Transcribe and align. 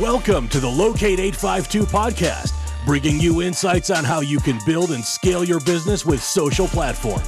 Welcome 0.00 0.48
to 0.48 0.58
the 0.58 0.68
Locate 0.68 1.20
852 1.20 1.84
podcast, 1.84 2.52
bringing 2.84 3.20
you 3.20 3.42
insights 3.42 3.90
on 3.90 4.02
how 4.02 4.22
you 4.22 4.40
can 4.40 4.58
build 4.66 4.90
and 4.90 5.04
scale 5.04 5.44
your 5.44 5.60
business 5.60 6.04
with 6.04 6.20
social 6.20 6.66
platforms. 6.66 7.24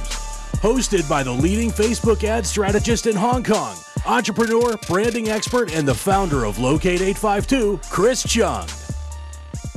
Hosted 0.59 1.07
by 1.07 1.23
the 1.23 1.31
leading 1.31 1.69
Facebook 1.69 2.25
ad 2.25 2.45
strategist 2.45 3.07
in 3.07 3.15
Hong 3.15 3.41
Kong, 3.41 3.77
entrepreneur, 4.05 4.75
branding 4.85 5.29
expert, 5.29 5.73
and 5.73 5.87
the 5.87 5.95
founder 5.95 6.43
of 6.43 6.59
Locate 6.59 6.99
852, 6.99 7.79
Chris 7.89 8.23
Chung. 8.23 8.67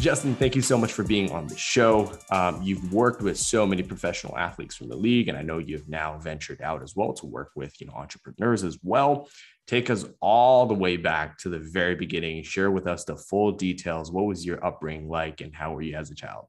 Justin, 0.01 0.35
thank 0.35 0.57
you 0.57 0.63
so 0.63 0.77
much 0.77 0.93
for 0.93 1.05
being 1.05 1.31
on 1.31 1.47
the 1.47 1.57
show. 1.57 2.13
Um, 2.33 2.61
you've 2.61 2.93
worked 2.93 3.23
with 3.23 3.39
so 3.39 3.67
many 3.67 3.85
professional 3.85 4.37
athletes 4.37 4.75
from 4.75 4.89
the 4.89 4.97
league, 4.97 5.29
and 5.29 5.39
I 5.39 5.43
know 5.43 5.59
you've 5.59 5.89
now 5.89 6.19
ventured 6.19 6.61
out 6.61 6.83
as 6.83 6.97
well 6.97 7.13
to 7.13 7.27
work 7.27 7.51
with 7.55 7.81
you 7.81 7.87
know 7.87 7.93
entrepreneurs 7.93 8.65
as 8.65 8.79
well. 8.83 9.29
Take 9.71 9.89
us 9.89 10.05
all 10.21 10.67
the 10.67 10.75
way 10.75 10.97
back 10.97 11.39
to 11.39 11.49
the 11.49 11.61
very 11.61 11.95
beginning. 11.95 12.43
Share 12.43 12.73
with 12.73 12.89
us 12.89 13.05
the 13.05 13.15
full 13.15 13.53
details. 13.53 14.11
What 14.11 14.27
was 14.27 14.45
your 14.45 14.67
upbringing 14.67 15.09
like, 15.09 15.43
and 15.43 15.55
how 15.55 15.73
were 15.73 15.81
you 15.81 15.95
as 15.95 16.11
a 16.11 16.15
child? 16.17 16.47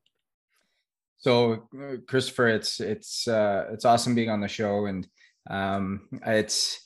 So, 1.20 1.70
Christopher, 2.08 2.48
it's 2.48 2.80
it's 2.80 3.28
uh, 3.28 3.66
it's 3.74 3.86
awesome 3.86 4.16
being 4.16 4.32
on 4.32 4.42
the 4.42 4.48
show, 4.48 4.88
and 4.88 5.08
um, 5.52 6.08
it's 6.26 6.82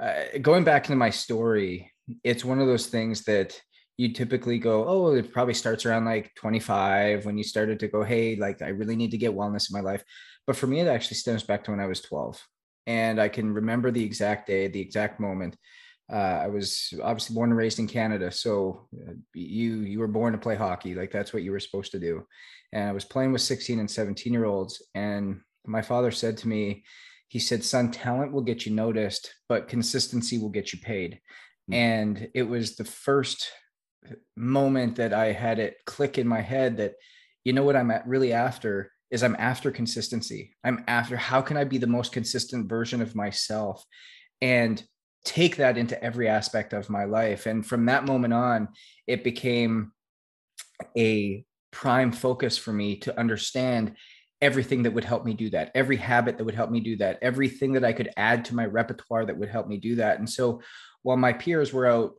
uh, 0.00 0.38
going 0.40 0.62
back 0.62 0.86
into 0.86 0.96
my 0.96 1.10
story. 1.10 1.90
It's 2.22 2.44
one 2.44 2.60
of 2.60 2.68
those 2.68 2.86
things 2.86 3.24
that 3.24 3.60
you 3.96 4.12
typically 4.12 4.60
go, 4.60 4.86
oh, 4.86 5.14
it 5.14 5.32
probably 5.32 5.54
starts 5.54 5.84
around 5.84 6.04
like 6.04 6.32
25 6.36 7.26
when 7.26 7.36
you 7.36 7.42
started 7.42 7.80
to 7.80 7.88
go, 7.88 8.04
hey, 8.04 8.36
like 8.36 8.62
I 8.62 8.68
really 8.68 8.94
need 8.94 9.10
to 9.10 9.18
get 9.18 9.34
wellness 9.34 9.68
in 9.68 9.74
my 9.74 9.80
life. 9.80 10.04
But 10.46 10.54
for 10.54 10.68
me, 10.68 10.78
it 10.78 10.86
actually 10.86 11.16
stems 11.16 11.42
back 11.42 11.64
to 11.64 11.72
when 11.72 11.80
I 11.80 11.86
was 11.86 12.00
12. 12.00 12.40
And 12.86 13.20
I 13.20 13.28
can 13.28 13.52
remember 13.52 13.90
the 13.90 14.04
exact 14.04 14.46
day, 14.46 14.68
the 14.68 14.80
exact 14.80 15.18
moment. 15.18 15.56
Uh, 16.12 16.40
I 16.44 16.48
was 16.48 16.92
obviously 17.02 17.34
born 17.34 17.50
and 17.50 17.56
raised 17.56 17.78
in 17.78 17.86
Canada, 17.86 18.32
so 18.32 18.88
uh, 19.08 19.12
you 19.32 19.80
you 19.80 19.98
were 20.00 20.08
born 20.08 20.32
to 20.32 20.38
play 20.38 20.56
hockey, 20.56 20.94
like 20.94 21.12
that's 21.12 21.32
what 21.32 21.42
you 21.42 21.52
were 21.52 21.60
supposed 21.60 21.92
to 21.92 22.00
do. 22.00 22.26
And 22.72 22.88
I 22.88 22.92
was 22.92 23.04
playing 23.04 23.32
with 23.32 23.42
16 23.42 23.78
and 23.78 23.90
17 23.90 24.32
year 24.32 24.44
olds, 24.44 24.82
and 24.94 25.40
my 25.66 25.82
father 25.82 26.10
said 26.10 26.36
to 26.38 26.48
me, 26.48 26.84
he 27.28 27.38
said, 27.38 27.62
"Son, 27.62 27.90
talent 27.90 28.32
will 28.32 28.42
get 28.42 28.66
you 28.66 28.74
noticed, 28.74 29.32
but 29.48 29.68
consistency 29.68 30.38
will 30.38 30.48
get 30.48 30.72
you 30.72 30.80
paid." 30.80 31.20
Mm-hmm. 31.70 31.74
And 31.74 32.28
it 32.34 32.42
was 32.42 32.76
the 32.76 32.84
first 32.84 33.50
moment 34.36 34.96
that 34.96 35.12
I 35.12 35.32
had 35.32 35.58
it 35.58 35.76
click 35.86 36.18
in 36.18 36.26
my 36.26 36.40
head 36.40 36.78
that, 36.78 36.94
you 37.44 37.52
know 37.52 37.62
what 37.62 37.76
I'm 37.76 37.90
at 37.90 38.06
really 38.06 38.32
after 38.32 38.90
is 39.10 39.22
I'm 39.22 39.36
after 39.38 39.70
consistency. 39.70 40.54
I'm 40.64 40.84
after 40.86 41.16
how 41.16 41.40
can 41.40 41.56
I 41.56 41.64
be 41.64 41.78
the 41.78 41.86
most 41.86 42.12
consistent 42.12 42.68
version 42.68 43.02
of 43.02 43.14
myself 43.14 43.84
and 44.40 44.82
take 45.24 45.56
that 45.56 45.76
into 45.76 46.02
every 46.02 46.28
aspect 46.28 46.72
of 46.72 46.90
my 46.90 47.04
life. 47.04 47.46
And 47.46 47.66
from 47.66 47.86
that 47.86 48.06
moment 48.06 48.34
on, 48.34 48.68
it 49.06 49.24
became 49.24 49.92
a 50.96 51.44
prime 51.70 52.12
focus 52.12 52.58
for 52.58 52.72
me 52.72 52.96
to 52.96 53.18
understand 53.18 53.94
everything 54.42 54.84
that 54.84 54.92
would 54.92 55.04
help 55.04 55.24
me 55.24 55.34
do 55.34 55.50
that, 55.50 55.70
every 55.74 55.96
habit 55.96 56.38
that 56.38 56.44
would 56.44 56.54
help 56.54 56.70
me 56.70 56.80
do 56.80 56.96
that, 56.96 57.18
everything 57.20 57.72
that 57.72 57.84
I 57.84 57.92
could 57.92 58.10
add 58.16 58.46
to 58.46 58.54
my 58.54 58.64
repertoire 58.64 59.26
that 59.26 59.36
would 59.36 59.50
help 59.50 59.68
me 59.68 59.76
do 59.76 59.96
that. 59.96 60.18
And 60.18 60.28
so 60.28 60.62
while 61.02 61.18
my 61.18 61.32
peers 61.32 61.72
were 61.72 61.86
out 61.86 62.14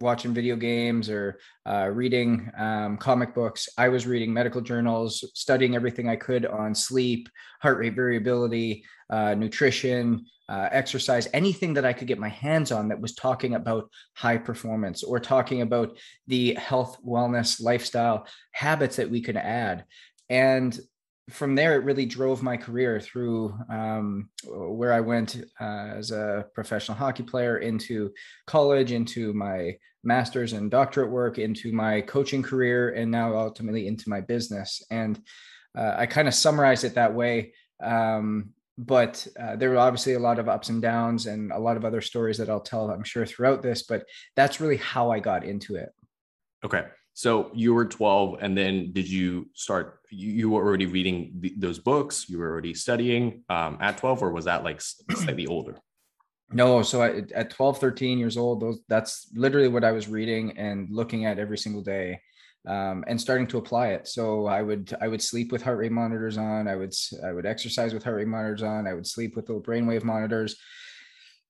watching 0.00 0.32
video 0.32 0.56
games 0.56 1.10
or 1.10 1.38
uh, 1.66 1.90
reading 1.92 2.50
um, 2.56 2.96
comic 2.96 3.34
books. 3.34 3.68
I 3.76 3.88
was 3.88 4.06
reading 4.06 4.32
medical 4.32 4.60
journals, 4.60 5.24
studying 5.34 5.76
everything 5.76 6.08
I 6.08 6.16
could 6.16 6.46
on 6.46 6.74
sleep, 6.74 7.28
heart 7.60 7.78
rate 7.78 7.94
variability, 7.94 8.84
uh, 9.10 9.34
nutrition, 9.34 10.26
uh, 10.48 10.68
exercise, 10.72 11.28
anything 11.32 11.74
that 11.74 11.84
I 11.84 11.92
could 11.92 12.08
get 12.08 12.18
my 12.18 12.28
hands 12.28 12.72
on 12.72 12.88
that 12.88 13.00
was 13.00 13.14
talking 13.14 13.54
about 13.54 13.88
high 14.14 14.38
performance 14.38 15.04
or 15.04 15.20
talking 15.20 15.62
about 15.62 15.96
the 16.26 16.54
health, 16.54 16.98
wellness, 17.06 17.62
lifestyle 17.62 18.26
habits 18.52 18.96
that 18.96 19.10
we 19.10 19.20
could 19.20 19.36
add. 19.36 19.84
And 20.28 20.78
from 21.30 21.54
there, 21.54 21.74
it 21.74 21.84
really 21.84 22.06
drove 22.06 22.42
my 22.42 22.56
career 22.56 23.00
through 23.00 23.54
um, 23.68 24.28
where 24.46 24.92
I 24.92 25.00
went 25.00 25.42
uh, 25.60 25.94
as 25.96 26.10
a 26.10 26.46
professional 26.54 26.96
hockey 26.96 27.22
player 27.22 27.58
into 27.58 28.12
college, 28.46 28.92
into 28.92 29.32
my 29.32 29.76
master's 30.02 30.52
and 30.52 30.70
doctorate 30.70 31.10
work, 31.10 31.38
into 31.38 31.72
my 31.72 32.00
coaching 32.02 32.42
career, 32.42 32.90
and 32.90 33.10
now 33.10 33.36
ultimately 33.36 33.86
into 33.86 34.08
my 34.08 34.20
business. 34.20 34.82
And 34.90 35.20
uh, 35.76 35.94
I 35.96 36.06
kind 36.06 36.28
of 36.28 36.34
summarize 36.34 36.84
it 36.84 36.94
that 36.94 37.14
way. 37.14 37.54
Um, 37.82 38.50
but 38.78 39.26
uh, 39.38 39.56
there 39.56 39.70
were 39.70 39.78
obviously 39.78 40.14
a 40.14 40.18
lot 40.18 40.38
of 40.38 40.48
ups 40.48 40.70
and 40.70 40.80
downs 40.80 41.26
and 41.26 41.52
a 41.52 41.58
lot 41.58 41.76
of 41.76 41.84
other 41.84 42.00
stories 42.00 42.38
that 42.38 42.48
I'll 42.48 42.60
tell, 42.60 42.90
I'm 42.90 43.04
sure, 43.04 43.26
throughout 43.26 43.62
this. 43.62 43.82
But 43.82 44.04
that's 44.36 44.60
really 44.60 44.78
how 44.78 45.10
I 45.10 45.20
got 45.20 45.44
into 45.44 45.76
it. 45.76 45.90
Okay. 46.64 46.84
So 47.20 47.50
you 47.52 47.74
were 47.74 47.84
12, 47.84 48.38
and 48.40 48.56
then 48.56 48.92
did 48.92 49.06
you 49.06 49.50
start? 49.52 50.00
You, 50.08 50.32
you 50.32 50.48
were 50.48 50.64
already 50.66 50.86
reading 50.86 51.32
the, 51.40 51.52
those 51.54 51.78
books. 51.78 52.30
You 52.30 52.38
were 52.38 52.48
already 52.48 52.72
studying 52.72 53.42
um, 53.50 53.76
at 53.78 53.98
12, 53.98 54.22
or 54.22 54.32
was 54.32 54.46
that 54.46 54.64
like 54.64 54.80
slightly 55.10 55.46
older? 55.46 55.76
No, 56.50 56.80
so 56.80 57.02
I, 57.02 57.24
at 57.34 57.50
12, 57.50 57.78
13 57.78 58.18
years 58.18 58.38
old, 58.38 58.62
those 58.62 58.80
that's 58.88 59.28
literally 59.34 59.68
what 59.68 59.84
I 59.84 59.92
was 59.92 60.08
reading 60.08 60.56
and 60.56 60.88
looking 60.90 61.26
at 61.26 61.38
every 61.38 61.58
single 61.58 61.82
day, 61.82 62.22
um, 62.66 63.04
and 63.06 63.20
starting 63.20 63.46
to 63.48 63.58
apply 63.58 63.88
it. 63.88 64.08
So 64.08 64.46
I 64.46 64.62
would 64.62 64.96
I 64.98 65.08
would 65.08 65.20
sleep 65.20 65.52
with 65.52 65.60
heart 65.60 65.76
rate 65.76 65.92
monitors 65.92 66.38
on. 66.38 66.68
I 66.68 66.74
would 66.74 66.94
I 67.22 67.34
would 67.34 67.44
exercise 67.44 67.92
with 67.92 68.02
heart 68.02 68.16
rate 68.16 68.28
monitors 68.28 68.62
on. 68.62 68.86
I 68.86 68.94
would 68.94 69.06
sleep 69.06 69.36
with 69.36 69.46
little 69.46 69.62
brainwave 69.62 70.04
monitors. 70.04 70.56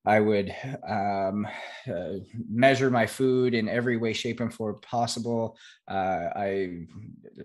I 0.07 0.19
would 0.21 0.55
um, 0.89 1.47
uh, 1.87 2.13
measure 2.49 2.91
my 2.91 3.07
food 3.07 3.53
in 3.53 3.69
every 3.69 3.99
way, 3.99 4.15
shape, 4.15 4.41
and 4.41 4.53
form 4.53 4.79
possible. 4.81 5.59
Uh, 5.87 6.29
I 6.35 6.87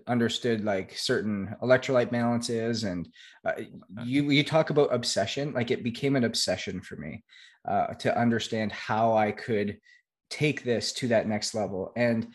understood 0.06 0.64
like 0.64 0.96
certain 0.96 1.54
electrolyte 1.62 2.10
balances, 2.10 2.84
and 2.84 3.08
uh, 3.44 3.52
you 4.04 4.30
you 4.30 4.42
talk 4.42 4.70
about 4.70 4.94
obsession. 4.94 5.52
Like 5.52 5.70
it 5.70 5.84
became 5.84 6.16
an 6.16 6.24
obsession 6.24 6.80
for 6.80 6.96
me 6.96 7.24
uh, 7.68 7.88
to 7.94 8.18
understand 8.18 8.72
how 8.72 9.14
I 9.14 9.32
could 9.32 9.78
take 10.30 10.64
this 10.64 10.92
to 10.94 11.08
that 11.08 11.28
next 11.28 11.54
level. 11.54 11.92
And 11.94 12.28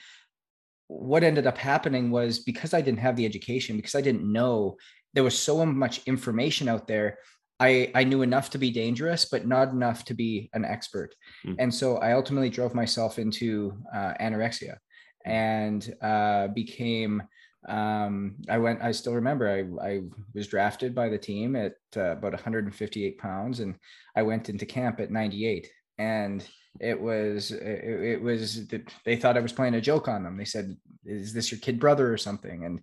what 0.87 1.23
ended 1.23 1.47
up 1.47 1.57
happening 1.57 2.11
was 2.11 2.39
because 2.39 2.73
I 2.73 2.81
didn't 2.81 2.99
have 2.99 3.15
the 3.15 3.25
education, 3.25 3.75
because 3.75 3.95
I 3.95 4.01
didn't 4.01 4.31
know 4.31 4.77
there 5.13 5.23
was 5.23 5.37
so 5.37 5.65
much 5.65 6.03
information 6.05 6.69
out 6.69 6.87
there 6.87 7.17
I, 7.61 7.91
I 7.93 8.03
knew 8.03 8.23
enough 8.23 8.49
to 8.49 8.57
be 8.57 8.71
dangerous, 8.71 9.25
but 9.25 9.45
not 9.45 9.69
enough 9.69 10.03
to 10.05 10.15
be 10.15 10.49
an 10.53 10.65
expert. 10.65 11.13
Mm. 11.45 11.55
And 11.59 11.73
so 11.73 11.97
I 11.97 12.13
ultimately 12.13 12.49
drove 12.49 12.73
myself 12.73 13.19
into 13.19 13.77
uh, 13.93 14.13
anorexia 14.19 14.77
and 15.25 15.93
uh, 16.01 16.47
became, 16.47 17.21
um, 17.69 18.37
I 18.49 18.57
went, 18.57 18.81
I 18.81 18.91
still 18.91 19.13
remember 19.13 19.47
I, 19.47 19.87
I 19.87 20.01
was 20.33 20.47
drafted 20.47 20.95
by 20.95 21.09
the 21.09 21.19
team 21.19 21.55
at 21.55 21.75
uh, 21.95 22.13
about 22.13 22.33
158 22.33 23.19
pounds 23.19 23.59
and 23.59 23.75
I 24.15 24.23
went 24.23 24.49
into 24.49 24.65
camp 24.65 24.99
at 24.99 25.11
98 25.11 25.69
and 25.99 26.43
it 26.79 26.99
was, 26.99 27.51
it, 27.51 27.61
it 27.61 28.21
was, 28.23 28.67
they 29.05 29.17
thought 29.17 29.37
I 29.37 29.41
was 29.41 29.53
playing 29.53 29.75
a 29.75 29.81
joke 29.81 30.07
on 30.07 30.23
them. 30.23 30.35
They 30.35 30.45
said, 30.45 30.75
is 31.05 31.31
this 31.31 31.51
your 31.51 31.59
kid 31.59 31.79
brother 31.79 32.11
or 32.11 32.17
something? 32.17 32.65
And 32.65 32.81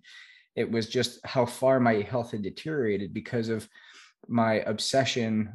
it 0.55 0.71
was 0.71 0.87
just 0.87 1.19
how 1.25 1.45
far 1.45 1.81
my 1.81 1.95
health 1.95 2.31
had 2.31 2.43
deteriorated 2.43 3.13
because 3.13 3.49
of 3.49 3.67
my 4.27 4.55
obsession 4.65 5.53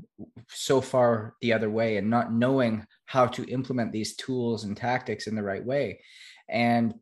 so 0.48 0.80
far 0.80 1.34
the 1.41 1.52
other 1.52 1.70
way 1.70 1.97
and 1.97 2.10
not 2.10 2.32
knowing 2.32 2.84
how 3.06 3.26
to 3.26 3.44
implement 3.44 3.92
these 3.92 4.16
tools 4.16 4.64
and 4.64 4.76
tactics 4.76 5.26
in 5.26 5.34
the 5.34 5.42
right 5.42 5.64
way. 5.64 6.00
And 6.48 6.94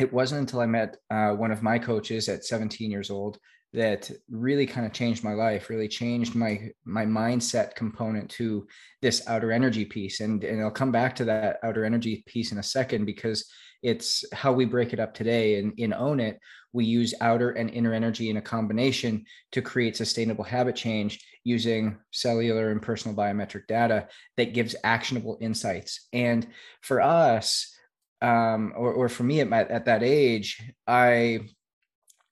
it 0.00 0.12
wasn't 0.12 0.40
until 0.40 0.60
I 0.60 0.66
met 0.66 0.96
uh, 1.10 1.32
one 1.32 1.50
of 1.50 1.62
my 1.62 1.78
coaches 1.78 2.28
at 2.28 2.44
17 2.44 2.90
years 2.90 3.10
old 3.10 3.38
that 3.74 4.08
really 4.30 4.66
kind 4.66 4.86
of 4.86 4.92
changed 4.92 5.24
my 5.24 5.32
life 5.32 5.68
really 5.68 5.88
changed 5.88 6.36
my 6.36 6.70
my 6.84 7.04
mindset 7.04 7.74
component 7.74 8.30
to 8.30 8.66
this 9.02 9.26
outer 9.26 9.50
energy 9.50 9.84
piece 9.84 10.20
and 10.20 10.44
and 10.44 10.62
i'll 10.62 10.70
come 10.70 10.92
back 10.92 11.14
to 11.14 11.24
that 11.24 11.58
outer 11.64 11.84
energy 11.84 12.22
piece 12.26 12.52
in 12.52 12.58
a 12.58 12.62
second 12.62 13.04
because 13.04 13.50
it's 13.84 14.24
how 14.32 14.52
we 14.52 14.64
break 14.64 14.92
it 14.92 14.98
up 14.98 15.14
today 15.14 15.58
and 15.58 15.74
in 15.78 15.92
own 15.92 16.18
it 16.18 16.40
we 16.74 16.84
use 16.84 17.14
outer 17.20 17.50
and 17.50 17.70
inner 17.70 17.94
energy 17.94 18.30
in 18.30 18.36
a 18.36 18.42
combination 18.42 19.24
to 19.52 19.62
create 19.62 19.96
sustainable 19.96 20.42
habit 20.42 20.74
change 20.74 21.24
using 21.44 21.96
cellular 22.10 22.72
and 22.72 22.82
personal 22.82 23.16
biometric 23.16 23.68
data 23.68 24.08
that 24.36 24.54
gives 24.54 24.74
actionable 24.82 25.38
insights. 25.40 26.08
And 26.12 26.46
for 26.82 27.00
us, 27.00 27.72
um, 28.20 28.72
or, 28.76 28.92
or 28.92 29.08
for 29.08 29.22
me 29.22 29.40
at, 29.40 29.48
my, 29.48 29.60
at 29.60 29.84
that 29.84 30.02
age, 30.02 30.60
I 30.86 31.40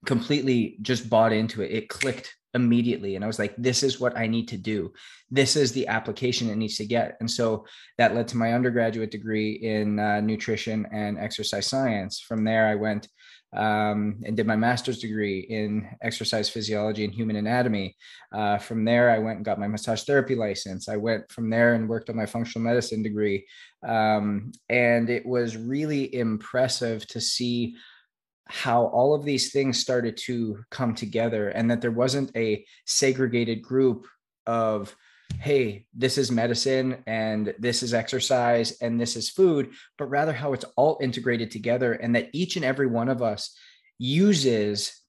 completely 0.04 0.76
just 0.82 1.08
bought 1.08 1.32
into 1.32 1.62
it. 1.62 1.70
It 1.70 1.88
clicked 1.88 2.34
immediately. 2.54 3.16
And 3.16 3.24
I 3.24 3.26
was 3.26 3.38
like, 3.38 3.54
this 3.56 3.82
is 3.82 4.00
what 4.00 4.16
I 4.16 4.26
need 4.26 4.48
to 4.48 4.58
do. 4.58 4.92
This 5.30 5.56
is 5.56 5.72
the 5.72 5.86
application 5.86 6.50
it 6.50 6.56
needs 6.56 6.76
to 6.76 6.86
get. 6.86 7.16
And 7.20 7.30
so 7.30 7.64
that 7.98 8.14
led 8.14 8.28
to 8.28 8.36
my 8.36 8.52
undergraduate 8.52 9.10
degree 9.10 9.52
in 9.52 9.98
uh, 9.98 10.20
nutrition 10.20 10.86
and 10.92 11.18
exercise 11.18 11.66
science. 11.66 12.20
From 12.20 12.44
there, 12.44 12.66
I 12.68 12.74
went 12.74 13.08
um, 13.54 14.22
and 14.24 14.36
did 14.36 14.46
my 14.46 14.56
master's 14.56 14.98
degree 14.98 15.40
in 15.40 15.86
exercise 16.02 16.48
physiology 16.48 17.04
and 17.04 17.12
human 17.12 17.36
anatomy. 17.36 17.96
Uh, 18.32 18.56
from 18.56 18.84
there, 18.84 19.10
I 19.10 19.18
went 19.18 19.36
and 19.36 19.44
got 19.44 19.60
my 19.60 19.68
massage 19.68 20.04
therapy 20.04 20.34
license. 20.34 20.88
I 20.88 20.96
went 20.96 21.30
from 21.30 21.50
there 21.50 21.74
and 21.74 21.88
worked 21.88 22.08
on 22.08 22.16
my 22.16 22.24
functional 22.24 22.66
medicine 22.66 23.02
degree. 23.02 23.46
Um, 23.86 24.52
and 24.70 25.10
it 25.10 25.26
was 25.26 25.56
really 25.56 26.14
impressive 26.14 27.06
to 27.08 27.20
see 27.20 27.76
how 28.46 28.86
all 28.86 29.14
of 29.14 29.24
these 29.24 29.52
things 29.52 29.78
started 29.78 30.16
to 30.16 30.58
come 30.70 30.94
together 30.94 31.48
and 31.48 31.70
that 31.70 31.80
there 31.80 31.90
wasn't 31.90 32.34
a 32.36 32.64
segregated 32.84 33.62
group 33.62 34.06
of 34.46 34.94
hey, 35.40 35.86
this 35.94 36.18
is 36.18 36.30
medicine 36.30 37.02
and 37.06 37.54
this 37.58 37.82
is 37.82 37.94
exercise 37.94 38.78
and 38.82 39.00
this 39.00 39.16
is 39.16 39.30
food, 39.30 39.70
but 39.96 40.06
rather 40.06 40.32
how 40.32 40.52
it's 40.52 40.64
all 40.76 40.98
integrated 41.00 41.50
together 41.50 41.94
and 41.94 42.14
that 42.14 42.28
each 42.32 42.56
and 42.56 42.64
every 42.64 42.86
one 42.86 43.08
of 43.08 43.22
us 43.22 43.56
uses 43.98 45.01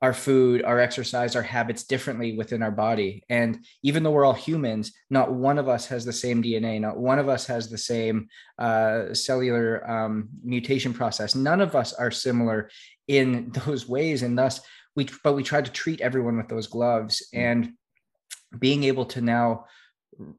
our 0.00 0.12
food, 0.12 0.62
our 0.62 0.78
exercise, 0.78 1.34
our 1.34 1.42
habits 1.42 1.82
differently 1.82 2.36
within 2.36 2.62
our 2.62 2.70
body. 2.70 3.22
And 3.28 3.64
even 3.82 4.02
though 4.02 4.12
we're 4.12 4.24
all 4.24 4.32
humans, 4.32 4.92
not 5.10 5.32
one 5.32 5.58
of 5.58 5.68
us 5.68 5.86
has 5.86 6.04
the 6.04 6.12
same 6.12 6.42
DNA, 6.42 6.80
not 6.80 6.98
one 6.98 7.18
of 7.18 7.28
us 7.28 7.46
has 7.46 7.68
the 7.68 7.78
same 7.78 8.28
uh, 8.58 9.12
cellular 9.12 9.88
um, 9.90 10.28
mutation 10.44 10.94
process. 10.94 11.34
None 11.34 11.60
of 11.60 11.74
us 11.74 11.92
are 11.92 12.12
similar 12.12 12.70
in 13.08 13.50
those 13.66 13.88
ways. 13.88 14.22
And 14.22 14.38
thus, 14.38 14.60
we, 14.94 15.08
but 15.24 15.34
we 15.34 15.42
try 15.42 15.62
to 15.62 15.72
treat 15.72 16.00
everyone 16.00 16.36
with 16.36 16.48
those 16.48 16.68
gloves. 16.68 17.28
Mm. 17.34 17.38
And 17.38 17.72
being 18.58 18.84
able 18.84 19.04
to 19.06 19.20
now 19.20 19.64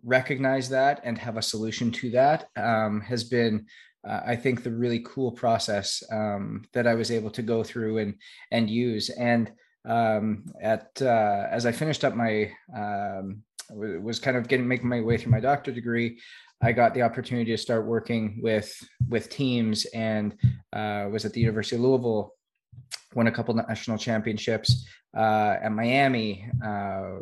recognize 0.03 0.69
that 0.69 1.01
and 1.03 1.17
have 1.17 1.37
a 1.37 1.41
solution 1.41 1.91
to 1.91 2.11
that 2.11 2.49
um, 2.55 3.01
has 3.01 3.23
been 3.23 3.65
uh, 4.09 4.21
I 4.25 4.35
think 4.35 4.63
the 4.63 4.71
really 4.71 4.99
cool 5.05 5.31
process 5.31 6.03
um, 6.11 6.63
that 6.73 6.87
I 6.87 6.95
was 6.95 7.11
able 7.11 7.29
to 7.31 7.41
go 7.41 7.63
through 7.63 7.99
and 7.99 8.15
and 8.51 8.69
use. 8.69 9.09
And 9.09 9.51
um, 9.85 10.45
at 10.61 10.89
uh, 11.01 11.47
as 11.51 11.65
I 11.65 11.71
finished 11.71 12.03
up 12.03 12.15
my 12.15 12.51
um, 12.75 13.43
was 13.71 14.19
kind 14.19 14.35
of 14.35 14.47
getting 14.47 14.67
making 14.67 14.89
my 14.89 15.01
way 15.01 15.17
through 15.17 15.31
my 15.31 15.39
doctorate 15.39 15.75
degree, 15.75 16.19
I 16.61 16.71
got 16.71 16.93
the 16.93 17.03
opportunity 17.03 17.51
to 17.51 17.57
start 17.57 17.85
working 17.85 18.39
with 18.41 18.73
with 19.07 19.29
teams 19.29 19.85
and 19.85 20.35
uh, 20.73 21.07
was 21.11 21.25
at 21.25 21.33
the 21.33 21.41
University 21.41 21.75
of 21.75 21.83
Louisville, 21.83 22.33
won 23.13 23.27
a 23.27 23.31
couple 23.31 23.53
national 23.53 23.97
championships 23.97 24.87
uh, 25.15 25.57
at 25.61 25.71
Miami, 25.71 26.49
uh, 26.65 27.17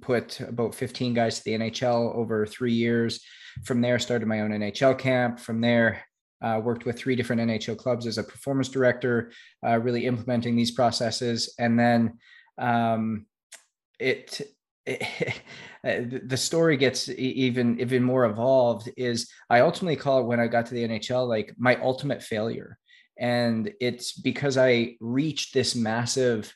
put 0.00 0.40
about 0.40 0.74
15 0.74 1.14
guys 1.14 1.38
to 1.38 1.44
the 1.44 1.52
NHL 1.52 2.14
over 2.14 2.46
three 2.46 2.72
years. 2.72 3.20
From 3.64 3.80
there, 3.80 3.98
started 3.98 4.28
my 4.28 4.40
own 4.40 4.50
NHL 4.50 4.98
camp. 4.98 5.40
From 5.40 5.60
there, 5.60 6.05
uh, 6.42 6.60
worked 6.62 6.84
with 6.84 6.98
three 6.98 7.16
different 7.16 7.42
NHL 7.42 7.78
clubs 7.78 8.06
as 8.06 8.18
a 8.18 8.22
performance 8.22 8.68
director, 8.68 9.32
uh, 9.66 9.78
really 9.78 10.06
implementing 10.06 10.56
these 10.56 10.70
processes. 10.70 11.54
And 11.58 11.78
then 11.78 12.18
um, 12.58 13.26
it, 13.98 14.40
it 14.84 15.40
the 16.28 16.36
story 16.36 16.76
gets 16.76 17.08
even 17.08 17.80
even 17.80 18.02
more 18.02 18.24
evolved. 18.24 18.90
Is 18.96 19.30
I 19.48 19.60
ultimately 19.60 19.96
call 19.96 20.20
it 20.20 20.26
when 20.26 20.40
I 20.40 20.46
got 20.46 20.66
to 20.66 20.74
the 20.74 20.86
NHL 20.86 21.28
like 21.28 21.54
my 21.58 21.76
ultimate 21.76 22.22
failure, 22.22 22.78
and 23.18 23.72
it's 23.80 24.12
because 24.12 24.56
I 24.56 24.96
reached 25.00 25.54
this 25.54 25.74
massive 25.74 26.54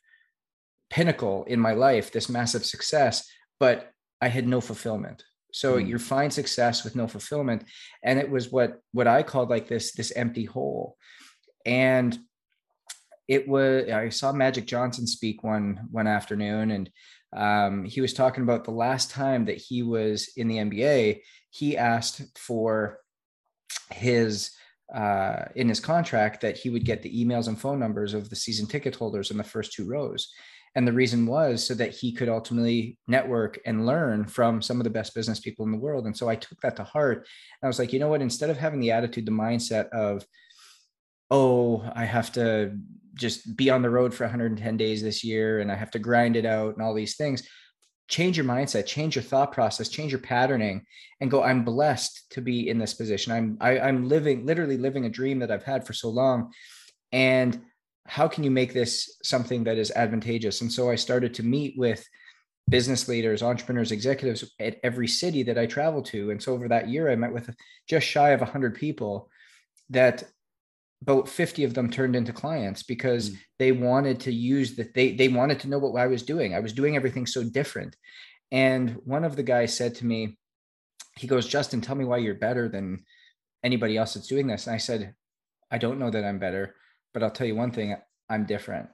pinnacle 0.91 1.44
in 1.44 1.61
my 1.61 1.73
life, 1.73 2.12
this 2.12 2.29
massive 2.29 2.65
success, 2.65 3.29
but 3.61 3.93
I 4.21 4.29
had 4.29 4.47
no 4.47 4.61
fulfillment. 4.61 5.25
So 5.52 5.76
mm. 5.76 5.87
you 5.87 5.99
find 5.99 6.32
success 6.32 6.85
with 6.85 6.97
no 6.97 7.06
fulfillment. 7.06 7.64
And 8.02 8.19
it 8.19 8.31
was 8.31 8.50
what 8.50 8.81
what 8.93 9.06
I 9.06 9.23
called 9.23 9.50
like 9.50 9.69
this 9.69 9.93
this 9.93 10.12
empty 10.12 10.44
hole. 10.44 10.97
And 11.64 12.19
it 13.29 13.47
was 13.47 13.88
I 13.91 14.08
saw 14.08 14.32
Magic 14.32 14.67
Johnson 14.67 15.06
speak 15.06 15.44
one 15.44 15.88
one 15.91 16.06
afternoon 16.06 16.70
and 16.70 16.91
um, 17.32 17.85
he 17.85 18.00
was 18.00 18.12
talking 18.12 18.43
about 18.43 18.64
the 18.64 18.73
last 18.73 19.11
time 19.11 19.44
that 19.44 19.58
he 19.58 19.82
was 19.82 20.31
in 20.37 20.49
the 20.49 20.56
NBA, 20.56 21.20
he 21.50 21.76
asked 21.76 22.23
for 22.37 22.99
his 23.91 24.50
uh, 24.94 25.44
in 25.55 25.69
his 25.69 25.79
contract 25.79 26.41
that 26.41 26.56
he 26.56 26.69
would 26.69 26.85
get 26.85 27.00
the 27.03 27.25
emails 27.25 27.46
and 27.46 27.61
phone 27.61 27.79
numbers 27.79 28.12
of 28.12 28.29
the 28.29 28.35
season 28.35 28.67
ticket 28.67 28.96
holders 28.96 29.31
in 29.31 29.37
the 29.37 29.44
first 29.44 29.73
two 29.73 29.87
rows. 29.87 30.32
And 30.76 30.87
the 30.87 30.93
reason 30.93 31.26
was 31.26 31.67
so 31.67 31.75
that 31.75 31.94
he 31.94 32.12
could 32.12 32.28
ultimately 32.28 32.96
network 33.08 33.58
and 33.67 33.87
learn 33.87 34.26
from 34.26 34.62
some 34.62 34.78
of 34.78 34.84
the 34.84 34.90
best 34.90 35.14
business 35.14 35.40
people 35.40 35.64
in 35.64 35.72
the 35.72 35.78
world. 35.78 36.06
And 36.06 36.17
so 36.17 36.28
I 36.28 36.37
took 36.37 36.61
that 36.61 36.76
to 36.76 36.84
heart. 36.84 37.19
And 37.19 37.64
I 37.64 37.67
was 37.67 37.78
like, 37.78 37.93
you 37.93 37.99
know 37.99 38.08
what? 38.08 38.22
Instead 38.22 38.50
of 38.50 38.56
having 38.56 38.81
the 38.81 38.93
attitude, 38.93 39.26
the 39.26 39.32
mindset 39.32 39.88
of, 39.88 40.25
oh, 41.31 41.88
I 41.94 42.05
have 42.05 42.32
to 42.32 42.76
just 43.14 43.56
be 43.56 43.69
on 43.69 43.82
the 43.82 43.90
road 43.90 44.14
for 44.14 44.25
110 44.25 44.76
days 44.76 45.02
this 45.02 45.25
year 45.25 45.61
and 45.61 45.70
I 45.70 45.75
have 45.75 45.90
to 45.93 45.99
grind 45.99 46.37
it 46.37 46.46
out 46.46 46.75
and 46.75 46.82
all 46.82 46.94
these 46.94 47.17
things, 47.17 47.49
change 48.08 48.37
your 48.37 48.46
mindset, 48.46 48.87
change 48.87 49.17
your 49.17 49.22
thought 49.22 49.52
process, 49.52 49.88
change 49.88 50.12
your 50.12 50.20
patterning, 50.20 50.84
and 51.20 51.31
go, 51.31 51.43
I'm 51.43 51.64
blessed 51.64 52.31
to 52.31 52.40
be 52.40 52.69
in 52.69 52.78
this 52.78 52.94
position. 52.94 53.32
I'm 53.32 53.58
I, 53.61 53.76
am 53.76 53.82
i 53.82 53.88
am 53.88 54.08
living, 54.08 54.46
literally 54.46 54.76
living 54.76 55.05
a 55.05 55.11
dream 55.11 55.40
that 55.40 55.50
I've 55.50 55.64
had 55.64 55.87
for 55.87 55.93
so 55.93 56.11
long. 56.11 56.52
And 57.12 57.61
how 58.06 58.29
can 58.29 58.44
you 58.44 58.50
make 58.50 58.73
this 58.73 59.19
something 59.23 59.64
that 59.64 59.79
is 59.79 59.91
advantageous? 59.91 60.61
And 60.61 60.73
so 60.73 60.91
I 60.91 60.94
started 60.97 61.35
to 61.35 61.43
meet 61.43 61.75
with 61.79 62.05
business 62.69 63.08
leaders, 63.08 63.43
entrepreneurs, 63.43 63.93
executives 63.93 64.44
at 64.58 64.79
every 64.82 65.08
city 65.08 65.43
that 65.43 65.58
I 65.58 65.67
travel 65.67 66.02
to. 66.05 66.31
And 66.31 66.43
so 66.43 66.52
over 66.52 66.69
that 66.69 66.88
year, 66.88 67.11
I 67.11 67.17
met 67.17 67.32
with 67.32 67.55
just 67.88 68.06
shy 68.06 68.31
of 68.31 68.41
100 68.41 68.75
people 68.75 69.29
that 69.91 70.25
about 71.02 71.29
50 71.29 71.64
of 71.64 71.75
them 71.75 71.91
turned 71.91 72.14
into 72.14 72.32
clients 72.32 72.82
because 72.82 73.31
mm. 73.31 73.38
they 73.58 73.73
wanted 73.73 74.20
to 74.20 74.32
use 74.32 74.76
that 74.76 74.94
they 74.94 75.12
they 75.12 75.29
wanted 75.29 75.58
to 75.61 75.69
know 75.69 75.79
what 75.79 76.00
I 76.00 76.06
was 76.06 76.23
doing. 76.23 76.55
I 76.55 76.61
was 76.61 76.73
doing 76.73 76.94
everything 76.94 77.26
so 77.26 77.43
different. 77.43 77.96
And 78.53 78.96
one 79.05 79.25
of 79.25 79.37
the 79.37 79.43
guys 79.43 79.76
said 79.76 79.94
to 79.96 80.06
me, 80.06 80.38
he 81.17 81.26
goes, 81.26 81.46
Justin, 81.46 81.81
tell 81.81 81.96
me 81.96 82.05
why 82.05 82.19
you're 82.19 82.35
better 82.35 82.69
than 82.69 83.05
anybody 83.64 83.96
else 83.96 84.14
that's 84.14 84.26
doing 84.26 84.46
this. 84.46 84.67
And 84.67 84.75
I 84.75 84.79
said, 84.79 85.14
I 85.70 85.79
don't 85.79 85.99
know 85.99 86.11
that 86.11 86.25
I'm 86.25 86.38
better 86.38 86.75
but 87.12 87.22
I'll 87.22 87.30
tell 87.30 87.46
you 87.46 87.56
one 87.56 87.72
thing, 87.72 87.96
I'm 88.28 88.46
different. 88.46 88.88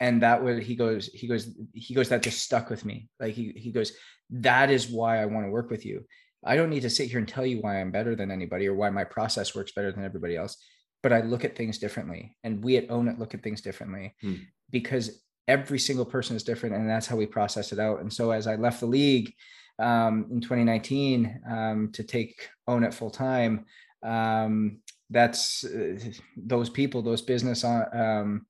And 0.00 0.22
that 0.22 0.42
would 0.42 0.62
he 0.62 0.76
goes, 0.76 1.06
he 1.06 1.26
goes, 1.26 1.50
he 1.72 1.94
goes, 1.94 2.08
that 2.10 2.22
just 2.22 2.42
stuck 2.42 2.70
with 2.70 2.84
me. 2.84 3.08
Like 3.18 3.34
he 3.34 3.52
he 3.56 3.72
goes, 3.72 3.92
that 4.30 4.70
is 4.70 4.88
why 4.88 5.20
I 5.20 5.26
want 5.26 5.46
to 5.46 5.50
work 5.50 5.70
with 5.70 5.84
you. 5.84 6.04
I 6.44 6.56
don't 6.56 6.70
need 6.70 6.82
to 6.82 6.90
sit 6.90 7.08
here 7.08 7.18
and 7.18 7.26
tell 7.26 7.44
you 7.44 7.60
why 7.60 7.80
I'm 7.80 7.90
better 7.90 8.14
than 8.14 8.30
anybody 8.30 8.68
or 8.68 8.74
why 8.74 8.90
my 8.90 9.04
process 9.04 9.54
works 9.54 9.72
better 9.72 9.90
than 9.90 10.04
everybody 10.04 10.36
else. 10.36 10.56
But 11.02 11.12
I 11.12 11.20
look 11.22 11.44
at 11.44 11.56
things 11.56 11.78
differently. 11.78 12.36
And 12.44 12.62
we 12.62 12.76
at 12.76 12.90
Own 12.90 13.08
It 13.08 13.18
look 13.18 13.34
at 13.34 13.42
things 13.42 13.60
differently 13.60 14.14
hmm. 14.20 14.34
because 14.70 15.22
every 15.48 15.78
single 15.78 16.04
person 16.04 16.36
is 16.36 16.44
different. 16.44 16.76
And 16.76 16.88
that's 16.88 17.06
how 17.06 17.16
we 17.16 17.26
process 17.26 17.72
it 17.72 17.78
out. 17.78 18.00
And 18.00 18.12
so 18.12 18.30
as 18.30 18.46
I 18.46 18.56
left 18.56 18.80
the 18.80 18.86
league 18.86 19.32
um, 19.78 20.26
in 20.30 20.40
2019 20.40 21.40
um, 21.50 21.90
to 21.92 22.04
take 22.04 22.48
Own 22.66 22.84
It 22.84 22.94
full 22.94 23.10
time, 23.10 23.64
um, 24.02 24.78
that's 25.10 25.64
uh, 25.64 25.98
those 26.36 26.70
people, 26.70 27.02
those 27.02 27.22
business 27.22 27.64
uh, 27.64 27.86
um, 27.92 28.46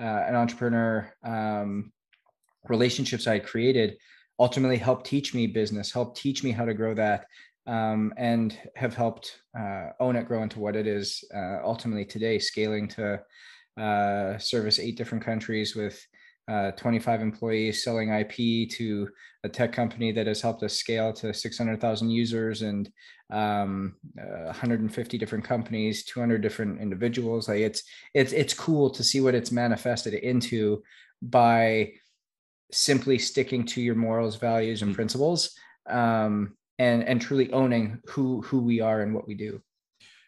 uh, 0.00 0.24
and 0.26 0.36
entrepreneur 0.36 1.12
um, 1.24 1.92
relationships 2.68 3.26
I 3.26 3.38
created 3.38 3.96
ultimately 4.38 4.78
helped 4.78 5.06
teach 5.06 5.34
me 5.34 5.46
business, 5.46 5.92
helped 5.92 6.16
teach 6.16 6.42
me 6.42 6.50
how 6.50 6.64
to 6.64 6.74
grow 6.74 6.94
that, 6.94 7.26
um, 7.66 8.12
and 8.16 8.58
have 8.74 8.94
helped 8.94 9.42
uh, 9.58 9.90
own 10.00 10.16
it 10.16 10.26
grow 10.26 10.42
into 10.42 10.58
what 10.58 10.76
it 10.76 10.86
is 10.86 11.22
uh, 11.34 11.58
ultimately 11.62 12.04
today, 12.04 12.38
scaling 12.38 12.88
to 12.88 13.22
uh, 13.78 14.38
service 14.38 14.78
eight 14.78 14.96
different 14.96 15.24
countries 15.24 15.76
with 15.76 16.04
uh, 16.50 16.72
25 16.72 17.22
employees 17.22 17.84
selling 17.84 18.10
IP 18.10 18.68
to 18.68 19.08
a 19.44 19.48
tech 19.48 19.72
company 19.72 20.10
that 20.10 20.26
has 20.26 20.40
helped 20.40 20.64
us 20.64 20.76
scale 20.76 21.12
to 21.12 21.32
600,000 21.32 22.10
users 22.10 22.62
and 22.62 22.90
um, 23.30 23.94
uh, 24.20 24.46
150 24.46 25.16
different 25.16 25.44
companies, 25.44 26.04
200 26.04 26.42
different 26.42 26.80
individuals. 26.80 27.48
Like 27.48 27.60
it's 27.60 27.84
it's 28.14 28.32
it's 28.32 28.52
cool 28.52 28.90
to 28.90 29.04
see 29.04 29.20
what 29.20 29.36
it's 29.36 29.52
manifested 29.52 30.14
into 30.14 30.82
by 31.22 31.92
simply 32.72 33.18
sticking 33.18 33.64
to 33.66 33.80
your 33.80 33.94
morals, 33.94 34.36
values, 34.36 34.82
and 34.82 34.92
mm. 34.92 34.96
principles, 34.96 35.56
um, 35.88 36.56
and 36.80 37.04
and 37.04 37.22
truly 37.22 37.52
owning 37.52 38.00
who 38.08 38.42
who 38.42 38.58
we 38.58 38.80
are 38.80 39.02
and 39.02 39.14
what 39.14 39.28
we 39.28 39.34
do. 39.34 39.62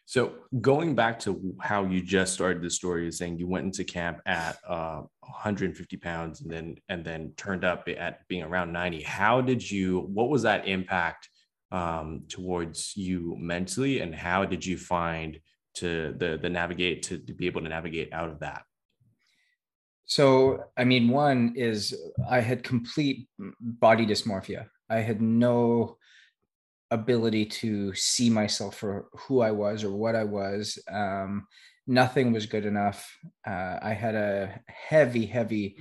So 0.04 0.34
going 0.60 0.94
back 0.94 1.18
to 1.20 1.54
how 1.60 1.84
you 1.84 2.02
just 2.02 2.34
started 2.34 2.62
the 2.62 2.70
story, 2.70 3.08
is 3.08 3.18
saying 3.18 3.38
you 3.38 3.46
went 3.46 3.66
into 3.66 3.84
camp 3.84 4.20
at 4.26 4.58
uh, 4.68 5.02
150 5.20 5.96
pounds 5.96 6.40
and 6.40 6.50
then 6.50 6.76
and 6.88 7.04
then 7.04 7.32
turned 7.36 7.64
up 7.64 7.88
at 7.88 8.26
being 8.28 8.42
around 8.42 8.72
90. 8.72 9.02
How 9.02 9.40
did 9.40 9.68
you? 9.68 10.00
What 10.00 10.28
was 10.28 10.42
that 10.42 10.66
impact 10.66 11.28
um, 11.70 12.24
towards 12.28 12.96
you 12.96 13.36
mentally, 13.38 14.00
and 14.00 14.14
how 14.14 14.44
did 14.44 14.66
you 14.66 14.76
find 14.76 15.38
to 15.74 16.14
the 16.18 16.38
the 16.40 16.50
navigate 16.50 17.04
to, 17.04 17.18
to 17.18 17.32
be 17.32 17.46
able 17.46 17.62
to 17.62 17.68
navigate 17.68 18.12
out 18.12 18.28
of 18.28 18.40
that? 18.40 18.62
So, 20.04 20.64
I 20.76 20.84
mean, 20.84 21.08
one 21.08 21.54
is 21.56 21.96
I 22.28 22.40
had 22.40 22.62
complete 22.62 23.28
body 23.60 24.04
dysmorphia. 24.04 24.66
I 24.90 24.98
had 24.98 25.22
no 25.22 25.96
ability 26.92 27.46
to 27.46 27.94
see 27.94 28.28
myself 28.30 28.76
for 28.76 29.06
who 29.12 29.40
I 29.40 29.50
was 29.50 29.82
or 29.82 29.90
what 29.90 30.14
I 30.14 30.24
was. 30.24 30.78
Um, 30.90 31.46
nothing 31.86 32.32
was 32.32 32.46
good 32.46 32.66
enough. 32.66 33.10
Uh, 33.46 33.78
I 33.82 33.94
had 33.94 34.14
a 34.14 34.60
heavy, 34.68 35.26
heavy 35.26 35.76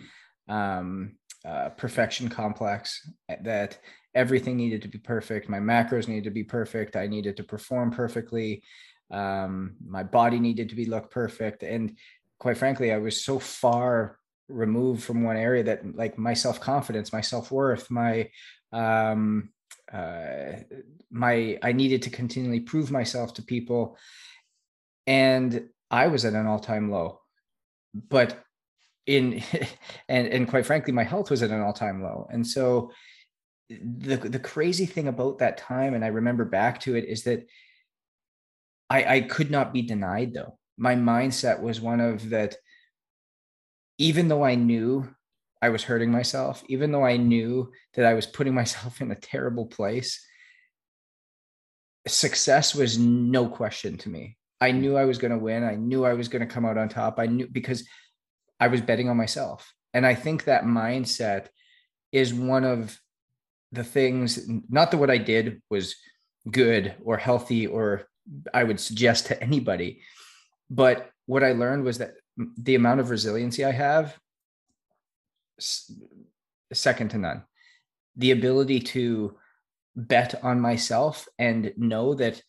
um, 0.47 1.17
uh, 1.45 1.69
perfection 1.69 2.29
complex 2.29 3.07
that 3.43 3.79
everything 4.15 4.57
needed 4.57 4.81
to 4.83 4.87
be 4.87 4.97
perfect. 4.97 5.49
My 5.49 5.59
macros 5.59 6.07
needed 6.07 6.23
to 6.25 6.31
be 6.31 6.43
perfect. 6.43 6.95
I 6.95 7.07
needed 7.07 7.37
to 7.37 7.43
perform 7.43 7.91
perfectly. 7.91 8.63
Um, 9.11 9.75
my 9.85 10.03
body 10.03 10.39
needed 10.39 10.69
to 10.69 10.75
be 10.75 10.85
look 10.85 11.11
perfect. 11.11 11.63
And 11.63 11.97
quite 12.39 12.57
frankly, 12.57 12.91
I 12.93 12.97
was 12.97 13.23
so 13.23 13.39
far 13.39 14.17
removed 14.47 15.03
from 15.03 15.23
one 15.23 15.37
area 15.37 15.63
that 15.63 15.95
like 15.95 16.17
my 16.17 16.33
self-confidence, 16.33 17.13
my 17.13 17.21
self-worth, 17.21 17.89
my 17.91 18.29
um 18.71 19.49
uh 19.93 20.53
my 21.11 21.57
I 21.61 21.71
needed 21.73 22.03
to 22.03 22.09
continually 22.09 22.61
prove 22.61 22.91
myself 22.91 23.33
to 23.35 23.41
people. 23.41 23.97
And 25.07 25.69
I 25.89 26.07
was 26.07 26.23
at 26.25 26.33
an 26.33 26.47
all-time 26.47 26.89
low. 26.89 27.19
But 27.93 28.43
in 29.05 29.43
and 30.09 30.27
and 30.27 30.47
quite 30.47 30.65
frankly, 30.65 30.93
my 30.93 31.03
health 31.03 31.29
was 31.29 31.43
at 31.43 31.51
an 31.51 31.61
all-time 31.61 32.01
low. 32.01 32.27
And 32.31 32.45
so 32.45 32.91
the 33.69 34.17
the 34.17 34.39
crazy 34.39 34.85
thing 34.85 35.07
about 35.07 35.39
that 35.39 35.57
time, 35.57 35.93
and 35.93 36.03
I 36.03 36.09
remember 36.09 36.45
back 36.45 36.79
to 36.81 36.95
it, 36.95 37.05
is 37.05 37.23
that 37.23 37.45
I 38.89 39.15
I 39.15 39.21
could 39.21 39.51
not 39.51 39.73
be 39.73 39.81
denied 39.81 40.33
though. 40.33 40.57
My 40.77 40.95
mindset 40.95 41.61
was 41.61 41.81
one 41.81 41.99
of 41.99 42.29
that, 42.29 42.55
even 43.97 44.27
though 44.27 44.43
I 44.43 44.55
knew 44.55 45.13
I 45.61 45.69
was 45.69 45.83
hurting 45.83 46.11
myself, 46.11 46.63
even 46.67 46.91
though 46.91 47.05
I 47.05 47.17
knew 47.17 47.71
that 47.93 48.05
I 48.05 48.13
was 48.13 48.25
putting 48.25 48.53
myself 48.61 49.01
in 49.01 49.11
a 49.11 49.15
terrible 49.15 49.65
place, 49.65 50.25
success 52.07 52.73
was 52.73 52.97
no 52.97 53.47
question 53.47 53.97
to 53.99 54.09
me. 54.09 54.37
I 54.59 54.71
hmm. 54.71 54.81
knew 54.81 54.97
I 54.97 55.05
was 55.05 55.17
going 55.17 55.31
to 55.31 55.37
win. 55.37 55.63
I 55.63 55.75
knew 55.75 56.05
I 56.05 56.13
was 56.13 56.27
going 56.27 56.41
to 56.47 56.53
come 56.53 56.65
out 56.65 56.77
on 56.77 56.89
top. 56.89 57.19
I 57.19 57.25
knew 57.25 57.47
because 57.47 57.87
I 58.59 58.67
was 58.67 58.81
betting 58.81 59.09
on 59.09 59.17
myself. 59.17 59.73
And 59.93 60.05
I 60.05 60.15
think 60.15 60.45
that 60.45 60.63
mindset 60.63 61.47
is 62.11 62.33
one 62.33 62.63
of 62.63 62.97
the 63.71 63.83
things, 63.83 64.47
not 64.69 64.91
that 64.91 64.97
what 64.97 65.09
I 65.09 65.17
did 65.17 65.61
was 65.69 65.95
good 66.49 66.95
or 67.03 67.17
healthy 67.17 67.67
or 67.67 68.07
I 68.53 68.63
would 68.63 68.79
suggest 68.79 69.27
to 69.27 69.41
anybody, 69.43 70.01
but 70.69 71.09
what 71.25 71.43
I 71.43 71.53
learned 71.53 71.83
was 71.83 71.97
that 71.97 72.13
the 72.57 72.75
amount 72.75 72.99
of 72.99 73.09
resiliency 73.09 73.65
I 73.65 73.71
have, 73.71 74.17
second 76.73 77.09
to 77.09 77.17
none. 77.17 77.43
The 78.15 78.31
ability 78.31 78.79
to 78.79 79.37
bet 79.95 80.43
on 80.43 80.59
myself 80.59 81.27
and 81.39 81.73
know 81.77 82.13
that 82.15 82.41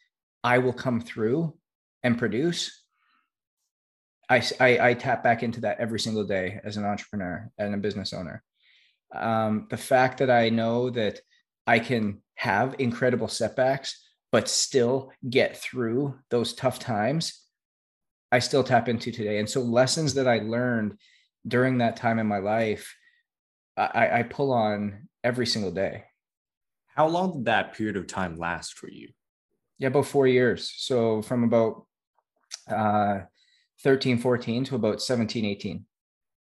I 0.44 0.58
will 0.58 0.72
come 0.72 1.00
through 1.00 1.56
and 2.02 2.18
produce 2.18 2.82
I, 4.32 4.78
I, 4.80 4.94
tap 4.94 5.22
back 5.22 5.42
into 5.42 5.60
that 5.62 5.78
every 5.78 6.00
single 6.00 6.24
day 6.24 6.60
as 6.64 6.76
an 6.76 6.84
entrepreneur 6.84 7.50
and 7.58 7.74
a 7.74 7.78
business 7.78 8.12
owner. 8.12 8.42
Um, 9.14 9.66
the 9.68 9.76
fact 9.76 10.18
that 10.18 10.30
I 10.30 10.48
know 10.48 10.90
that 10.90 11.20
I 11.66 11.78
can 11.78 12.22
have 12.36 12.76
incredible 12.78 13.28
setbacks, 13.28 14.02
but 14.30 14.48
still 14.48 15.12
get 15.28 15.58
through 15.58 16.18
those 16.30 16.54
tough 16.54 16.78
times, 16.78 17.42
I 18.30 18.38
still 18.38 18.64
tap 18.64 18.88
into 18.88 19.12
today. 19.12 19.38
And 19.38 19.48
so 19.48 19.60
lessons 19.60 20.14
that 20.14 20.26
I 20.26 20.38
learned 20.38 20.96
during 21.46 21.78
that 21.78 21.96
time 21.96 22.18
in 22.18 22.26
my 22.26 22.38
life, 22.38 22.94
I, 23.76 24.20
I 24.20 24.22
pull 24.22 24.52
on 24.52 25.08
every 25.24 25.46
single 25.46 25.70
day. 25.70 26.04
How 26.94 27.06
long 27.06 27.32
did 27.32 27.44
that 27.46 27.74
period 27.74 27.96
of 27.96 28.06
time 28.06 28.36
last 28.36 28.74
for 28.74 28.90
you? 28.90 29.08
Yeah, 29.78 29.88
about 29.88 30.06
four 30.06 30.26
years. 30.26 30.72
So 30.76 31.22
from 31.22 31.44
about 31.44 31.86
uh, 32.68 33.20
13, 33.82 34.18
14 34.18 34.64
to 34.64 34.74
about 34.76 35.02
17, 35.02 35.44
18. 35.44 35.84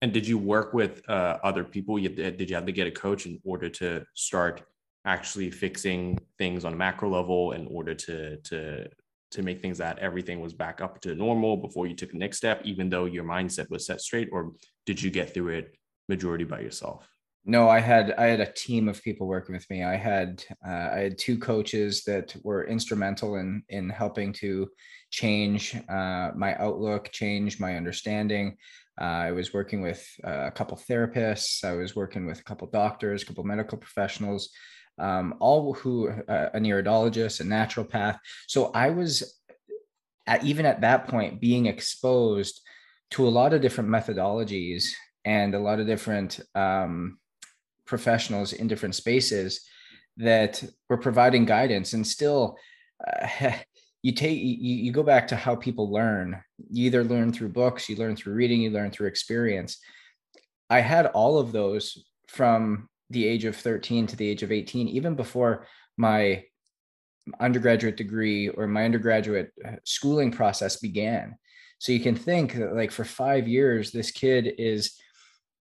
And 0.01 0.11
did 0.11 0.27
you 0.27 0.37
work 0.37 0.73
with 0.73 1.07
uh, 1.09 1.37
other 1.43 1.63
people? 1.63 1.97
You, 1.99 2.09
did 2.09 2.49
you 2.49 2.55
have 2.55 2.65
to 2.65 2.71
get 2.71 2.87
a 2.87 2.91
coach 2.91 3.25
in 3.25 3.39
order 3.43 3.69
to 3.69 4.03
start 4.13 4.63
actually 5.05 5.51
fixing 5.51 6.19
things 6.37 6.65
on 6.65 6.73
a 6.73 6.75
macro 6.75 7.09
level 7.09 7.53
in 7.53 7.67
order 7.67 7.95
to 7.95 8.37
to 8.37 8.87
to 9.31 9.41
make 9.41 9.61
things 9.61 9.77
that 9.77 9.97
everything 9.99 10.41
was 10.41 10.53
back 10.53 10.81
up 10.81 10.99
to 10.99 11.15
normal 11.15 11.55
before 11.55 11.87
you 11.87 11.95
took 11.95 12.11
the 12.11 12.17
next 12.17 12.37
step, 12.37 12.61
even 12.65 12.89
though 12.89 13.05
your 13.05 13.23
mindset 13.23 13.69
was 13.69 13.85
set 13.85 14.01
straight, 14.01 14.27
or 14.31 14.51
did 14.85 15.01
you 15.01 15.09
get 15.09 15.33
through 15.33 15.47
it 15.47 15.77
majority 16.09 16.43
by 16.43 16.59
yourself? 16.59 17.07
No, 17.43 17.67
I 17.67 17.79
had 17.79 18.13
I 18.13 18.27
had 18.27 18.39
a 18.39 18.51
team 18.51 18.87
of 18.87 19.01
people 19.01 19.25
working 19.25 19.55
with 19.55 19.67
me. 19.69 19.83
I 19.83 19.95
had 19.95 20.43
uh, 20.65 20.89
I 20.93 20.99
had 20.99 21.17
two 21.17 21.39
coaches 21.39 22.03
that 22.03 22.35
were 22.43 22.67
instrumental 22.67 23.35
in 23.35 23.63
in 23.69 23.89
helping 23.89 24.31
to 24.33 24.69
change 25.09 25.75
uh, 25.89 26.31
my 26.35 26.55
outlook, 26.57 27.11
change 27.11 27.59
my 27.59 27.77
understanding. 27.77 28.57
Uh, 28.99 29.05
I 29.05 29.31
was 29.31 29.53
working 29.53 29.81
with 29.81 30.07
uh, 30.23 30.45
a 30.47 30.51
couple 30.51 30.77
therapists. 30.77 31.63
I 31.63 31.73
was 31.73 31.95
working 31.95 32.27
with 32.27 32.39
a 32.39 32.43
couple 32.43 32.67
doctors, 32.67 33.23
a 33.23 33.25
couple 33.25 33.43
medical 33.43 33.77
professionals, 33.77 34.51
um, 34.99 35.33
all 35.39 35.73
who 35.73 36.09
uh, 36.09 36.49
a 36.53 36.59
iridologist, 36.59 37.39
a 37.39 37.43
naturopath. 37.43 38.19
So 38.47 38.71
I 38.75 38.91
was 38.91 39.41
at, 40.27 40.43
even 40.43 40.67
at 40.67 40.81
that 40.81 41.07
point 41.07 41.41
being 41.41 41.65
exposed 41.65 42.61
to 43.11 43.27
a 43.27 43.29
lot 43.29 43.53
of 43.53 43.61
different 43.61 43.89
methodologies 43.89 44.89
and 45.25 45.55
a 45.55 45.59
lot 45.59 45.79
of 45.79 45.87
different 45.87 46.39
um, 46.53 47.17
professionals 47.91 48.53
in 48.53 48.69
different 48.69 48.95
spaces 48.95 49.61
that 50.15 50.63
were 50.89 50.97
providing 50.97 51.45
guidance. 51.45 51.91
And 51.93 52.07
still 52.07 52.57
uh, 53.05 53.51
you 54.01 54.13
take 54.13 54.39
you, 54.39 54.75
you 54.85 54.91
go 54.91 55.03
back 55.03 55.27
to 55.27 55.35
how 55.35 55.55
people 55.55 55.91
learn. 55.91 56.41
You 56.71 56.85
either 56.87 57.03
learn 57.03 57.31
through 57.31 57.49
books 57.49 57.89
you 57.89 57.97
learn 57.97 58.15
through 58.15 58.33
reading 58.33 58.61
you 58.61 58.71
learn 58.71 58.91
through 58.91 59.09
experience. 59.09 59.77
I 60.69 60.79
had 60.79 61.07
all 61.07 61.37
of 61.37 61.51
those 61.51 61.83
from 62.27 62.87
the 63.09 63.27
age 63.27 63.43
of 63.43 63.57
13 63.57 64.07
to 64.07 64.15
the 64.15 64.27
age 64.27 64.41
of 64.41 64.53
18 64.53 64.87
even 64.87 65.15
before 65.15 65.67
my 65.97 66.45
undergraduate 67.39 67.97
degree 67.97 68.47
or 68.47 68.67
my 68.67 68.85
undergraduate 68.85 69.51
uh, 69.67 69.75
schooling 69.83 70.31
process 70.31 70.77
began. 70.77 71.35
So 71.77 71.91
you 71.91 71.99
can 71.99 72.15
think 72.15 72.55
that 72.55 72.73
like 72.73 72.91
for 72.91 73.03
five 73.03 73.47
years 73.47 73.91
this 73.91 74.11
kid 74.11 74.53
is 74.57 74.97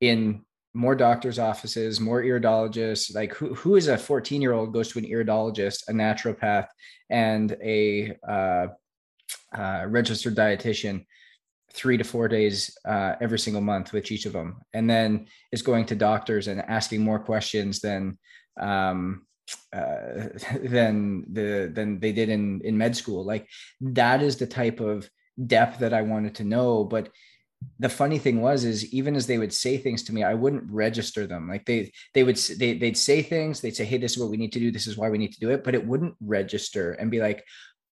in 0.01 0.43
more 0.73 0.95
doctors' 0.95 1.39
offices, 1.39 1.99
more 1.99 2.21
iridologists. 2.21 3.13
Like 3.13 3.33
who, 3.33 3.53
who 3.55 3.75
is 3.75 3.88
a 3.88 3.97
14 3.97 4.41
year 4.41 4.53
old 4.53 4.73
goes 4.73 4.89
to 4.89 4.99
an 4.99 5.05
iridologist, 5.05 5.88
a 5.88 5.91
naturopath, 5.91 6.67
and 7.09 7.55
a 7.63 8.15
uh, 8.27 8.67
uh, 9.55 9.85
registered 9.88 10.35
dietitian 10.35 11.05
three 11.73 11.97
to 11.97 12.03
four 12.03 12.27
days 12.27 12.75
uh, 12.85 13.15
every 13.21 13.39
single 13.39 13.61
month 13.61 13.93
with 13.93 14.11
each 14.11 14.25
of 14.25 14.33
them, 14.33 14.61
and 14.73 14.89
then 14.89 15.27
is 15.51 15.61
going 15.61 15.85
to 15.85 15.95
doctors 15.95 16.47
and 16.47 16.61
asking 16.61 17.01
more 17.01 17.19
questions 17.19 17.79
than 17.79 18.17
um, 18.59 19.25
uh, 19.73 20.29
than 20.63 21.25
the 21.31 21.71
than 21.73 21.99
they 21.99 22.11
did 22.11 22.29
in 22.29 22.61
in 22.63 22.77
med 22.77 22.95
school. 22.95 23.23
Like 23.23 23.47
that 23.81 24.21
is 24.21 24.38
the 24.38 24.47
type 24.47 24.79
of 24.79 25.09
depth 25.47 25.79
that 25.79 25.93
I 25.93 26.01
wanted 26.01 26.35
to 26.35 26.43
know, 26.43 26.83
but 26.83 27.09
the 27.80 27.89
funny 27.89 28.18
thing 28.18 28.42
was 28.42 28.63
is 28.63 28.94
even 28.94 29.16
as 29.16 29.28
they 29.28 29.38
would 29.38 29.54
say 29.54 29.78
things 29.78 30.04
to 30.04 30.13
me 30.13 30.24
i 30.24 30.34
wouldn't 30.34 30.70
register 30.72 31.28
them. 31.28 31.48
Like 31.48 31.66
they 31.66 31.92
they 32.13 32.24
would 32.24 32.38
they, 32.38 32.78
they'd 32.78 32.98
say 32.98 33.22
things 33.22 33.62
they'd 33.62 33.75
say 33.75 33.86
hey 33.86 33.98
this 33.98 34.13
is 34.13 34.18
what 34.18 34.30
we 34.30 34.38
need 34.38 34.54
to 34.54 34.60
do. 34.60 34.72
This 34.72 34.88
is 34.88 34.98
why 34.98 35.10
we 35.10 35.18
need 35.18 35.34
to 35.34 35.39
do 35.39 35.50
it 35.50 35.63
but 35.63 35.75
it 35.75 35.86
wouldn't 35.86 36.16
register 36.22 36.94
and 36.94 37.12
be 37.12 37.20
like 37.20 37.46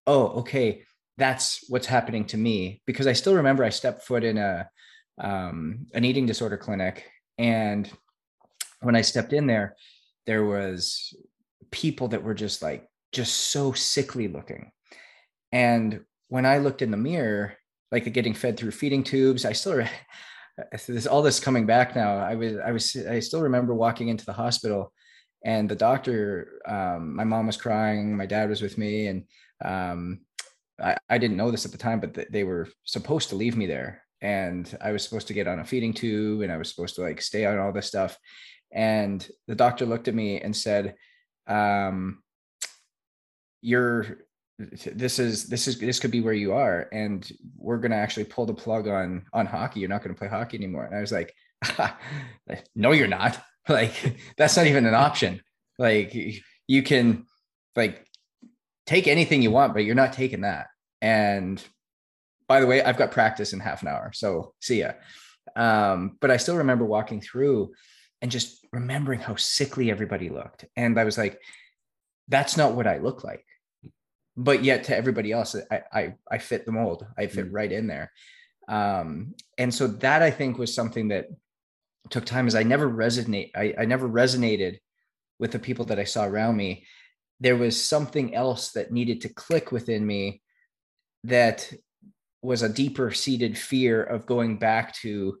oh 0.06 0.28
okay 0.40 0.82
that's 1.16 1.64
what's 1.68 1.86
happening 1.86 2.24
to 2.24 2.36
me 2.36 2.80
because 2.86 3.06
i 3.06 3.12
still 3.12 3.34
remember 3.34 3.64
i 3.64 3.68
stepped 3.68 4.04
foot 4.04 4.22
in 4.24 4.38
a 4.38 4.68
um, 5.20 5.86
an 5.94 6.04
eating 6.04 6.26
disorder 6.26 6.56
clinic 6.56 7.04
and 7.38 7.90
when 8.80 8.94
i 8.94 9.00
stepped 9.00 9.32
in 9.32 9.46
there 9.48 9.74
there 10.26 10.44
was 10.44 11.14
people 11.70 12.08
that 12.08 12.22
were 12.22 12.34
just 12.34 12.62
like 12.62 12.86
just 13.12 13.34
so 13.34 13.72
sickly 13.72 14.28
looking. 14.28 14.70
And 15.52 16.04
when 16.28 16.44
i 16.44 16.58
looked 16.58 16.82
in 16.82 16.90
the 16.90 16.96
mirror 16.96 17.56
like 17.90 18.12
getting 18.12 18.34
fed 18.34 18.56
through 18.56 18.72
feeding 18.72 19.02
tubes. 19.02 19.44
I 19.44 19.52
still 19.52 19.84
this 20.88 21.06
all 21.06 21.22
this 21.22 21.40
coming 21.40 21.66
back 21.66 21.94
now. 21.94 22.16
I 22.16 22.34
was 22.34 22.56
I 22.56 22.72
was 22.72 22.96
I 23.08 23.20
still 23.20 23.42
remember 23.42 23.74
walking 23.74 24.08
into 24.08 24.24
the 24.24 24.32
hospital 24.32 24.92
and 25.44 25.68
the 25.68 25.76
doctor 25.76 26.60
um, 26.66 27.14
my 27.14 27.24
mom 27.24 27.46
was 27.46 27.56
crying 27.56 28.16
my 28.16 28.26
dad 28.26 28.48
was 28.48 28.62
with 28.62 28.78
me 28.78 29.06
and 29.06 29.24
um, 29.64 30.20
I, 30.80 30.96
I 31.08 31.18
didn't 31.18 31.36
know 31.36 31.50
this 31.50 31.64
at 31.64 31.72
the 31.72 31.78
time 31.78 32.00
but 32.00 32.14
th- 32.14 32.28
they 32.30 32.44
were 32.44 32.68
supposed 32.84 33.28
to 33.30 33.36
leave 33.36 33.56
me 33.56 33.66
there 33.66 34.02
and 34.20 34.76
i 34.80 34.90
was 34.90 35.04
supposed 35.04 35.28
to 35.28 35.34
get 35.34 35.46
on 35.46 35.60
a 35.60 35.64
feeding 35.64 35.92
tube 35.92 36.40
and 36.42 36.50
i 36.50 36.56
was 36.56 36.68
supposed 36.68 36.96
to 36.96 37.02
like 37.02 37.22
stay 37.22 37.46
on 37.46 37.58
all 37.58 37.72
this 37.72 37.86
stuff 37.86 38.18
and 38.72 39.28
the 39.46 39.54
doctor 39.54 39.86
looked 39.86 40.08
at 40.08 40.14
me 40.14 40.40
and 40.40 40.54
said 40.54 40.94
um, 41.46 42.22
you're 43.62 44.18
this 44.58 45.18
is 45.18 45.46
this 45.46 45.68
is 45.68 45.78
this 45.78 46.00
could 46.00 46.10
be 46.10 46.20
where 46.20 46.34
you 46.34 46.52
are 46.52 46.88
and 46.92 47.30
we're 47.56 47.78
going 47.78 47.92
to 47.92 47.96
actually 47.96 48.24
pull 48.24 48.44
the 48.44 48.54
plug 48.54 48.88
on 48.88 49.24
on 49.32 49.46
hockey 49.46 49.78
you're 49.78 49.88
not 49.88 50.02
going 50.02 50.12
to 50.12 50.18
play 50.18 50.28
hockey 50.28 50.56
anymore 50.56 50.84
and 50.84 50.96
i 50.96 51.00
was 51.00 51.12
like 51.12 51.32
no 52.74 52.90
you're 52.90 53.06
not 53.06 53.40
like 53.68 53.92
that's 54.36 54.56
not 54.56 54.66
even 54.66 54.84
an 54.84 54.94
option 54.94 55.40
like 55.78 56.12
you 56.66 56.82
can 56.82 57.24
like 57.76 58.04
take 58.84 59.06
anything 59.06 59.42
you 59.42 59.50
want 59.50 59.74
but 59.74 59.84
you're 59.84 59.94
not 59.94 60.12
taking 60.12 60.40
that 60.40 60.66
and 61.00 61.64
by 62.48 62.60
the 62.60 62.66
way, 62.66 62.82
I've 62.82 62.96
got 62.96 63.12
practice 63.12 63.52
in 63.52 63.60
half 63.60 63.82
an 63.82 63.88
hour. 63.88 64.10
So 64.14 64.54
see 64.60 64.80
ya. 64.80 64.92
Um, 65.54 66.16
but 66.20 66.30
I 66.30 66.38
still 66.38 66.56
remember 66.56 66.84
walking 66.84 67.20
through 67.20 67.72
and 68.22 68.30
just 68.30 68.66
remembering 68.72 69.20
how 69.20 69.36
sickly 69.36 69.90
everybody 69.90 70.30
looked. 70.30 70.64
And 70.74 70.98
I 70.98 71.04
was 71.04 71.18
like, 71.18 71.38
that's 72.26 72.56
not 72.56 72.74
what 72.74 72.86
I 72.86 72.98
look 72.98 73.22
like. 73.22 73.44
But 74.38 74.64
yet 74.64 74.84
to 74.84 74.96
everybody 74.96 75.32
else, 75.32 75.54
I 75.70 75.82
I, 75.92 76.14
I 76.30 76.38
fit 76.38 76.64
the 76.64 76.72
mold. 76.72 77.04
I 77.18 77.26
fit 77.26 77.46
mm-hmm. 77.46 77.54
right 77.54 77.72
in 77.72 77.88
there. 77.88 78.12
Um, 78.68 79.34
and 79.56 79.74
so 79.74 79.86
that 79.86 80.22
I 80.22 80.30
think 80.30 80.58
was 80.58 80.74
something 80.74 81.08
that 81.08 81.28
took 82.10 82.24
time 82.24 82.46
is 82.46 82.54
I 82.54 82.62
never 82.62 82.88
resonate, 82.88 83.50
I, 83.56 83.74
I 83.78 83.84
never 83.84 84.08
resonated 84.08 84.78
with 85.38 85.52
the 85.52 85.58
people 85.58 85.86
that 85.86 85.98
I 85.98 86.04
saw 86.04 86.24
around 86.24 86.56
me. 86.56 86.86
There 87.40 87.56
was 87.56 87.82
something 87.82 88.34
else 88.34 88.72
that 88.72 88.92
needed 88.92 89.22
to 89.22 89.28
click 89.28 89.72
within 89.72 90.06
me 90.06 90.42
that 91.24 91.72
was 92.42 92.62
a 92.62 92.68
deeper 92.68 93.10
seated 93.10 93.56
fear 93.56 94.02
of 94.02 94.26
going 94.26 94.58
back 94.58 94.94
to 94.96 95.38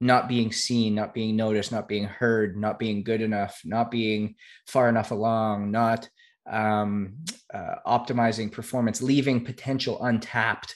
not 0.00 0.28
being 0.28 0.50
seen, 0.52 0.94
not 0.94 1.14
being 1.14 1.36
noticed, 1.36 1.70
not 1.70 1.88
being 1.88 2.04
heard, 2.04 2.56
not 2.56 2.78
being 2.78 3.04
good 3.04 3.20
enough, 3.20 3.60
not 3.64 3.90
being 3.90 4.34
far 4.66 4.88
enough 4.88 5.12
along, 5.12 5.70
not 5.70 6.08
um, 6.50 7.14
uh, 7.52 7.76
optimizing 7.86 8.50
performance, 8.50 9.02
leaving 9.02 9.44
potential 9.44 10.02
untapped 10.02 10.74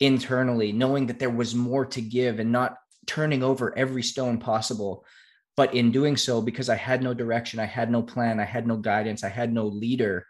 internally, 0.00 0.72
knowing 0.72 1.06
that 1.06 1.18
there 1.18 1.30
was 1.30 1.54
more 1.54 1.86
to 1.86 2.00
give 2.00 2.38
and 2.38 2.52
not 2.52 2.76
turning 3.06 3.42
over 3.42 3.76
every 3.78 4.02
stone 4.02 4.38
possible. 4.38 5.04
But 5.56 5.74
in 5.74 5.90
doing 5.90 6.16
so, 6.16 6.42
because 6.42 6.68
I 6.68 6.74
had 6.74 7.02
no 7.02 7.14
direction, 7.14 7.60
I 7.60 7.64
had 7.64 7.90
no 7.90 8.02
plan, 8.02 8.40
I 8.40 8.44
had 8.44 8.66
no 8.66 8.76
guidance, 8.76 9.24
I 9.24 9.30
had 9.30 9.52
no 9.52 9.66
leader, 9.66 10.26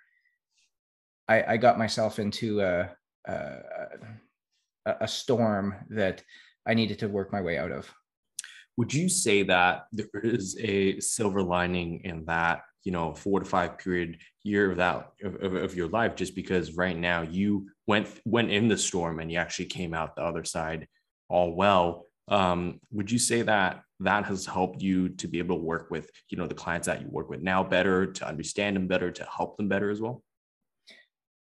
I, 1.28 1.42
I 1.54 1.56
got 1.56 1.78
myself 1.78 2.18
into 2.18 2.60
a, 2.60 2.90
a, 3.26 3.58
a 5.00 5.08
storm 5.08 5.74
that 5.90 6.22
I 6.64 6.74
needed 6.74 7.00
to 7.00 7.08
work 7.08 7.32
my 7.32 7.40
way 7.40 7.58
out 7.58 7.72
of. 7.72 7.92
Would 8.76 8.92
you 8.92 9.08
say 9.08 9.42
that 9.44 9.86
there 9.92 10.20
is 10.22 10.56
a 10.60 11.00
silver 11.00 11.42
lining 11.42 12.02
in 12.04 12.24
that, 12.26 12.62
you 12.86 12.92
know, 12.92 13.12
four 13.12 13.40
to 13.40 13.44
five 13.44 13.78
period 13.78 14.18
year 14.44 14.70
of 14.70 14.76
that 14.76 15.10
of, 15.20 15.54
of 15.54 15.74
your 15.74 15.88
life, 15.88 16.14
just 16.14 16.36
because 16.36 16.76
right 16.76 16.96
now 16.96 17.22
you 17.22 17.68
went 17.88 18.08
went 18.24 18.52
in 18.52 18.68
the 18.68 18.78
storm 18.78 19.18
and 19.18 19.30
you 19.30 19.38
actually 19.38 19.66
came 19.66 19.92
out 19.92 20.14
the 20.14 20.22
other 20.22 20.44
side 20.44 20.86
all 21.28 21.52
well. 21.52 22.06
Um, 22.28 22.80
would 22.92 23.10
you 23.10 23.18
say 23.18 23.42
that 23.42 23.82
that 23.98 24.24
has 24.26 24.46
helped 24.46 24.80
you 24.80 25.08
to 25.10 25.26
be 25.26 25.40
able 25.40 25.56
to 25.56 25.62
work 25.62 25.90
with, 25.90 26.08
you 26.30 26.38
know, 26.38 26.46
the 26.46 26.54
clients 26.54 26.86
that 26.86 27.02
you 27.02 27.08
work 27.10 27.28
with 27.28 27.42
now 27.42 27.64
better, 27.64 28.06
to 28.06 28.28
understand 28.28 28.76
them 28.76 28.86
better, 28.86 29.10
to 29.10 29.26
help 29.36 29.56
them 29.56 29.68
better 29.68 29.90
as 29.90 30.00
well? 30.00 30.22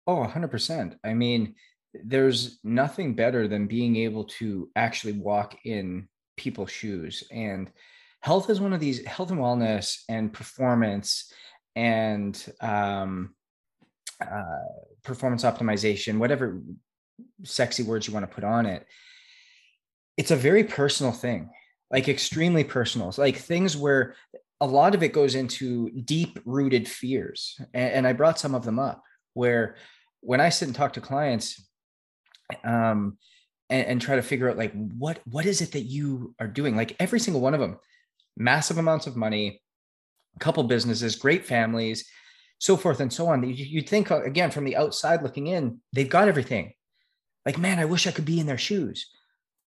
Oh, 0.07 0.25
100%. 0.25 0.95
I 1.03 1.13
mean, 1.13 1.55
there's 1.93 2.59
nothing 2.63 3.15
better 3.15 3.49
than 3.49 3.67
being 3.67 3.97
able 3.97 4.25
to 4.39 4.69
actually 4.77 5.13
walk 5.13 5.57
in 5.65 6.07
people's 6.37 6.71
shoes 6.71 7.23
and 7.31 7.69
health 8.23 8.49
is 8.49 8.61
one 8.61 8.73
of 8.73 8.79
these 8.79 9.05
health 9.05 9.31
and 9.31 9.39
wellness 9.39 9.99
and 10.07 10.31
performance 10.31 11.31
and 11.75 12.51
um, 12.61 13.35
uh, 14.21 14.43
performance 15.03 15.43
optimization 15.43 16.17
whatever 16.17 16.61
sexy 17.43 17.83
words 17.83 18.07
you 18.07 18.13
want 18.13 18.27
to 18.27 18.33
put 18.33 18.43
on 18.43 18.65
it 18.65 18.85
it's 20.17 20.31
a 20.31 20.35
very 20.35 20.63
personal 20.63 21.11
thing 21.11 21.49
like 21.91 22.09
extremely 22.09 22.63
personal. 22.63 23.09
It's 23.09 23.19
like 23.19 23.37
things 23.37 23.77
where 23.77 24.15
a 24.59 24.65
lot 24.65 24.95
of 24.95 25.03
it 25.03 25.13
goes 25.13 25.35
into 25.35 25.91
deep 25.91 26.39
rooted 26.43 26.87
fears 26.87 27.59
and, 27.73 27.91
and 27.91 28.07
i 28.07 28.13
brought 28.13 28.39
some 28.39 28.55
of 28.55 28.63
them 28.63 28.79
up 28.79 29.03
where 29.33 29.75
when 30.21 30.39
i 30.39 30.47
sit 30.47 30.67
and 30.67 30.75
talk 30.75 30.93
to 30.93 31.01
clients 31.01 31.67
um, 32.63 33.17
and, 33.69 33.87
and 33.87 34.01
try 34.01 34.15
to 34.15 34.21
figure 34.21 34.49
out 34.49 34.57
like 34.57 34.71
what 34.97 35.19
what 35.25 35.45
is 35.45 35.61
it 35.61 35.73
that 35.73 35.81
you 35.81 36.35
are 36.39 36.47
doing? 36.47 36.75
Like 36.75 36.95
every 36.99 37.19
single 37.19 37.41
one 37.41 37.53
of 37.53 37.59
them 37.59 37.79
massive 38.37 38.77
amounts 38.77 39.07
of 39.07 39.15
money 39.15 39.61
a 40.35 40.39
couple 40.39 40.63
businesses 40.63 41.15
great 41.15 41.45
families 41.45 42.05
so 42.59 42.77
forth 42.77 42.99
and 42.99 43.11
so 43.11 43.27
on 43.27 43.43
you'd 43.43 43.89
think 43.89 44.11
uh, 44.11 44.21
again 44.23 44.51
from 44.51 44.65
the 44.65 44.75
outside 44.75 45.21
looking 45.21 45.47
in 45.47 45.79
they've 45.93 46.09
got 46.09 46.27
everything 46.27 46.73
like 47.45 47.57
man 47.57 47.79
i 47.79 47.85
wish 47.85 48.07
i 48.07 48.11
could 48.11 48.25
be 48.25 48.39
in 48.39 48.47
their 48.47 48.57
shoes 48.57 49.09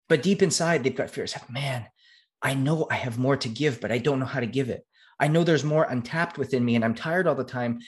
but 0.10 0.24
deep 0.24 0.42
inside 0.42 0.84
they've 0.84 0.96
got 0.96 1.10
fears 1.10 1.34
Like, 1.34 1.52
man 1.52 1.86
i 2.42 2.54
know 2.54 2.88
i 2.90 2.96
have 2.96 3.18
more 3.18 3.38
to 3.38 3.50
give 3.50 3.80
but 3.82 3.92
i 3.92 3.98
don't 3.98 4.20
know 4.20 4.26
how 4.26 4.40
to 4.40 4.48
give 4.48 4.70
it 4.70 4.86
i 5.20 5.28
know 5.28 5.44
there's 5.44 5.64
more 5.64 5.84
untapped 5.84 6.38
within 6.38 6.64
me 6.66 6.76
and 6.76 6.84
i'm 6.84 6.96
tired 6.96 7.28
all 7.28 7.36
the 7.36 7.44
time 7.44 7.80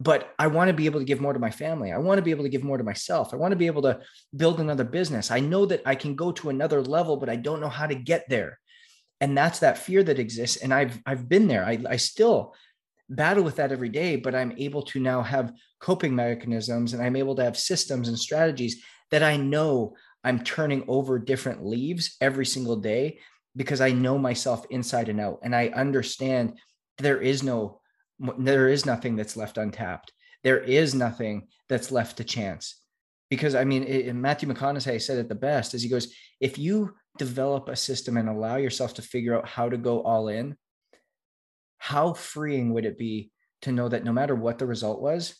but 0.00 0.34
I 0.38 0.46
want 0.46 0.68
to 0.68 0.74
be 0.74 0.86
able 0.86 1.00
to 1.00 1.06
give 1.06 1.20
more 1.20 1.32
to 1.32 1.38
my 1.38 1.50
family. 1.50 1.92
I 1.92 1.98
want 1.98 2.18
to 2.18 2.22
be 2.22 2.30
able 2.30 2.44
to 2.44 2.50
give 2.50 2.62
more 2.62 2.76
to 2.76 2.84
myself. 2.84 3.32
I 3.32 3.36
want 3.36 3.52
to 3.52 3.56
be 3.56 3.66
able 3.66 3.82
to 3.82 4.00
build 4.36 4.60
another 4.60 4.84
business. 4.84 5.30
I 5.30 5.40
know 5.40 5.64
that 5.66 5.82
I 5.86 5.94
can 5.94 6.14
go 6.14 6.32
to 6.32 6.50
another 6.50 6.82
level, 6.82 7.16
but 7.16 7.30
I 7.30 7.36
don't 7.36 7.60
know 7.60 7.68
how 7.68 7.86
to 7.86 7.94
get 7.94 8.28
there. 8.28 8.58
And 9.20 9.36
that's 9.36 9.60
that 9.60 9.78
fear 9.78 10.02
that 10.02 10.18
exists. 10.18 10.58
And 10.58 10.72
I've 10.74 11.00
I've 11.06 11.28
been 11.28 11.48
there. 11.48 11.64
I, 11.64 11.78
I 11.88 11.96
still 11.96 12.54
battle 13.08 13.44
with 13.44 13.56
that 13.56 13.72
every 13.72 13.88
day, 13.88 14.16
but 14.16 14.34
I'm 14.34 14.52
able 14.58 14.82
to 14.82 15.00
now 15.00 15.22
have 15.22 15.52
coping 15.80 16.14
mechanisms 16.14 16.92
and 16.92 17.02
I'm 17.02 17.16
able 17.16 17.34
to 17.36 17.44
have 17.44 17.56
systems 17.56 18.08
and 18.08 18.18
strategies 18.18 18.82
that 19.10 19.22
I 19.22 19.36
know 19.36 19.94
I'm 20.24 20.42
turning 20.42 20.84
over 20.88 21.18
different 21.18 21.64
leaves 21.64 22.16
every 22.20 22.46
single 22.46 22.76
day 22.76 23.20
because 23.54 23.80
I 23.80 23.92
know 23.92 24.18
myself 24.18 24.66
inside 24.70 25.08
and 25.08 25.20
out. 25.20 25.38
And 25.42 25.54
I 25.54 25.68
understand 25.68 26.58
there 26.98 27.20
is 27.20 27.42
no 27.42 27.80
there 28.38 28.68
is 28.68 28.86
nothing 28.86 29.14
that's 29.14 29.36
left 29.36 29.58
untapped. 29.58 30.12
There 30.42 30.58
is 30.58 30.94
nothing 30.94 31.48
that's 31.68 31.92
left 31.92 32.16
to 32.16 32.24
chance. 32.24 32.80
Because 33.28 33.54
I 33.54 33.64
mean, 33.64 33.82
it, 33.84 34.14
Matthew 34.14 34.48
McConaughey 34.48 35.00
said 35.02 35.18
it 35.18 35.28
the 35.28 35.34
best 35.34 35.74
as 35.74 35.82
he 35.82 35.88
goes, 35.88 36.14
if 36.40 36.58
you 36.58 36.94
develop 37.18 37.68
a 37.68 37.76
system 37.76 38.16
and 38.16 38.28
allow 38.28 38.56
yourself 38.56 38.94
to 38.94 39.02
figure 39.02 39.36
out 39.36 39.48
how 39.48 39.68
to 39.68 39.76
go 39.76 40.02
all 40.02 40.28
in, 40.28 40.56
how 41.78 42.12
freeing 42.12 42.72
would 42.72 42.84
it 42.84 42.98
be 42.98 43.30
to 43.62 43.72
know 43.72 43.88
that 43.88 44.04
no 44.04 44.12
matter 44.12 44.34
what 44.34 44.58
the 44.58 44.66
result 44.66 45.00
was, 45.00 45.36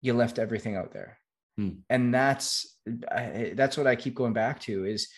you 0.00 0.14
left 0.14 0.38
everything 0.38 0.76
out 0.76 0.92
there. 0.92 1.18
Hmm. 1.56 1.70
And 1.90 2.14
that's 2.14 2.78
that's 2.86 3.76
what 3.76 3.86
I 3.86 3.96
keep 3.96 4.14
going 4.14 4.32
back 4.32 4.60
to 4.60 4.84
is 4.84 5.08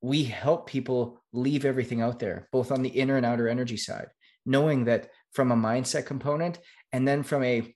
we 0.00 0.24
help 0.24 0.68
people 0.68 1.22
leave 1.32 1.64
everything 1.64 2.00
out 2.00 2.18
there, 2.18 2.48
both 2.52 2.70
on 2.70 2.82
the 2.82 2.90
inner 2.90 3.16
and 3.16 3.26
outer 3.26 3.48
energy 3.48 3.76
side, 3.76 4.08
knowing 4.46 4.84
that 4.84 5.08
from 5.32 5.50
a 5.50 5.56
mindset 5.56 6.06
component 6.06 6.58
and 6.92 7.08
then 7.08 7.22
from 7.22 7.42
a 7.42 7.74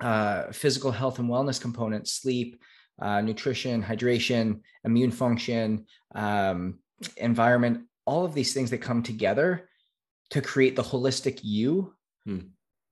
uh, 0.00 0.50
physical 0.52 0.90
health 0.90 1.18
and 1.18 1.28
wellness 1.28 1.60
components, 1.60 2.12
sleep 2.12 2.60
uh, 3.00 3.20
nutrition 3.20 3.82
hydration 3.82 4.60
immune 4.84 5.10
function 5.10 5.86
um, 6.14 6.78
environment 7.16 7.86
all 8.04 8.24
of 8.24 8.34
these 8.34 8.52
things 8.52 8.70
that 8.70 8.78
come 8.78 9.02
together 9.02 9.68
to 10.30 10.40
create 10.40 10.76
the 10.76 10.82
holistic 10.82 11.40
you 11.42 11.94
hmm. 12.24 12.40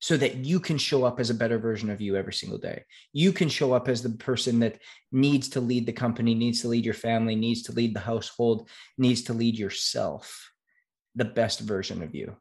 so 0.00 0.16
that 0.16 0.36
you 0.36 0.60
can 0.60 0.78
show 0.78 1.04
up 1.04 1.20
as 1.20 1.30
a 1.30 1.34
better 1.34 1.58
version 1.58 1.90
of 1.90 2.00
you 2.00 2.16
every 2.16 2.32
single 2.32 2.58
day 2.58 2.82
you 3.12 3.32
can 3.32 3.48
show 3.48 3.72
up 3.72 3.88
as 3.88 4.02
the 4.02 4.10
person 4.10 4.58
that 4.60 4.78
needs 5.12 5.48
to 5.50 5.60
lead 5.60 5.84
the 5.84 5.92
company 5.92 6.34
needs 6.34 6.62
to 6.62 6.68
lead 6.68 6.84
your 6.84 6.94
family 6.94 7.36
needs 7.36 7.62
to 7.62 7.72
lead 7.72 7.94
the 7.94 8.00
household 8.00 8.68
needs 8.96 9.22
to 9.22 9.34
lead 9.34 9.58
yourself 9.58 10.50
the 11.16 11.24
best 11.24 11.60
version 11.60 12.02
of 12.02 12.14
you 12.14 12.34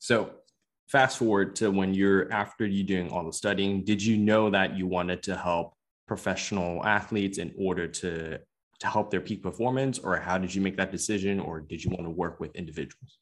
so 0.00 0.30
fast 0.88 1.18
forward 1.18 1.56
to 1.56 1.70
when 1.70 1.94
you're 1.94 2.30
after 2.32 2.66
you 2.66 2.84
doing 2.84 3.10
all 3.10 3.24
the 3.24 3.32
studying 3.32 3.82
did 3.84 4.02
you 4.02 4.16
know 4.16 4.50
that 4.50 4.76
you 4.76 4.86
wanted 4.86 5.22
to 5.22 5.36
help 5.36 5.74
professional 6.06 6.84
athletes 6.84 7.38
in 7.38 7.52
order 7.58 7.88
to 7.88 8.38
to 8.80 8.86
help 8.86 9.10
their 9.10 9.20
peak 9.20 9.42
performance? 9.42 9.98
Or 9.98 10.16
how 10.16 10.38
did 10.38 10.54
you 10.54 10.60
make 10.60 10.76
that 10.76 10.92
decision? 10.92 11.40
Or 11.40 11.60
did 11.60 11.82
you 11.82 11.90
want 11.90 12.04
to 12.04 12.10
work 12.10 12.40
with 12.40 12.54
individuals? 12.54 13.18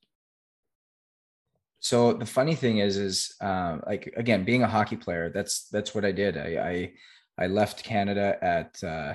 So 1.81 2.13
the 2.13 2.27
funny 2.27 2.55
thing 2.55 2.79
is 2.79 2.97
is 2.97 3.35
um, 3.41 3.83
like 3.87 4.13
again 4.17 4.45
being 4.45 4.63
a 4.63 4.69
hockey 4.69 4.97
player 4.97 5.31
that's 5.31 5.69
that's 5.69 5.95
what 5.95 6.05
i 6.05 6.13
did. 6.13 6.37
I 6.37 6.49
i, 7.39 7.45
I 7.45 7.47
left 7.49 7.83
canada 7.83 8.39
at 8.41 8.83
uh, 8.85 9.15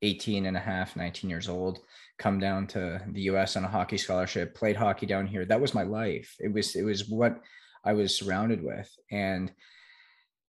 18 0.00 0.46
and 0.46 0.56
a 0.56 0.60
half 0.60 0.96
19 0.96 1.28
years 1.28 1.48
old 1.48 1.80
come 2.18 2.38
down 2.38 2.66
to 2.68 3.02
the 3.12 3.22
us 3.22 3.56
on 3.56 3.64
a 3.64 3.68
hockey 3.68 3.98
scholarship 3.98 4.54
played 4.54 4.76
hockey 4.76 5.06
down 5.06 5.26
here. 5.26 5.44
That 5.44 5.60
was 5.60 5.74
my 5.74 5.82
life. 5.82 6.34
It 6.40 6.52
was 6.52 6.74
it 6.74 6.84
was 6.84 7.08
what 7.08 7.42
I 7.84 7.92
was 7.92 8.16
surrounded 8.16 8.62
with. 8.62 8.90
And 9.10 9.52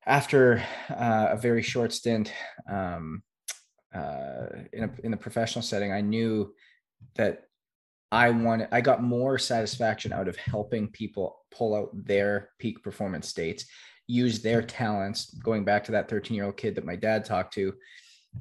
after 0.07 0.63
uh, 0.89 1.29
a 1.31 1.37
very 1.37 1.63
short 1.63 1.93
stint 1.93 2.33
um, 2.71 3.23
uh, 3.95 4.47
in, 4.73 4.85
a, 4.85 4.91
in 5.05 5.11
the 5.11 5.17
professional 5.17 5.63
setting, 5.63 5.93
I 5.93 6.01
knew 6.01 6.55
that 7.17 7.45
I 8.13 8.31
wanted, 8.31 8.69
I 8.73 8.81
got 8.81 9.03
more 9.03 9.39
satisfaction 9.39 10.13
out 10.13 10.29
of 10.29 10.37
helping 10.37 10.89
people 10.89 11.45
pull 11.51 11.75
out 11.75 11.91
their 11.93 12.51
peak 12.59 12.83
performance 12.83 13.29
states, 13.29 13.67
use 14.07 14.43
their 14.43 14.63
talents, 14.63 15.33
going 15.35 15.65
back 15.65 15.85
to 15.85 15.93
that 15.93 16.09
13 16.09 16.35
year 16.35 16.47
old 16.47 16.57
kid 16.57 16.75
that 16.75 16.85
my 16.85 16.97
dad 16.97 17.25
talked 17.25 17.55
to, 17.55 17.75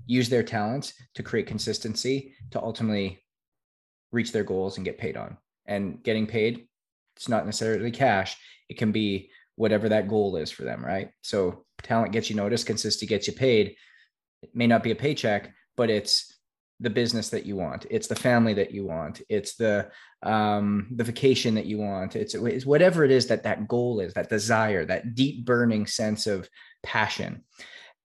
use 0.05 0.29
their 0.29 0.43
talents 0.43 0.93
to 1.15 1.23
create 1.23 1.47
consistency 1.47 2.33
to 2.51 2.61
ultimately 2.61 3.23
reach 4.11 4.31
their 4.31 4.43
goals 4.43 4.77
and 4.77 4.85
get 4.85 4.97
paid 4.97 5.17
on. 5.17 5.37
And 5.65 6.01
getting 6.03 6.25
paid, 6.25 6.67
it's 7.19 7.27
not 7.27 7.45
necessarily 7.45 7.91
cash, 7.91 8.37
it 8.69 8.77
can 8.77 8.93
be 8.93 9.29
whatever 9.55 9.89
that 9.89 10.07
goal 10.07 10.37
is 10.37 10.49
for 10.49 10.63
them, 10.63 10.83
right? 10.83 11.09
So 11.21 11.65
talent 11.83 12.13
gets 12.13 12.29
you 12.29 12.35
noticed, 12.37 12.65
consistency 12.65 13.05
gets 13.05 13.27
you 13.27 13.33
paid. 13.33 13.75
It 14.41 14.51
may 14.53 14.67
not 14.67 14.83
be 14.83 14.91
a 14.91 14.95
paycheck, 14.95 15.53
but 15.75 15.89
it's 15.89 16.33
the 16.79 16.89
business 16.89 17.27
that 17.29 17.45
you 17.45 17.57
want. 17.57 17.85
It's 17.89 18.07
the 18.07 18.15
family 18.15 18.53
that 18.53 18.71
you 18.71 18.85
want. 18.85 19.21
It's 19.27 19.55
the 19.55 19.91
um 20.23 20.87
the 20.95 21.03
vacation 21.03 21.55
that 21.55 21.65
you 21.65 21.77
want. 21.77 22.15
It's, 22.15 22.35
it's 22.35 22.65
whatever 22.65 23.03
it 23.03 23.11
is 23.11 23.27
that 23.27 23.43
that 23.43 23.67
goal 23.67 23.99
is 23.99 24.13
that 24.13 24.29
desire 24.29 24.85
that 24.85 25.13
deep 25.13 25.43
burning 25.43 25.87
sense 25.87 26.25
of 26.25 26.49
passion. 26.83 27.43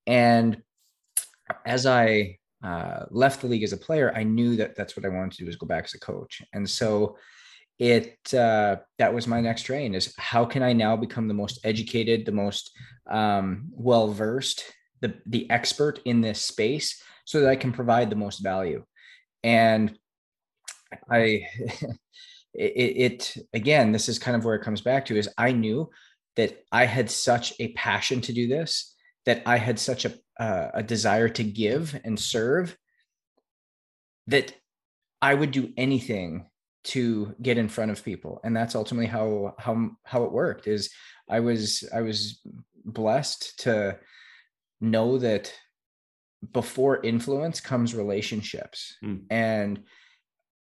And 0.09 0.61
as 1.65 1.87
i 1.87 2.37
uh, 2.65 3.05
left 3.11 3.43
the 3.43 3.47
league 3.47 3.63
as 3.63 3.75
a 3.75 3.77
player 3.77 4.11
i 4.17 4.23
knew 4.23 4.57
that 4.57 4.75
that's 4.75 4.97
what 4.97 5.05
i 5.05 5.09
wanted 5.09 5.31
to 5.31 5.37
do 5.37 5.45
was 5.45 5.57
go 5.57 5.67
back 5.67 5.85
as 5.85 5.95
a 5.95 6.01
coach. 6.01 6.43
And 6.55 6.69
so 6.69 7.17
it 7.79 8.17
uh, 8.35 8.77
that 8.99 9.13
was 9.13 9.27
my 9.27 9.41
next 9.41 9.63
train 9.63 9.95
is 9.95 10.15
how 10.17 10.45
can 10.45 10.63
i 10.63 10.73
now 10.73 10.97
become 10.97 11.27
the 11.27 11.35
most 11.35 11.59
educated 11.65 12.25
the 12.25 12.33
most 12.33 12.71
um, 13.11 13.67
well 13.73 14.09
versed 14.09 14.65
the 15.01 15.15
the 15.27 15.51
expert 15.51 16.01
in 16.05 16.21
this 16.21 16.41
space 16.41 17.03
so 17.25 17.41
that 17.41 17.51
I 17.51 17.57
can 17.57 17.73
provide 17.73 18.11
the 18.11 18.17
most 18.17 18.39
value. 18.39 18.85
And 19.43 19.99
I, 21.11 21.47
it, 22.55 23.35
it, 23.35 23.37
again, 23.53 23.93
this 23.93 24.09
is 24.09 24.19
kind 24.19 24.37
of 24.37 24.45
where 24.45 24.55
it 24.55 24.63
comes 24.63 24.81
back 24.81 25.07
to 25.07 25.17
is 25.17 25.29
I 25.37 25.53
knew 25.53 25.91
that 26.37 26.65
I 26.71 26.85
had 26.85 27.11
such 27.11 27.55
a 27.61 27.73
passion 27.73 28.21
to 28.23 28.33
do 28.33 28.47
this, 28.47 28.95
that 29.27 29.43
I 29.47 29.57
had 29.57 29.79
such 29.79 30.05
a, 30.05 30.15
uh, 30.39 30.71
a 30.75 30.83
desire 30.83 31.29
to 31.31 31.45
give 31.45 31.99
and 32.05 32.19
serve 32.19 32.77
that 34.27 34.53
I 35.21 35.35
would 35.35 35.51
do 35.51 35.73
anything 35.77 36.47
to 36.85 37.35
get 37.41 37.59
in 37.59 37.69
front 37.69 37.91
of 37.91 38.05
people. 38.05 38.41
And 38.45 38.57
that's 38.57 38.75
ultimately 38.75 39.07
how, 39.07 39.55
how, 39.59 39.91
how 40.05 40.25
it 40.25 40.33
worked 40.33 40.67
is 40.67 40.91
I 41.29 41.41
was, 41.41 41.89
I 41.95 42.03
was 42.03 42.41
blessed 42.85 43.61
to 43.61 43.99
know 44.81 45.19
that 45.19 45.53
before 46.53 47.03
influence 47.03 47.61
comes 47.61 47.95
relationships 47.95 48.97
mm. 49.03 49.21
and 49.31 49.83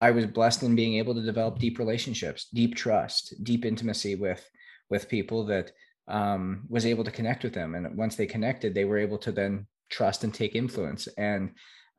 i 0.01 0.11
was 0.11 0.27
blessed 0.27 0.62
in 0.62 0.75
being 0.75 0.94
able 0.94 1.14
to 1.14 1.22
develop 1.22 1.59
deep 1.59 1.79
relationships 1.79 2.48
deep 2.53 2.75
trust 2.75 3.35
deep 3.42 3.64
intimacy 3.64 4.14
with 4.14 4.48
with 4.90 5.09
people 5.09 5.44
that 5.46 5.72
um, 6.09 6.64
was 6.68 6.85
able 6.85 7.05
to 7.05 7.11
connect 7.11 7.44
with 7.44 7.55
them 7.55 7.75
and 7.75 7.96
once 7.96 8.16
they 8.16 8.27
connected 8.27 8.75
they 8.75 8.85
were 8.85 8.98
able 8.98 9.18
to 9.18 9.33
then 9.33 9.66
trust 9.88 10.25
and 10.25 10.35
take 10.35 10.55
influence 10.55 11.07
and 11.16 11.53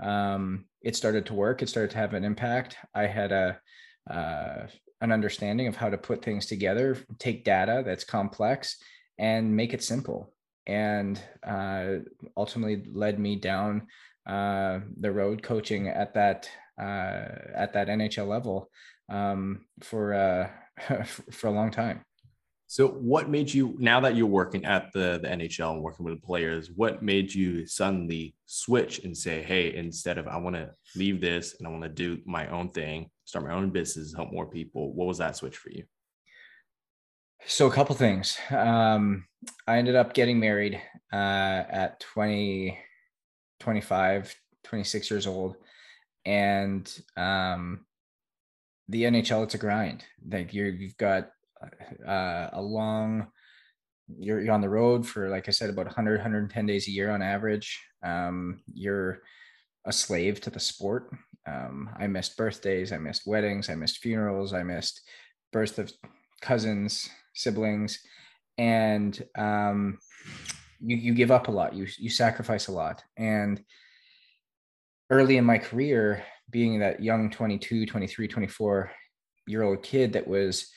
um, 0.04 0.66
it 0.82 0.96
started 0.96 1.26
to 1.26 1.34
work 1.34 1.62
it 1.62 1.70
started 1.70 1.92
to 1.92 1.98
have 1.98 2.14
an 2.14 2.26
impact 2.26 2.76
i 2.94 3.06
had 3.06 3.32
a 3.32 3.60
uh, 4.10 4.68
an 5.02 5.12
understanding 5.12 5.68
of 5.68 5.76
how 5.76 5.90
to 5.90 5.98
put 5.98 6.24
things 6.24 6.46
together 6.46 6.98
take 7.20 7.44
data 7.44 7.84
that's 7.86 8.04
complex 8.04 8.78
and 9.18 9.56
make 9.56 9.74
it 9.74 9.84
simple 9.84 10.34
and 10.66 11.22
uh, 11.46 11.96
ultimately 12.38 12.84
led 12.94 13.20
me 13.20 13.36
down 13.36 13.88
uh, 14.26 14.80
the 15.00 15.12
road 15.12 15.44
coaching 15.44 15.88
at 15.90 16.14
that 16.14 16.50
uh, 16.80 17.28
at 17.56 17.74
that 17.74 17.88
NHL 17.88 18.28
level 18.28 18.70
um, 19.10 19.66
for 19.82 20.14
uh, 20.14 21.04
for 21.32 21.48
a 21.48 21.52
long 21.52 21.72
time. 21.72 22.04
So, 22.74 22.88
what 22.88 23.30
made 23.30 23.54
you 23.54 23.76
now 23.78 24.00
that 24.00 24.16
you're 24.16 24.26
working 24.26 24.66
at 24.66 24.92
the 24.94 25.20
the 25.22 25.28
NHL 25.28 25.74
and 25.74 25.84
working 25.84 26.06
with 26.08 26.16
the 26.16 26.26
players? 26.26 26.72
What 26.76 27.04
made 27.04 27.32
you 27.32 27.68
suddenly 27.68 28.34
switch 28.48 29.04
and 29.04 29.16
say, 29.16 29.44
"Hey, 29.44 29.76
instead 29.76 30.18
of 30.18 30.28
I 30.28 30.38
want 30.38 30.56
to 30.56 30.72
leave 30.96 31.22
this 31.22 31.54
and 31.60 31.68
I 31.68 31.70
want 31.70 31.84
to 31.84 31.90
do 31.90 32.18
my 32.26 32.48
own 32.48 32.70
thing, 32.70 33.12
start 33.26 33.46
my 33.46 33.54
own 33.54 33.70
business, 33.70 34.16
help 34.16 34.32
more 34.32 34.50
people"? 34.50 34.92
What 34.96 35.06
was 35.06 35.20
that 35.20 35.36
switch 35.36 35.56
for 35.56 35.70
you? 35.70 35.84
So 37.46 37.68
a 37.68 37.72
couple 37.72 37.94
things. 37.94 38.40
Um, 38.50 39.28
I 39.68 39.78
ended 39.78 39.96
up 39.96 40.16
getting 40.16 40.40
married 40.40 40.82
uh, 41.12 41.64
at 41.70 42.00
20, 42.00 42.76
25, 43.60 44.36
26 44.64 45.12
years 45.12 45.28
old. 45.28 45.58
And 46.26 46.92
um, 47.18 47.86
the 48.90 49.04
NHL, 49.04 49.44
it's 49.44 49.54
a 49.54 49.60
grind. 49.60 50.06
Like 50.28 50.56
you're, 50.56 50.70
you've 50.70 50.98
got 50.98 51.30
uh, 52.08 52.50
a 52.54 52.62
long, 52.62 53.28
you're, 54.18 54.42
you're 54.42 54.54
on 54.54 54.62
the 54.62 54.70
road 54.70 55.08
for, 55.08 55.30
like 55.30 55.48
I 55.48 55.52
said, 55.52 55.70
about 55.70 55.86
100, 55.86 56.18
110 56.18 56.66
days 56.66 56.88
a 56.88 56.92
year 56.92 57.12
on 57.12 57.22
average. 57.22 57.82
Um, 58.04 58.62
you're 58.74 59.22
a 59.86 59.94
slave 59.94 60.42
to 60.42 60.50
the 60.50 60.60
sport. 60.60 61.10
Um, 61.46 61.90
I 61.98 62.08
missed 62.08 62.38
birthdays, 62.38 62.92
I 62.92 62.98
missed 62.98 63.24
weddings, 63.26 63.70
I 63.70 63.76
missed 63.76 63.98
funerals, 63.98 64.54
I 64.54 64.64
missed 64.64 65.02
birth 65.52 65.78
of 65.78 65.92
cousins, 66.42 67.10
siblings, 67.34 68.00
and 68.58 69.22
um, 69.38 70.00
you 70.80 70.96
you 70.98 71.14
give 71.14 71.32
up 71.32 71.48
a 71.48 71.52
lot. 71.52 71.74
You 71.74 71.88
you 71.98 72.10
sacrifice 72.10 72.68
a 72.68 72.72
lot. 72.72 73.04
And 73.18 73.64
early 75.10 75.38
in 75.38 75.46
my 75.46 75.58
career, 75.58 76.24
being 76.50 76.80
that 76.80 77.02
young 77.02 77.30
22, 77.30 77.86
23, 77.86 78.28
24 78.28 78.92
year 79.48 79.64
old 79.64 79.84
kid 79.84 80.14
that 80.14 80.28
was 80.28 80.72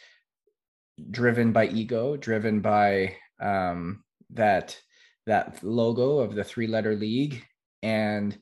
driven 1.11 1.53
by 1.53 1.67
ego, 1.67 2.17
driven 2.17 2.61
by 2.61 3.17
um, 3.41 4.03
that 4.31 4.81
that 5.27 5.63
logo 5.63 6.19
of 6.19 6.35
the 6.35 6.45
three 6.45 6.67
letter 6.67 6.95
league, 6.95 7.45
and 7.83 8.37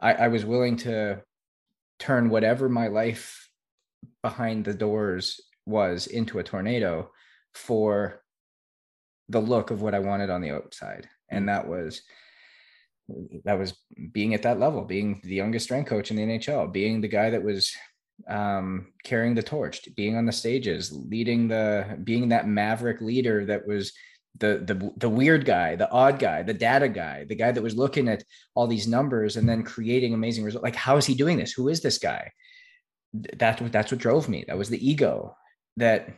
I, 0.00 0.14
I 0.14 0.28
was 0.28 0.44
willing 0.44 0.76
to 0.78 1.22
turn 1.98 2.30
whatever 2.30 2.68
my 2.68 2.88
life 2.88 3.48
behind 4.22 4.64
the 4.64 4.74
doors 4.74 5.40
was 5.66 6.06
into 6.06 6.38
a 6.38 6.42
tornado 6.42 7.10
for 7.54 8.22
the 9.28 9.40
look 9.40 9.70
of 9.70 9.80
what 9.80 9.94
I 9.94 10.00
wanted 10.00 10.30
on 10.30 10.42
the 10.42 10.50
outside. 10.50 11.08
And 11.30 11.44
mm. 11.44 11.46
that 11.46 11.68
was 11.68 12.02
that 13.44 13.58
was 13.58 13.74
being 14.12 14.32
at 14.34 14.42
that 14.42 14.58
level, 14.58 14.84
being 14.84 15.20
the 15.24 15.34
youngest 15.34 15.64
strength 15.64 15.88
coach 15.88 16.10
in 16.10 16.16
the 16.16 16.22
NHL, 16.22 16.72
being 16.72 17.00
the 17.00 17.08
guy 17.08 17.30
that 17.30 17.42
was 17.42 17.74
um, 18.28 18.92
carrying 19.02 19.34
the 19.34 19.42
torch, 19.42 19.88
being 19.96 20.16
on 20.16 20.26
the 20.26 20.32
stages, 20.32 20.92
leading 20.92 21.48
the 21.48 21.98
being 22.04 22.28
that 22.28 22.48
maverick 22.48 23.00
leader 23.00 23.44
that 23.46 23.66
was 23.66 23.92
the 24.38 24.62
the 24.66 24.92
the 24.96 25.08
weird 25.08 25.44
guy, 25.44 25.76
the 25.76 25.90
odd 25.90 26.18
guy, 26.18 26.42
the 26.42 26.54
data 26.54 26.88
guy, 26.88 27.24
the 27.24 27.34
guy 27.34 27.52
that 27.52 27.62
was 27.62 27.76
looking 27.76 28.08
at 28.08 28.24
all 28.54 28.66
these 28.66 28.88
numbers 28.88 29.36
and 29.36 29.48
then 29.48 29.62
creating 29.62 30.14
amazing 30.14 30.44
results. 30.44 30.64
Like, 30.64 30.76
how 30.76 30.96
is 30.96 31.06
he 31.06 31.14
doing 31.14 31.38
this? 31.38 31.52
Who 31.52 31.68
is 31.68 31.82
this 31.82 31.98
guy? 31.98 32.32
That's 33.12 33.60
what 33.60 33.72
that's 33.72 33.92
what 33.92 34.00
drove 34.00 34.28
me. 34.28 34.44
That 34.48 34.58
was 34.58 34.68
the 34.68 34.86
ego 34.86 35.36
that 35.76 36.08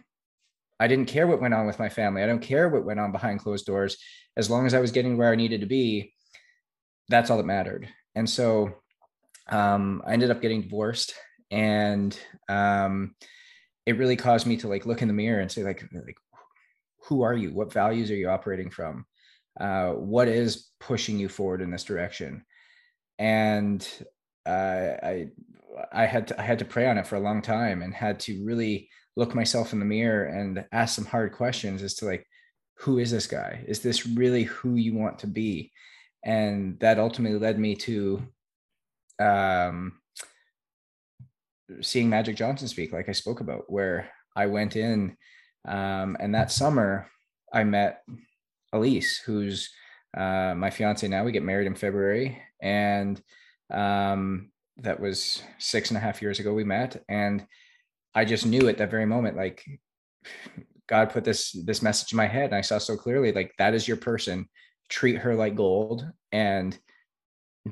I 0.79 0.89
didn't 0.89 1.09
care 1.09 1.27
what 1.27 1.41
went 1.41 1.55
on 1.55 1.67
with 1.67 1.79
my 1.79 1.89
family. 1.89 2.23
I 2.23 2.27
don't 2.27 2.41
care 2.41 2.69
what 2.69 2.85
went 2.85 3.01
on 3.01 3.13
behind 3.13 3.41
closed 3.41 3.67
doors. 3.67 3.99
As 4.37 4.51
long 4.51 4.67
as 4.67 4.75
I 4.75 4.81
was 4.81 4.93
getting 4.93 5.17
where 5.17 5.31
I 5.31 5.37
needed 5.37 5.61
to 5.63 5.67
be, 5.67 6.13
that's 7.09 7.31
all 7.31 7.39
that 7.39 7.47
mattered. 7.47 7.89
And 8.15 8.29
so 8.29 8.75
um, 9.49 10.03
I 10.07 10.13
ended 10.13 10.31
up 10.31 10.43
getting 10.43 10.63
divorced, 10.63 11.15
and 11.51 12.19
um, 12.49 13.15
it 13.85 13.99
really 13.99 14.17
caused 14.17 14.47
me 14.47 14.57
to 14.59 14.69
like 14.69 14.87
look 14.87 15.03
in 15.03 15.09
the 15.09 15.15
mirror 15.15 15.41
and 15.41 15.51
say 15.51 15.63
like, 15.63 15.83
like, 15.93 16.19
who 17.05 17.23
are 17.23 17.35
you? 17.35 17.53
What 17.53 17.73
values 17.73 18.11
are 18.11 18.17
you 18.17 18.29
operating 18.29 18.71
from? 18.71 19.07
Uh, 19.59 19.91
what 19.93 20.29
is 20.29 20.71
pushing 20.81 21.19
you 21.19 21.29
forward 21.29 21.63
in 21.63 21.71
this 21.71 21.85
direction? 21.85 22.45
And 23.19 23.87
uh, 24.45 24.95
I 25.03 25.29
I 25.93 26.07
had 26.07 26.29
to 26.29 26.41
I 26.41 26.45
had 26.45 26.59
to 26.59 26.65
pray 26.65 26.87
on 26.89 26.99
it 26.99 27.07
for 27.07 27.17
a 27.17 27.21
long 27.21 27.43
time 27.43 27.83
and 27.83 27.95
had 27.95 28.21
to 28.21 28.45
really 28.45 28.89
look 29.17 29.35
myself 29.35 29.73
in 29.73 29.79
the 29.79 29.85
mirror 29.85 30.25
and 30.25 30.65
ask 30.73 30.95
some 30.95 31.05
hard 31.05 31.33
questions 31.33 31.83
as 31.83 31.95
to 31.95 32.07
like 32.07 32.27
who 32.79 32.99
is 32.99 33.11
this 33.11 33.27
guy 33.27 33.65
is 33.67 33.81
this 33.81 34.07
really 34.07 34.45
who 34.45 34.75
you 34.75 34.95
want 34.95 35.19
to 35.21 35.27
be 35.27 35.73
and 36.25 36.79
that 36.81 36.99
ultimately 36.99 37.39
led 37.39 37.59
me 37.59 37.75
to 37.75 38.23
um, 39.19 39.93
seeing 41.81 42.09
magic 42.09 42.37
johnson 42.37 42.69
speak 42.69 42.93
like 42.93 43.09
i 43.09 43.13
spoke 43.13 43.41
about 43.41 43.65
where 43.69 44.09
i 44.35 44.47
went 44.47 44.77
in 44.77 45.17
um, 45.67 46.17
and 46.21 46.35
that 46.35 46.51
summer 46.51 47.09
i 47.53 47.65
met 47.65 48.03
elise 48.73 49.19
who's 49.19 49.71
uh, 50.17 50.55
my 50.57 50.71
fiance 50.71 51.07
now 51.07 51.25
we 51.25 51.33
get 51.33 51.43
married 51.43 51.67
in 51.67 51.75
february 51.75 52.41
and 52.63 53.21
um, 53.71 54.51
that 54.79 55.01
was 55.01 55.43
six 55.59 55.91
and 55.91 55.97
a 55.97 56.01
half 56.01 56.23
years 56.23 56.39
ago 56.39 56.55
we 56.55 56.65
met 56.65 57.03
and 57.09 57.47
I 58.17 58.25
just 58.25 58.47
knew 58.47 58.67
at 58.69 58.79
that 58.79 58.91
very 58.91 59.05
moment, 59.05 59.37
like 59.37 59.63
God 60.89 61.11
put 61.11 61.23
this 61.23 61.53
this 61.67 61.83
message 61.83 62.13
in 62.13 62.17
my 62.17 62.27
head, 62.27 62.47
and 62.47 62.55
I 62.55 62.63
saw 62.63 62.79
so 62.79 62.97
clearly, 62.97 63.31
like 63.31 63.53
that 63.59 63.75
is 63.75 63.87
your 63.87 63.99
person. 63.99 64.49
Treat 64.89 65.19
her 65.19 65.35
like 65.35 65.55
gold, 65.55 66.11
and 66.33 66.77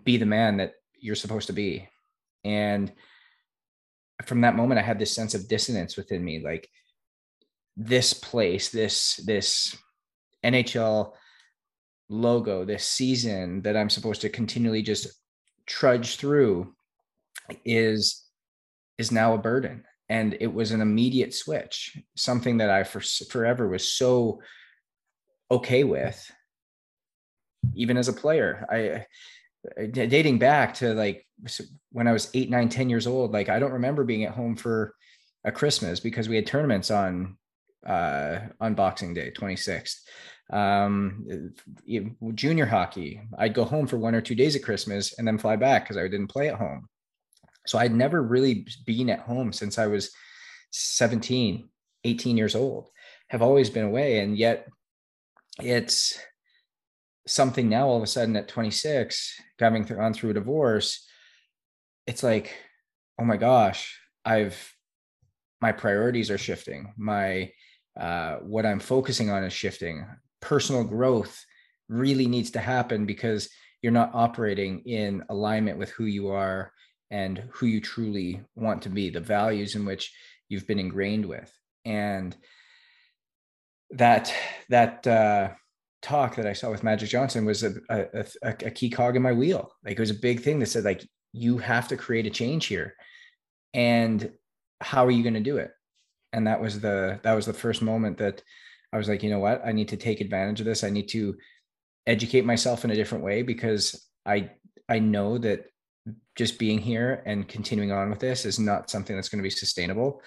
be 0.04 0.18
the 0.18 0.26
man 0.26 0.58
that 0.58 0.74
you're 1.00 1.14
supposed 1.14 1.46
to 1.46 1.54
be. 1.54 1.88
And 2.44 2.92
from 4.24 4.40
that 4.42 4.56
moment, 4.56 4.78
I 4.78 4.82
had 4.82 4.98
this 4.98 5.14
sense 5.14 5.34
of 5.34 5.48
dissonance 5.48 5.96
within 5.96 6.24
me, 6.24 6.40
like 6.40 6.68
this 7.76 8.14
place, 8.14 8.70
this 8.70 9.16
this 9.26 9.76
NHL 10.44 11.12
logo, 12.08 12.64
this 12.64 12.86
season 12.86 13.62
that 13.62 13.76
I'm 13.76 13.90
supposed 13.90 14.20
to 14.22 14.28
continually 14.28 14.82
just 14.82 15.08
trudge 15.66 16.16
through 16.16 16.74
is 17.64 18.24
is 18.98 19.10
now 19.10 19.34
a 19.34 19.38
burden. 19.38 19.84
And 20.08 20.36
it 20.38 20.52
was 20.52 20.70
an 20.70 20.80
immediate 20.80 21.34
switch 21.34 21.98
something 22.14 22.58
that 22.58 22.68
i 22.68 22.84
for 22.84 23.00
forever 23.00 23.66
was 23.66 23.88
so 23.90 24.40
okay 25.50 25.82
with 25.82 26.30
even 27.74 27.96
as 27.96 28.08
a 28.08 28.12
player. 28.12 28.66
I 28.70 29.06
dating 29.90 30.38
back 30.38 30.74
to 30.74 30.94
like 30.94 31.26
when 31.90 32.06
I 32.06 32.12
was 32.12 32.30
eight, 32.34 32.50
nine, 32.50 32.68
10 32.68 32.90
years 32.90 33.06
old, 33.06 33.32
like 33.32 33.48
I 33.48 33.58
don't 33.58 33.72
remember 33.72 34.04
being 34.04 34.24
at 34.24 34.34
home 34.34 34.56
for 34.56 34.94
a 35.44 35.52
Christmas 35.52 36.00
because 36.00 36.28
we 36.28 36.36
had 36.36 36.46
tournaments 36.46 36.90
on 36.90 37.36
uh 37.86 38.38
on 38.60 38.74
Boxing 38.74 39.14
Day, 39.14 39.30
26th. 39.36 40.00
Um 40.50 41.52
junior 42.34 42.66
hockey, 42.66 43.20
I'd 43.38 43.54
go 43.54 43.64
home 43.64 43.86
for 43.86 43.96
one 43.96 44.14
or 44.14 44.20
two 44.20 44.34
days 44.34 44.56
at 44.56 44.62
Christmas 44.62 45.18
and 45.18 45.26
then 45.26 45.38
fly 45.38 45.56
back 45.56 45.84
because 45.84 45.96
I 45.96 46.02
didn't 46.02 46.28
play 46.28 46.48
at 46.48 46.58
home. 46.58 46.88
So 47.66 47.78
I'd 47.78 47.94
never 47.94 48.22
really 48.22 48.66
been 48.84 49.10
at 49.10 49.20
home 49.20 49.52
since 49.52 49.78
I 49.78 49.86
was 49.86 50.10
17, 50.72 51.68
18 52.04 52.36
years 52.36 52.54
old, 52.54 52.90
have 53.28 53.42
always 53.42 53.70
been 53.70 53.84
away. 53.84 54.18
And 54.20 54.36
yet 54.36 54.68
it's 55.60 56.18
something 57.26 57.68
now 57.68 57.88
all 57.88 57.96
of 57.96 58.02
a 58.02 58.06
sudden 58.06 58.36
at 58.36 58.48
26, 58.48 59.40
coming 59.58 59.84
through 59.84 60.00
on 60.00 60.14
through 60.14 60.30
a 60.30 60.34
divorce, 60.34 61.06
it's 62.06 62.22
like, 62.22 62.54
oh 63.18 63.24
my 63.24 63.36
gosh, 63.36 63.98
I've 64.24 64.74
my 65.60 65.72
priorities 65.72 66.30
are 66.30 66.38
shifting. 66.38 66.92
My 66.96 67.50
uh, 67.98 68.36
what 68.36 68.66
I'm 68.66 68.80
focusing 68.80 69.30
on 69.30 69.44
is 69.44 69.52
shifting. 69.52 70.06
Personal 70.40 70.84
growth 70.84 71.42
really 71.88 72.26
needs 72.26 72.50
to 72.52 72.58
happen 72.58 73.06
because 73.06 73.48
you're 73.80 73.92
not 73.92 74.10
operating 74.14 74.80
in 74.80 75.22
alignment 75.28 75.78
with 75.78 75.90
who 75.90 76.04
you 76.04 76.30
are 76.30 76.72
and 77.10 77.44
who 77.52 77.66
you 77.66 77.80
truly 77.80 78.42
want 78.56 78.82
to 78.82 78.88
be, 78.88 79.10
the 79.10 79.20
values 79.20 79.74
in 79.74 79.84
which 79.84 80.12
you've 80.48 80.66
been 80.66 80.78
ingrained 80.78 81.24
with. 81.24 81.52
And 81.84 82.36
that 83.90 84.34
that 84.68 85.06
uh, 85.06 85.50
talk 86.04 86.36
that 86.36 86.46
I 86.46 86.52
saw 86.52 86.70
with 86.70 86.84
Magic 86.84 87.08
Johnson 87.08 87.46
was 87.46 87.62
a, 87.62 87.74
a, 87.88 88.26
a, 88.42 88.70
key 88.70 88.90
cog 88.90 89.16
in 89.16 89.22
my 89.22 89.32
wheel. 89.32 89.72
Like 89.84 89.96
it 89.96 90.00
was 90.00 90.10
a 90.10 90.14
big 90.14 90.40
thing 90.40 90.58
that 90.58 90.66
said 90.66 90.84
like 90.84 91.02
you 91.32 91.56
have 91.58 91.88
to 91.88 91.96
create 91.96 92.26
a 92.26 92.30
change 92.30 92.66
here, 92.66 92.94
and 93.72 94.30
how 94.80 95.06
are 95.06 95.10
you 95.10 95.22
going 95.22 95.34
to 95.34 95.40
do 95.40 95.56
it? 95.56 95.70
And 96.32 96.46
that 96.46 96.60
was 96.60 96.80
the 96.80 97.20
that 97.22 97.32
was 97.32 97.46
the 97.46 97.54
first 97.54 97.80
moment 97.80 98.18
that 98.18 98.42
I 98.92 98.98
was 98.98 99.08
like, 99.08 99.22
you 99.22 99.30
know 99.30 99.38
what, 99.38 99.62
I 99.64 99.72
need 99.72 99.88
to 99.88 99.96
take 99.96 100.20
advantage 100.20 100.60
of 100.60 100.66
this. 100.66 100.84
I 100.84 100.90
need 100.90 101.08
to 101.08 101.36
educate 102.06 102.44
myself 102.44 102.84
in 102.84 102.90
a 102.90 102.94
different 102.94 103.24
way 103.24 103.42
because 103.42 104.06
I 104.26 104.50
I 104.88 104.98
know 104.98 105.38
that 105.38 105.64
just 106.36 106.58
being 106.58 106.78
here 106.78 107.22
and 107.24 107.48
continuing 107.48 107.92
on 107.92 108.10
with 108.10 108.18
this 108.18 108.44
is 108.44 108.58
not 108.58 108.90
something 108.90 109.16
that's 109.16 109.30
going 109.30 109.38
to 109.38 109.48
be 109.48 109.50
sustainable 109.50 110.20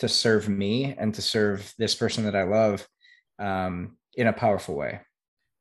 to 0.00 0.08
serve 0.08 0.50
me 0.50 0.94
and 0.98 1.14
to 1.14 1.22
serve 1.22 1.72
this 1.78 1.94
person 1.94 2.24
that 2.24 2.36
I 2.36 2.42
love 2.42 2.86
um, 3.38 3.96
in 4.16 4.26
a 4.26 4.32
powerful 4.32 4.74
way. 4.74 5.00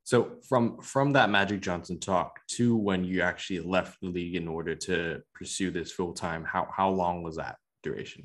So 0.04 0.38
from 0.48 0.82
from 0.82 1.14
that 1.14 1.30
Magic 1.30 1.62
Johnson 1.62 2.00
talk 2.00 2.40
to 2.50 2.76
when 2.76 3.04
you 3.06 3.22
actually 3.22 3.62
left 3.62 4.02
the 4.02 4.08
league 4.08 4.36
in 4.36 4.48
order 4.48 4.76
to 4.76 5.22
pursue 5.34 5.72
this 5.72 5.92
full 5.92 6.14
time, 6.14 6.44
how 6.44 6.68
how 6.76 6.90
long 6.90 7.24
was 7.24 7.38
that 7.38 7.56
duration? 7.84 8.24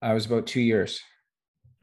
I 0.00 0.14
was 0.14 0.26
about 0.26 0.46
two 0.46 0.60
years. 0.60 1.00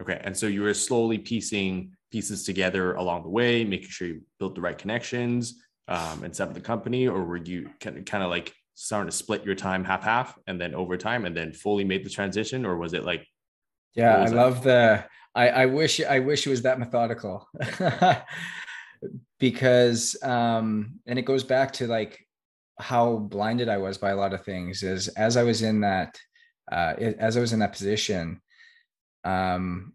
Okay, 0.02 0.22
and 0.24 0.36
so 0.36 0.48
you 0.48 0.62
were 0.62 0.74
slowly 0.74 1.18
piecing 1.18 1.92
pieces 2.12 2.46
together 2.46 2.94
along 2.94 3.24
the 3.24 3.30
way, 3.30 3.66
making 3.66 3.90
sure 3.90 4.08
you 4.08 4.22
built 4.40 4.56
the 4.56 4.62
right 4.62 4.78
connections 4.78 5.62
um, 5.90 6.24
and 6.24 6.34
set 6.34 6.48
up 6.48 6.54
the 6.54 6.62
company, 6.62 7.08
or 7.08 7.26
were 7.26 7.38
you 7.38 7.70
kind 7.82 7.98
of 7.98 8.06
kind 8.06 8.24
of 8.24 8.30
like 8.30 8.54
starting 8.76 9.10
to 9.10 9.16
split 9.16 9.44
your 9.44 9.56
time 9.56 9.84
half 9.84 10.04
half 10.04 10.38
and 10.48 10.62
then 10.62 10.74
over 10.74 10.96
time 10.96 11.26
and 11.26 11.36
then 11.36 11.52
fully 11.52 11.84
made 11.84 12.06
the 12.06 12.10
transition, 12.10 12.66
or 12.66 12.78
was 12.78 12.94
it 12.94 13.04
like? 13.04 13.28
Yeah, 13.96 14.22
I 14.22 14.30
that? 14.30 14.36
love 14.36 14.64
the. 14.64 15.04
I 15.36 15.50
I 15.50 15.66
wish 15.66 16.00
I 16.00 16.20
wish 16.20 16.48
it 16.48 16.50
was 16.50 16.62
that 16.62 16.80
methodical. 16.80 17.46
because 19.40 20.22
um 20.24 21.00
and 21.06 21.18
it 21.18 21.24
goes 21.24 21.44
back 21.44 21.74
to 21.74 21.88
like 21.88 22.20
how 22.78 23.18
blinded 23.18 23.70
I 23.70 23.78
was 23.78 23.98
by 23.98 24.12
a 24.12 24.16
lot 24.16 24.34
of 24.34 24.44
things 24.44 24.84
is 24.84 25.08
as 25.10 25.38
I 25.38 25.44
was 25.44 25.62
in 25.62 25.82
that 25.82 26.20
uh 26.72 26.94
as 26.98 27.38
I 27.38 27.40
was 27.40 27.54
in 27.54 27.60
that 27.60 27.74
position 27.74 28.42
um 29.24 29.94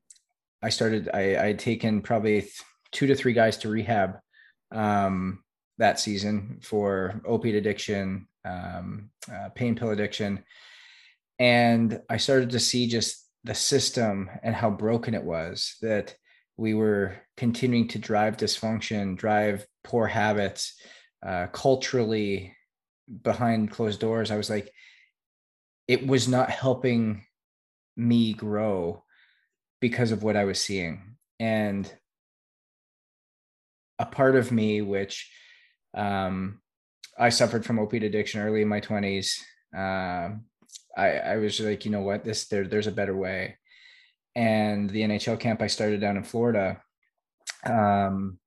I 0.62 0.70
started 0.70 1.10
I 1.12 1.36
I 1.36 1.46
had 1.48 1.58
taken 1.58 2.02
probably 2.02 2.48
two 2.92 3.06
to 3.06 3.14
three 3.14 3.32
guys 3.32 3.58
to 3.58 3.68
rehab 3.68 4.18
um 4.72 5.42
that 5.78 6.00
season 6.00 6.60
for 6.62 7.20
opiate 7.26 7.56
addiction 7.56 8.28
um 8.44 9.10
uh, 9.30 9.48
pain 9.50 9.74
pill 9.74 9.90
addiction. 9.90 10.44
And 11.38 12.00
I 12.08 12.18
started 12.18 12.50
to 12.50 12.60
see 12.60 12.86
just 12.86 13.26
the 13.42 13.54
system 13.54 14.30
and 14.42 14.54
how 14.54 14.70
broken 14.70 15.14
it 15.14 15.24
was 15.24 15.76
that 15.82 16.14
we 16.56 16.74
were 16.74 17.16
continuing 17.36 17.88
to 17.88 17.98
drive 17.98 18.36
dysfunction, 18.36 19.16
drive 19.16 19.66
poor 19.82 20.06
habits, 20.06 20.74
uh, 21.24 21.46
culturally 21.48 22.54
behind 23.22 23.70
closed 23.70 24.00
doors. 24.00 24.30
I 24.30 24.36
was 24.36 24.50
like, 24.50 24.70
it 25.88 26.06
was 26.06 26.28
not 26.28 26.50
helping 26.50 27.24
me 27.96 28.32
grow 28.32 29.02
because 29.80 30.12
of 30.12 30.22
what 30.22 30.36
I 30.36 30.44
was 30.44 30.60
seeing. 30.60 31.16
And 31.38 31.90
a 33.98 34.06
part 34.06 34.36
of 34.36 34.52
me, 34.52 34.80
which 34.80 35.30
um, 35.92 36.60
I 37.18 37.28
suffered 37.28 37.64
from 37.64 37.78
opiate 37.78 38.04
addiction 38.04 38.40
early 38.40 38.62
in 38.62 38.68
my 38.68 38.80
20s, 38.80 39.40
uh, 39.76 40.30
I, 40.96 41.08
I 41.18 41.36
was 41.36 41.60
like, 41.60 41.84
you 41.84 41.90
know 41.90 42.02
what, 42.02 42.24
this 42.24 42.46
there, 42.46 42.66
there's 42.66 42.86
a 42.86 42.92
better 42.92 43.16
way 43.16 43.56
and 44.34 44.90
the 44.90 45.02
NHL 45.02 45.38
camp 45.38 45.62
I 45.62 45.66
started 45.66 46.00
down 46.00 46.16
in 46.16 46.24
Florida 46.24 46.80
um, 47.64 48.38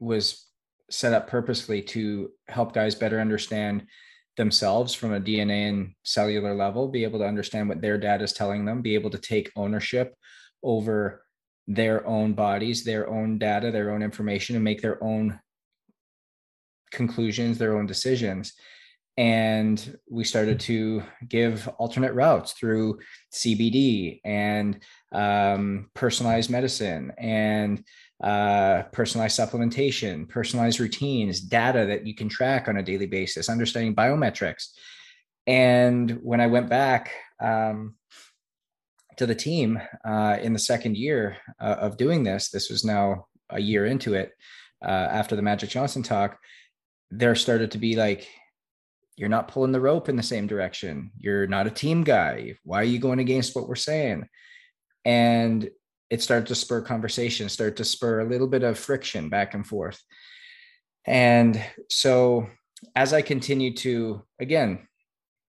was 0.00 0.46
set 0.90 1.12
up 1.12 1.28
purposely 1.28 1.82
to 1.82 2.30
help 2.48 2.72
guys 2.72 2.94
better 2.94 3.20
understand 3.20 3.86
themselves 4.36 4.94
from 4.94 5.12
a 5.12 5.20
DNA 5.20 5.68
and 5.68 5.92
cellular 6.04 6.54
level, 6.54 6.88
be 6.88 7.04
able 7.04 7.18
to 7.18 7.26
understand 7.26 7.68
what 7.68 7.82
their 7.82 7.98
dad 7.98 8.22
is 8.22 8.32
telling 8.32 8.64
them, 8.64 8.80
be 8.80 8.94
able 8.94 9.10
to 9.10 9.18
take 9.18 9.50
ownership 9.56 10.14
over 10.62 11.24
their 11.66 12.06
own 12.06 12.32
bodies, 12.32 12.84
their 12.84 13.08
own 13.10 13.38
data, 13.38 13.70
their 13.70 13.90
own 13.90 14.02
information, 14.02 14.56
and 14.56 14.64
make 14.64 14.80
their 14.80 15.02
own 15.04 15.38
conclusions, 16.90 17.58
their 17.58 17.76
own 17.76 17.86
decisions 17.86 18.54
and 19.18 19.98
we 20.08 20.22
started 20.22 20.60
to 20.60 21.02
give 21.28 21.66
alternate 21.76 22.14
routes 22.14 22.52
through 22.52 23.00
CBD 23.32 24.20
and 24.24 24.78
um, 25.10 25.90
personalized 25.92 26.50
medicine 26.50 27.10
and 27.18 27.82
uh, 28.22 28.84
personalized 28.92 29.36
supplementation, 29.36 30.28
personalized 30.28 30.78
routines, 30.78 31.40
data 31.40 31.84
that 31.84 32.06
you 32.06 32.14
can 32.14 32.28
track 32.28 32.68
on 32.68 32.76
a 32.76 32.82
daily 32.82 33.06
basis, 33.06 33.48
understanding 33.48 33.92
biometrics. 33.92 34.68
And 35.48 36.12
when 36.22 36.40
I 36.40 36.46
went 36.46 36.68
back 36.68 37.10
um, 37.40 37.96
to 39.16 39.26
the 39.26 39.34
team 39.34 39.80
uh, 40.04 40.38
in 40.40 40.52
the 40.52 40.60
second 40.60 40.96
year 40.96 41.38
uh, 41.60 41.76
of 41.80 41.96
doing 41.96 42.22
this, 42.22 42.50
this 42.50 42.70
was 42.70 42.84
now 42.84 43.26
a 43.50 43.60
year 43.60 43.84
into 43.84 44.14
it 44.14 44.30
uh, 44.80 45.08
after 45.10 45.34
the 45.34 45.42
Magic 45.42 45.70
Johnson 45.70 46.04
talk, 46.04 46.38
there 47.10 47.34
started 47.34 47.72
to 47.72 47.78
be 47.78 47.96
like, 47.96 48.28
you're 49.18 49.28
not 49.28 49.48
pulling 49.48 49.72
the 49.72 49.80
rope 49.80 50.08
in 50.08 50.16
the 50.16 50.22
same 50.22 50.46
direction. 50.46 51.10
You're 51.18 51.48
not 51.48 51.66
a 51.66 51.70
team 51.70 52.04
guy. 52.04 52.54
Why 52.62 52.80
are 52.80 52.84
you 52.84 53.00
going 53.00 53.18
against 53.18 53.56
what 53.56 53.68
we're 53.68 53.74
saying? 53.74 54.28
And 55.04 55.68
it 56.08 56.22
started 56.22 56.46
to 56.46 56.54
spur 56.54 56.82
conversation, 56.82 57.48
start 57.48 57.76
to 57.76 57.84
spur 57.84 58.20
a 58.20 58.28
little 58.28 58.46
bit 58.46 58.62
of 58.62 58.78
friction 58.78 59.28
back 59.28 59.54
and 59.54 59.66
forth. 59.66 60.00
And 61.04 61.62
so 61.90 62.46
as 62.94 63.12
I 63.12 63.22
continue 63.22 63.74
to, 63.76 64.22
again, 64.38 64.86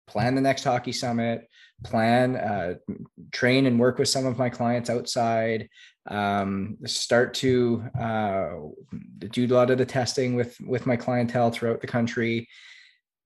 plan 0.07 0.35
the 0.35 0.41
next 0.41 0.65
hockey 0.65 0.93
summit, 0.93 1.47
plan, 1.85 2.37
uh, 2.37 2.75
train 3.33 3.67
and 3.67 3.79
work 3.79 3.99
with 3.99 4.09
some 4.09 4.25
of 4.25 4.39
my 4.39 4.49
clients 4.49 4.89
outside, 4.89 5.69
um, 6.09 6.79
start 6.87 7.35
to 7.35 7.85
uh, 8.01 8.51
do 9.31 9.47
a 9.47 9.55
lot 9.55 9.71
of 9.71 9.77
the 9.77 9.85
testing 9.85 10.35
with 10.35 10.57
with 10.61 10.87
my 10.87 10.97
clientele 10.97 11.51
throughout 11.51 11.83
the 11.83 11.87
country, 11.87 12.49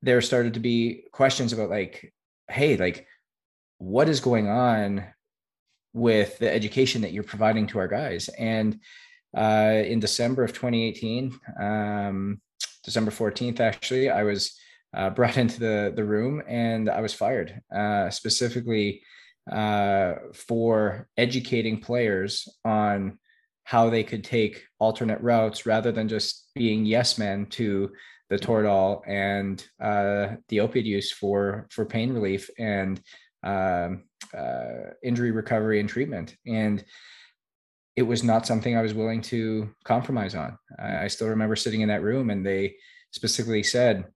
there 0.03 0.21
started 0.21 0.55
to 0.55 0.61
be 0.61 1.05
questions 1.12 1.53
about 1.53 1.71
like, 1.71 2.12
hey, 2.49 2.77
like, 2.77 3.07
what 3.79 4.09
is 4.09 4.21
going 4.21 4.49
on 4.49 5.05
with 5.93 6.38
the 6.38 6.53
education 6.53 7.03
that 7.03 7.12
you're 7.12 7.23
providing 7.23 7.67
to 7.69 7.79
our 7.79 7.88
guys? 7.88 8.29
And 8.38 8.81
uh, 9.37 9.83
in 9.85 10.01
December 10.01 10.45
of 10.45 10.53
2018, 10.53 11.38
um, 11.61 12.41
December 12.85 13.11
14th, 13.11 13.61
actually, 13.61 14.11
I 14.11 14.25
was 14.25 14.59
uh, 14.95 15.11
brought 15.11 15.37
into 15.45 15.61
the 15.61 15.93
the 15.95 16.05
room 16.05 16.43
and 16.47 16.91
I 16.91 17.01
was 17.01 17.15
fired, 17.15 17.61
uh, 17.75 18.11
specifically 18.11 19.03
uh, 19.51 20.15
for 20.35 21.09
educating 21.17 21.81
players 21.81 22.49
on 22.65 23.19
how 23.65 23.91
they 23.91 24.03
could 24.03 24.25
take 24.25 24.65
alternate 24.79 25.21
routes 25.21 25.67
rather 25.67 25.93
than 25.93 26.09
just 26.09 26.51
being 26.55 26.85
yes 26.85 27.17
men 27.17 27.47
to 27.47 27.91
the 28.33 28.38
Toradol 28.38 29.03
and 29.07 29.62
uh, 29.79 30.37
the 30.49 30.61
opiate 30.61 30.87
use 30.87 31.12
for 31.12 31.66
for 31.71 31.85
pain 31.85 32.14
relief 32.14 32.49
and 32.59 32.99
um, 33.45 34.05
uh, 34.37 34.95
injury 35.03 35.33
recovery 35.33 35.81
and 35.81 35.88
treatment. 35.88 36.35
And 36.47 36.83
it 37.95 38.03
was 38.03 38.25
not 38.25 38.47
something 38.47 38.75
I 38.75 38.81
was 38.81 38.95
willing 38.95 39.21
to 39.33 39.68
compromise 39.85 40.35
on. 40.35 40.57
I, 40.79 41.05
I 41.05 41.07
still 41.09 41.29
remember 41.29 41.57
sitting 41.57 41.83
in 41.83 41.88
that 41.88 42.03
room 42.03 42.31
and 42.31 42.45
they 42.45 42.77
specifically 43.11 43.62
said, 43.62 44.07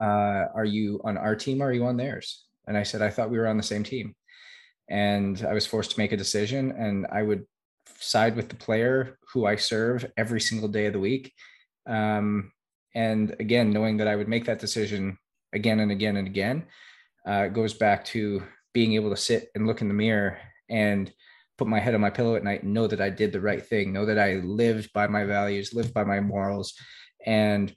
uh, 0.00 0.44
are 0.54 0.64
you 0.64 1.00
on 1.02 1.18
our 1.18 1.34
team 1.34 1.60
are 1.60 1.72
you 1.72 1.86
on 1.86 1.96
theirs? 1.96 2.44
And 2.68 2.76
I 2.76 2.84
said, 2.84 3.02
I 3.02 3.10
thought 3.10 3.30
we 3.30 3.38
were 3.38 3.48
on 3.48 3.56
the 3.56 3.64
same 3.64 3.82
team. 3.82 4.14
And 4.88 5.44
I 5.44 5.54
was 5.54 5.66
forced 5.66 5.90
to 5.90 5.98
make 5.98 6.12
a 6.12 6.16
decision, 6.16 6.72
and 6.72 7.06
I 7.10 7.22
would 7.22 7.44
side 7.98 8.36
with 8.36 8.48
the 8.48 8.54
player 8.54 9.18
who 9.32 9.44
I 9.44 9.56
serve 9.56 10.06
every 10.16 10.40
single 10.40 10.68
day 10.68 10.86
of 10.86 10.92
the 10.92 11.00
week. 11.00 11.32
Um, 11.86 12.52
and 12.94 13.34
again, 13.40 13.72
knowing 13.72 13.98
that 13.98 14.08
I 14.08 14.16
would 14.16 14.28
make 14.28 14.44
that 14.46 14.60
decision 14.60 15.18
again 15.52 15.80
and 15.80 15.90
again 15.90 16.16
and 16.16 16.26
again, 16.26 16.66
uh, 17.26 17.48
goes 17.48 17.74
back 17.74 18.04
to 18.06 18.42
being 18.72 18.94
able 18.94 19.10
to 19.10 19.16
sit 19.16 19.50
and 19.54 19.66
look 19.66 19.80
in 19.80 19.88
the 19.88 19.94
mirror 19.94 20.38
and 20.68 21.12
put 21.56 21.68
my 21.68 21.80
head 21.80 21.94
on 21.94 22.00
my 22.00 22.10
pillow 22.10 22.36
at 22.36 22.44
night 22.44 22.62
and 22.62 22.72
know 22.72 22.86
that 22.86 23.00
I 23.00 23.10
did 23.10 23.32
the 23.32 23.40
right 23.40 23.64
thing, 23.64 23.92
know 23.92 24.06
that 24.06 24.18
I 24.18 24.34
lived 24.34 24.92
by 24.92 25.06
my 25.08 25.24
values, 25.24 25.74
lived 25.74 25.92
by 25.92 26.04
my 26.04 26.20
morals, 26.20 26.74
and 27.26 27.74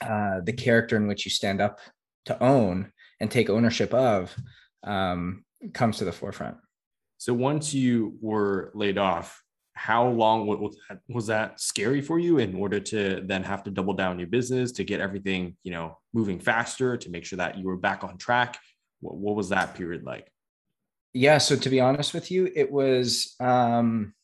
uh, 0.00 0.40
the 0.44 0.52
character 0.52 0.96
in 0.96 1.06
which 1.06 1.24
you 1.24 1.30
stand 1.30 1.60
up 1.60 1.78
to 2.26 2.42
own 2.42 2.92
and 3.20 3.30
take 3.30 3.50
ownership 3.50 3.92
of 3.92 4.34
um, 4.84 5.44
comes 5.72 5.98
to 5.98 6.04
the 6.04 6.12
forefront. 6.12 6.56
So 7.18 7.34
once 7.34 7.74
you 7.74 8.16
were 8.20 8.70
laid 8.74 8.98
off, 8.98 9.42
how 9.74 10.08
long 10.08 10.46
was 10.46 10.76
that, 10.88 10.98
was 11.08 11.26
that 11.26 11.60
scary 11.60 12.00
for 12.00 12.18
you 12.18 12.38
in 12.38 12.54
order 12.54 12.78
to 12.78 13.22
then 13.24 13.42
have 13.42 13.64
to 13.64 13.70
double 13.70 13.94
down 13.94 14.18
your 14.18 14.28
business 14.28 14.72
to 14.72 14.84
get 14.84 15.00
everything 15.00 15.56
you 15.64 15.72
know 15.72 15.98
moving 16.12 16.38
faster 16.38 16.96
to 16.96 17.10
make 17.10 17.24
sure 17.24 17.36
that 17.36 17.58
you 17.58 17.66
were 17.66 17.76
back 17.76 18.04
on 18.04 18.16
track? 18.16 18.58
What, 19.00 19.16
what 19.16 19.36
was 19.36 19.48
that 19.50 19.74
period 19.74 20.04
like? 20.04 20.30
Yeah, 21.12 21.38
so 21.38 21.56
to 21.56 21.68
be 21.68 21.80
honest 21.80 22.14
with 22.14 22.30
you, 22.30 22.50
it 22.54 22.70
was 22.70 23.36
um, 23.40 24.14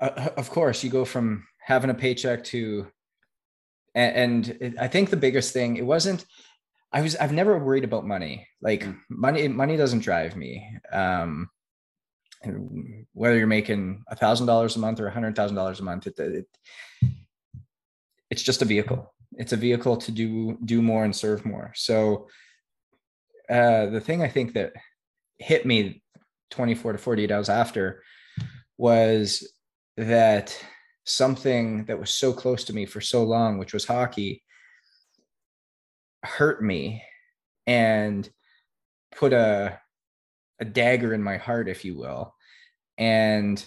uh, 0.00 0.30
of 0.36 0.50
course 0.50 0.84
you 0.84 0.90
go 0.90 1.04
from 1.04 1.46
having 1.60 1.90
a 1.90 1.94
paycheck 1.94 2.44
to 2.44 2.86
and, 3.94 4.48
and 4.60 4.78
I 4.78 4.88
think 4.88 5.08
the 5.08 5.16
biggest 5.16 5.52
thing 5.52 5.76
it 5.76 5.86
wasn't 5.86 6.24
I 6.92 7.00
was 7.00 7.16
I've 7.16 7.32
never 7.32 7.58
worried 7.58 7.84
about 7.84 8.06
money. 8.06 8.46
Like 8.60 8.84
mm. 8.84 8.96
money 9.10 9.48
money 9.48 9.76
doesn't 9.76 10.00
drive 10.00 10.36
me. 10.36 10.78
Um 10.92 11.48
whether 13.12 13.36
you're 13.36 13.46
making 13.46 14.04
a 14.08 14.16
thousand 14.16 14.46
dollars 14.46 14.76
a 14.76 14.78
month 14.78 15.00
or 15.00 15.06
a 15.06 15.12
hundred 15.12 15.36
thousand 15.36 15.56
dollars 15.56 15.80
a 15.80 15.84
month, 15.84 16.06
it, 16.06 16.18
it 16.18 16.46
it's 18.30 18.42
just 18.42 18.62
a 18.62 18.66
vehicle. 18.66 19.12
It's 19.36 19.52
a 19.52 19.56
vehicle 19.56 19.96
to 19.98 20.12
do 20.12 20.58
do 20.64 20.82
more 20.82 21.04
and 21.04 21.14
serve 21.14 21.44
more. 21.44 21.72
So 21.74 22.28
uh 23.48 23.86
the 23.86 24.00
thing 24.00 24.22
I 24.22 24.28
think 24.28 24.54
that 24.54 24.72
hit 25.38 25.66
me 25.66 26.02
24 26.50 26.92
to 26.92 26.98
48 26.98 27.30
hours 27.30 27.48
after 27.48 28.02
was 28.78 29.52
that 29.96 30.56
something 31.04 31.84
that 31.84 31.98
was 31.98 32.10
so 32.10 32.32
close 32.32 32.64
to 32.64 32.72
me 32.72 32.86
for 32.86 33.00
so 33.00 33.24
long, 33.24 33.58
which 33.58 33.72
was 33.72 33.84
hockey, 33.84 34.42
hurt 36.22 36.62
me 36.62 37.02
and 37.66 38.28
put 39.14 39.32
a 39.32 39.78
a 40.60 40.64
dagger 40.64 41.12
in 41.12 41.22
my 41.22 41.36
heart, 41.36 41.68
if 41.68 41.84
you 41.84 41.96
will, 41.96 42.34
and 42.98 43.64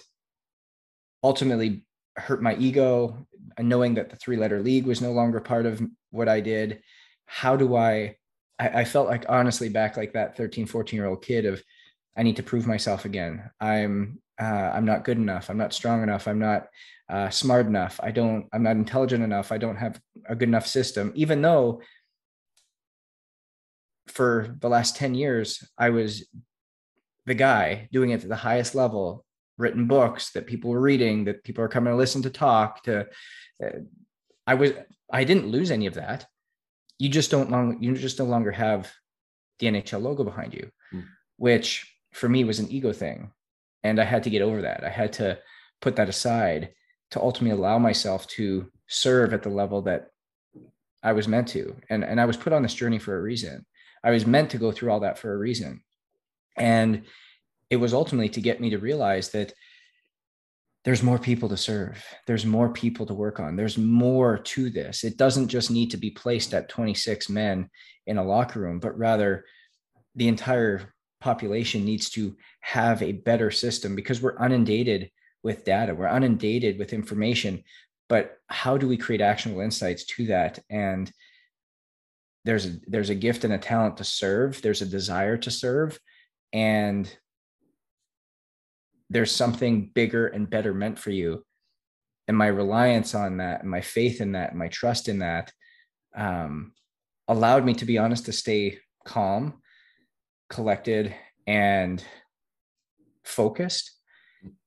ultimately 1.22 1.84
hurt 2.16 2.42
my 2.42 2.54
ego, 2.56 3.26
knowing 3.58 3.94
that 3.94 4.10
the 4.10 4.16
three 4.16 4.36
letter 4.36 4.60
league 4.60 4.86
was 4.86 5.00
no 5.00 5.12
longer 5.12 5.40
part 5.40 5.66
of 5.66 5.82
what 6.10 6.28
I 6.28 6.40
did. 6.40 6.82
How 7.26 7.56
do 7.56 7.76
I, 7.76 8.16
I, 8.58 8.80
I 8.80 8.84
felt 8.84 9.08
like 9.08 9.24
honestly 9.28 9.68
back 9.68 9.96
like 9.96 10.14
that 10.14 10.36
13, 10.36 10.66
14 10.66 10.96
year 10.96 11.06
old 11.06 11.22
kid 11.22 11.46
of, 11.46 11.62
I 12.16 12.22
need 12.22 12.36
to 12.36 12.42
prove 12.42 12.66
myself 12.66 13.04
again. 13.04 13.50
I'm, 13.60 14.20
uh, 14.40 14.44
I'm 14.74 14.84
not 14.84 15.04
good 15.04 15.18
enough. 15.18 15.48
I'm 15.48 15.58
not 15.58 15.72
strong 15.72 16.02
enough. 16.02 16.26
I'm 16.26 16.38
not 16.38 16.68
uh, 17.08 17.30
smart 17.30 17.66
enough. 17.66 18.00
I 18.02 18.10
don't, 18.10 18.46
I'm 18.52 18.62
not 18.62 18.76
intelligent 18.76 19.22
enough. 19.22 19.52
I 19.52 19.58
don't 19.58 19.76
have 19.76 20.00
a 20.26 20.34
good 20.34 20.48
enough 20.48 20.66
system, 20.66 21.12
even 21.14 21.42
though 21.42 21.82
for 24.08 24.56
the 24.60 24.68
last 24.68 24.96
10 24.96 25.14
years, 25.14 25.62
I 25.78 25.90
was 25.90 26.26
the 27.26 27.34
guy 27.34 27.88
doing 27.92 28.10
it 28.10 28.22
at 28.22 28.28
the 28.28 28.36
highest 28.36 28.74
level, 28.74 29.24
written 29.58 29.86
books 29.86 30.30
that 30.32 30.46
people 30.46 30.70
were 30.70 30.80
reading, 30.80 31.24
that 31.24 31.44
people 31.44 31.62
are 31.62 31.68
coming 31.68 31.92
to 31.92 31.96
listen 31.96 32.22
to 32.22 32.30
talk 32.30 32.82
to. 32.84 33.06
Uh, 33.62 33.80
I 34.46 34.54
was, 34.54 34.72
I 35.12 35.24
didn't 35.24 35.48
lose 35.48 35.70
any 35.70 35.86
of 35.86 35.94
that. 35.94 36.26
You 36.98 37.08
just 37.08 37.30
don't 37.30 37.50
long, 37.50 37.82
you 37.82 37.94
just 37.94 38.18
no 38.18 38.24
longer 38.24 38.52
have 38.52 38.90
the 39.58 39.66
NHL 39.66 40.02
logo 40.02 40.24
behind 40.24 40.54
you, 40.54 40.70
mm. 40.92 41.04
which 41.36 41.94
for 42.12 42.28
me 42.28 42.44
was 42.44 42.58
an 42.58 42.70
ego 42.70 42.92
thing. 42.92 43.32
And 43.82 44.00
I 44.00 44.04
had 44.04 44.24
to 44.24 44.30
get 44.30 44.42
over 44.42 44.62
that. 44.62 44.84
I 44.84 44.90
had 44.90 45.12
to 45.14 45.38
put 45.80 45.96
that 45.96 46.08
aside 46.08 46.74
to 47.12 47.20
ultimately 47.20 47.58
allow 47.58 47.78
myself 47.78 48.26
to 48.28 48.70
serve 48.88 49.32
at 49.32 49.42
the 49.42 49.48
level 49.48 49.82
that 49.82 50.08
I 51.02 51.12
was 51.12 51.28
meant 51.28 51.48
to. 51.48 51.76
And, 51.88 52.04
and 52.04 52.20
I 52.20 52.26
was 52.26 52.36
put 52.36 52.52
on 52.52 52.62
this 52.62 52.74
journey 52.74 52.98
for 52.98 53.16
a 53.16 53.22
reason. 53.22 53.64
I 54.04 54.10
was 54.10 54.26
meant 54.26 54.50
to 54.50 54.58
go 54.58 54.72
through 54.72 54.90
all 54.90 55.00
that 55.00 55.18
for 55.18 55.32
a 55.32 55.38
reason. 55.38 55.82
And 56.60 57.02
it 57.70 57.76
was 57.76 57.94
ultimately 57.94 58.28
to 58.28 58.40
get 58.40 58.60
me 58.60 58.70
to 58.70 58.78
realize 58.78 59.30
that 59.30 59.52
there's 60.84 61.02
more 61.02 61.18
people 61.18 61.48
to 61.48 61.56
serve. 61.56 62.02
There's 62.26 62.46
more 62.46 62.72
people 62.72 63.06
to 63.06 63.14
work 63.14 63.40
on. 63.40 63.56
There's 63.56 63.76
more 63.76 64.38
to 64.38 64.70
this. 64.70 65.04
It 65.04 65.16
doesn't 65.16 65.48
just 65.48 65.70
need 65.70 65.90
to 65.90 65.96
be 65.96 66.10
placed 66.10 66.54
at 66.54 66.68
26 66.68 67.28
men 67.28 67.68
in 68.06 68.18
a 68.18 68.24
locker 68.24 68.60
room, 68.60 68.78
but 68.78 68.96
rather 68.98 69.44
the 70.14 70.28
entire 70.28 70.94
population 71.20 71.84
needs 71.84 72.10
to 72.10 72.36
have 72.60 73.02
a 73.02 73.12
better 73.12 73.50
system 73.50 73.94
because 73.94 74.22
we're 74.22 74.42
inundated 74.42 75.10
with 75.42 75.64
data, 75.64 75.94
we're 75.94 76.14
inundated 76.14 76.78
with 76.78 76.92
information. 76.92 77.62
But 78.08 78.36
how 78.48 78.76
do 78.76 78.88
we 78.88 78.96
create 78.96 79.20
actionable 79.20 79.62
insights 79.62 80.04
to 80.16 80.26
that? 80.26 80.58
And 80.68 81.10
there's 82.44 82.66
a, 82.66 82.72
there's 82.86 83.10
a 83.10 83.14
gift 83.14 83.44
and 83.44 83.52
a 83.52 83.58
talent 83.58 83.98
to 83.98 84.04
serve. 84.04 84.60
There's 84.62 84.82
a 84.82 84.86
desire 84.86 85.36
to 85.38 85.50
serve, 85.50 85.98
and 86.52 87.12
there's 89.08 89.34
something 89.34 89.90
bigger 89.94 90.28
and 90.28 90.48
better 90.48 90.72
meant 90.72 90.98
for 90.98 91.10
you. 91.10 91.44
And 92.28 92.36
my 92.36 92.46
reliance 92.46 93.14
on 93.14 93.38
that, 93.38 93.62
and 93.62 93.70
my 93.70 93.80
faith 93.80 94.20
in 94.20 94.32
that, 94.32 94.50
and 94.50 94.58
my 94.58 94.68
trust 94.68 95.08
in 95.08 95.18
that, 95.18 95.52
um, 96.14 96.72
allowed 97.26 97.64
me 97.64 97.74
to 97.74 97.84
be 97.84 97.98
honest 97.98 98.26
to 98.26 98.32
stay 98.32 98.78
calm, 99.04 99.60
collected, 100.48 101.14
and 101.46 102.04
focused 103.24 103.92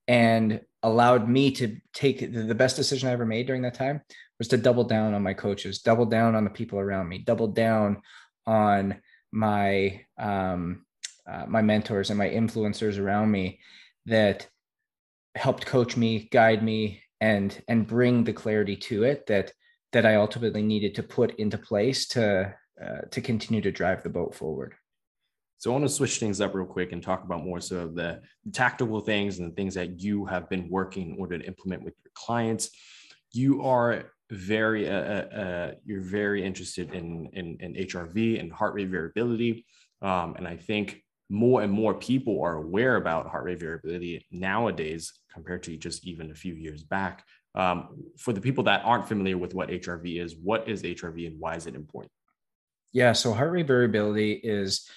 and 0.06 0.60
allowed 0.82 1.28
me 1.28 1.50
to 1.50 1.78
take 1.94 2.32
the 2.32 2.54
best 2.54 2.76
decision 2.76 3.08
I 3.08 3.12
ever 3.12 3.24
made 3.24 3.46
during 3.46 3.62
that 3.62 3.74
time 3.74 4.02
was 4.38 4.48
to 4.48 4.56
double 4.56 4.84
down 4.84 5.14
on 5.14 5.22
my 5.22 5.32
coaches, 5.32 5.80
double 5.80 6.06
down 6.06 6.34
on 6.34 6.44
the 6.44 6.50
people 6.50 6.78
around 6.78 7.08
me, 7.08 7.18
double 7.18 7.48
down 7.48 8.02
on 8.46 8.96
my 9.32 10.00
um, 10.18 10.84
uh, 11.30 11.44
my 11.46 11.62
mentors 11.62 12.10
and 12.10 12.18
my 12.18 12.28
influencers 12.28 12.98
around 12.98 13.30
me 13.30 13.60
that 14.06 14.48
helped 15.34 15.66
coach 15.66 15.96
me, 15.96 16.28
guide 16.30 16.62
me, 16.62 17.02
and 17.20 17.62
and 17.68 17.86
bring 17.86 18.24
the 18.24 18.32
clarity 18.32 18.76
to 18.76 19.04
it 19.04 19.26
that 19.26 19.52
that 19.92 20.04
I 20.04 20.16
ultimately 20.16 20.62
needed 20.62 20.94
to 20.96 21.02
put 21.02 21.36
into 21.36 21.56
place 21.56 22.06
to 22.08 22.54
uh, 22.82 23.00
to 23.10 23.20
continue 23.20 23.62
to 23.62 23.72
drive 23.72 24.02
the 24.02 24.10
boat 24.10 24.34
forward. 24.34 24.74
So 25.58 25.70
I 25.70 25.72
want 25.72 25.84
to 25.84 25.94
switch 25.94 26.18
things 26.18 26.40
up 26.40 26.54
real 26.54 26.66
quick 26.66 26.92
and 26.92 27.02
talk 27.02 27.24
about 27.24 27.44
more 27.44 27.60
so 27.60 27.78
of 27.78 27.94
the 27.94 28.20
tactical 28.52 29.00
things 29.00 29.38
and 29.38 29.50
the 29.50 29.54
things 29.54 29.74
that 29.74 30.00
you 30.00 30.26
have 30.26 30.50
been 30.50 30.68
working 30.68 31.12
in 31.12 31.16
order 31.18 31.38
to 31.38 31.46
implement 31.46 31.84
with 31.84 31.94
your 32.04 32.10
clients. 32.14 32.70
You 33.32 33.62
are 33.62 34.10
very 34.30 34.90
uh, 34.90 34.92
uh, 34.92 35.36
uh, 35.36 35.72
you're 35.84 36.02
very 36.02 36.44
interested 36.44 36.92
in, 36.92 37.30
in, 37.32 37.56
in 37.60 37.74
HRV 37.86 38.40
and 38.40 38.52
heart 38.52 38.74
rate 38.74 38.88
variability, 38.88 39.64
um, 40.02 40.34
and 40.36 40.46
I 40.46 40.56
think 40.56 41.03
more 41.30 41.62
and 41.62 41.72
more 41.72 41.94
people 41.94 42.42
are 42.42 42.56
aware 42.56 42.96
about 42.96 43.28
heart 43.28 43.44
rate 43.44 43.60
variability 43.60 44.26
nowadays 44.30 45.12
compared 45.32 45.62
to 45.64 45.76
just 45.76 46.06
even 46.06 46.30
a 46.30 46.34
few 46.34 46.54
years 46.54 46.82
back. 46.82 47.24
Um, 47.54 48.02
for 48.18 48.32
the 48.32 48.40
people 48.40 48.64
that 48.64 48.82
aren't 48.84 49.08
familiar 49.08 49.38
with 49.38 49.54
what 49.54 49.68
HRV 49.68 50.20
is, 50.20 50.36
what 50.36 50.68
is 50.68 50.82
HRV 50.82 51.26
and 51.26 51.38
why 51.38 51.54
is 51.54 51.66
it 51.66 51.74
important? 51.74 52.12
Yeah, 52.92 53.12
so 53.12 53.32
heart 53.32 53.52
rate 53.52 53.66
variability 53.66 54.32
is 54.32 54.88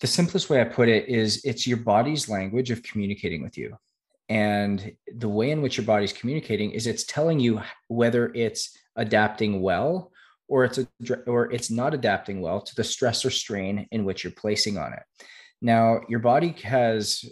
the 0.00 0.06
simplest 0.06 0.50
way 0.50 0.60
I 0.60 0.64
put 0.64 0.88
it 0.88 1.08
is 1.08 1.44
it's 1.44 1.66
your 1.66 1.78
body's 1.78 2.28
language 2.28 2.70
of 2.70 2.82
communicating 2.82 3.42
with 3.42 3.56
you. 3.56 3.76
And 4.28 4.92
the 5.16 5.28
way 5.28 5.50
in 5.50 5.62
which 5.62 5.76
your 5.76 5.86
body's 5.86 6.12
communicating 6.12 6.70
is 6.70 6.86
it's 6.86 7.04
telling 7.04 7.40
you 7.40 7.60
whether 7.88 8.32
it's 8.34 8.76
adapting 8.96 9.60
well 9.60 10.12
or 10.48 10.64
it's 10.64 10.78
a, 10.78 10.86
or 11.26 11.50
it's 11.52 11.70
not 11.70 11.94
adapting 11.94 12.40
well 12.40 12.60
to 12.60 12.74
the 12.74 12.84
stress 12.84 13.24
or 13.24 13.30
strain 13.30 13.86
in 13.90 14.04
which 14.04 14.24
you're 14.24 14.32
placing 14.32 14.78
on 14.78 14.92
it. 14.92 15.02
Now, 15.62 16.00
your 16.08 16.20
body 16.20 16.54
has 16.62 17.24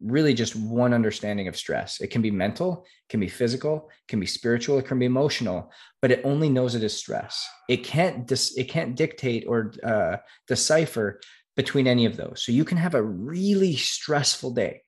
really 0.00 0.34
just 0.34 0.54
one 0.54 0.94
understanding 0.94 1.48
of 1.48 1.56
stress. 1.56 2.00
It 2.00 2.08
can 2.08 2.22
be 2.22 2.30
mental, 2.30 2.86
can 3.08 3.18
be 3.18 3.28
physical, 3.28 3.90
can 4.06 4.20
be 4.20 4.26
spiritual, 4.26 4.78
it 4.78 4.86
can 4.86 4.98
be 4.98 5.06
emotional, 5.06 5.72
but 6.00 6.12
it 6.12 6.20
only 6.24 6.48
knows 6.48 6.74
it 6.74 6.84
is 6.84 6.96
stress. 6.96 7.44
It 7.68 7.84
can't 7.84 8.26
dis- 8.26 8.56
it 8.56 8.68
can't 8.68 8.94
dictate 8.94 9.44
or 9.48 9.72
uh, 9.84 10.18
decipher 10.46 11.20
between 11.56 11.86
any 11.86 12.06
of 12.06 12.16
those. 12.16 12.44
So 12.44 12.52
you 12.52 12.64
can 12.64 12.78
have 12.78 12.94
a 12.94 13.02
really 13.02 13.76
stressful 13.76 14.52
day 14.52 14.81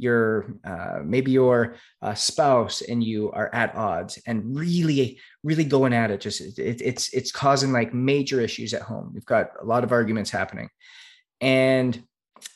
your 0.00 0.54
uh, 0.64 1.00
maybe 1.04 1.30
your 1.30 1.76
uh, 2.02 2.14
spouse 2.14 2.82
and 2.82 3.02
you 3.04 3.30
are 3.32 3.54
at 3.54 3.74
odds 3.74 4.18
and 4.26 4.56
really 4.56 5.20
really 5.42 5.64
going 5.64 5.92
at 5.92 6.10
it 6.10 6.20
just 6.20 6.40
it, 6.40 6.80
it's 6.80 7.12
it's 7.12 7.32
causing 7.32 7.72
like 7.72 7.92
major 7.92 8.40
issues 8.40 8.74
at 8.74 8.82
home. 8.82 9.10
We've 9.12 9.24
got 9.24 9.50
a 9.60 9.64
lot 9.64 9.84
of 9.84 9.92
arguments 9.92 10.30
happening. 10.30 10.68
And 11.40 12.02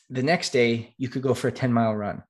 the 0.09 0.23
next 0.23 0.51
day 0.51 0.93
you 0.97 1.09
could 1.09 1.21
go 1.21 1.33
for 1.33 1.47
a 1.47 1.51
10 1.51 1.71
mile 1.71 1.95
run. 1.95 2.23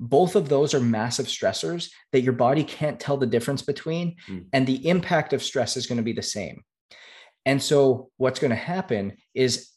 Both 0.00 0.34
of 0.36 0.48
those 0.48 0.74
are 0.74 0.80
massive 0.80 1.26
stressors 1.26 1.90
that 2.12 2.22
your 2.22 2.32
body 2.32 2.64
can't 2.64 2.98
tell 2.98 3.16
the 3.16 3.26
difference 3.26 3.62
between 3.62 4.16
mm. 4.28 4.44
and 4.52 4.66
the 4.66 4.88
impact 4.88 5.32
of 5.32 5.42
stress 5.42 5.76
is 5.76 5.86
going 5.86 5.98
to 5.98 6.02
be 6.02 6.12
the 6.12 6.22
same. 6.22 6.64
And 7.46 7.62
so 7.62 8.10
what's 8.16 8.40
going 8.40 8.50
to 8.50 8.56
happen 8.56 9.16
is 9.34 9.70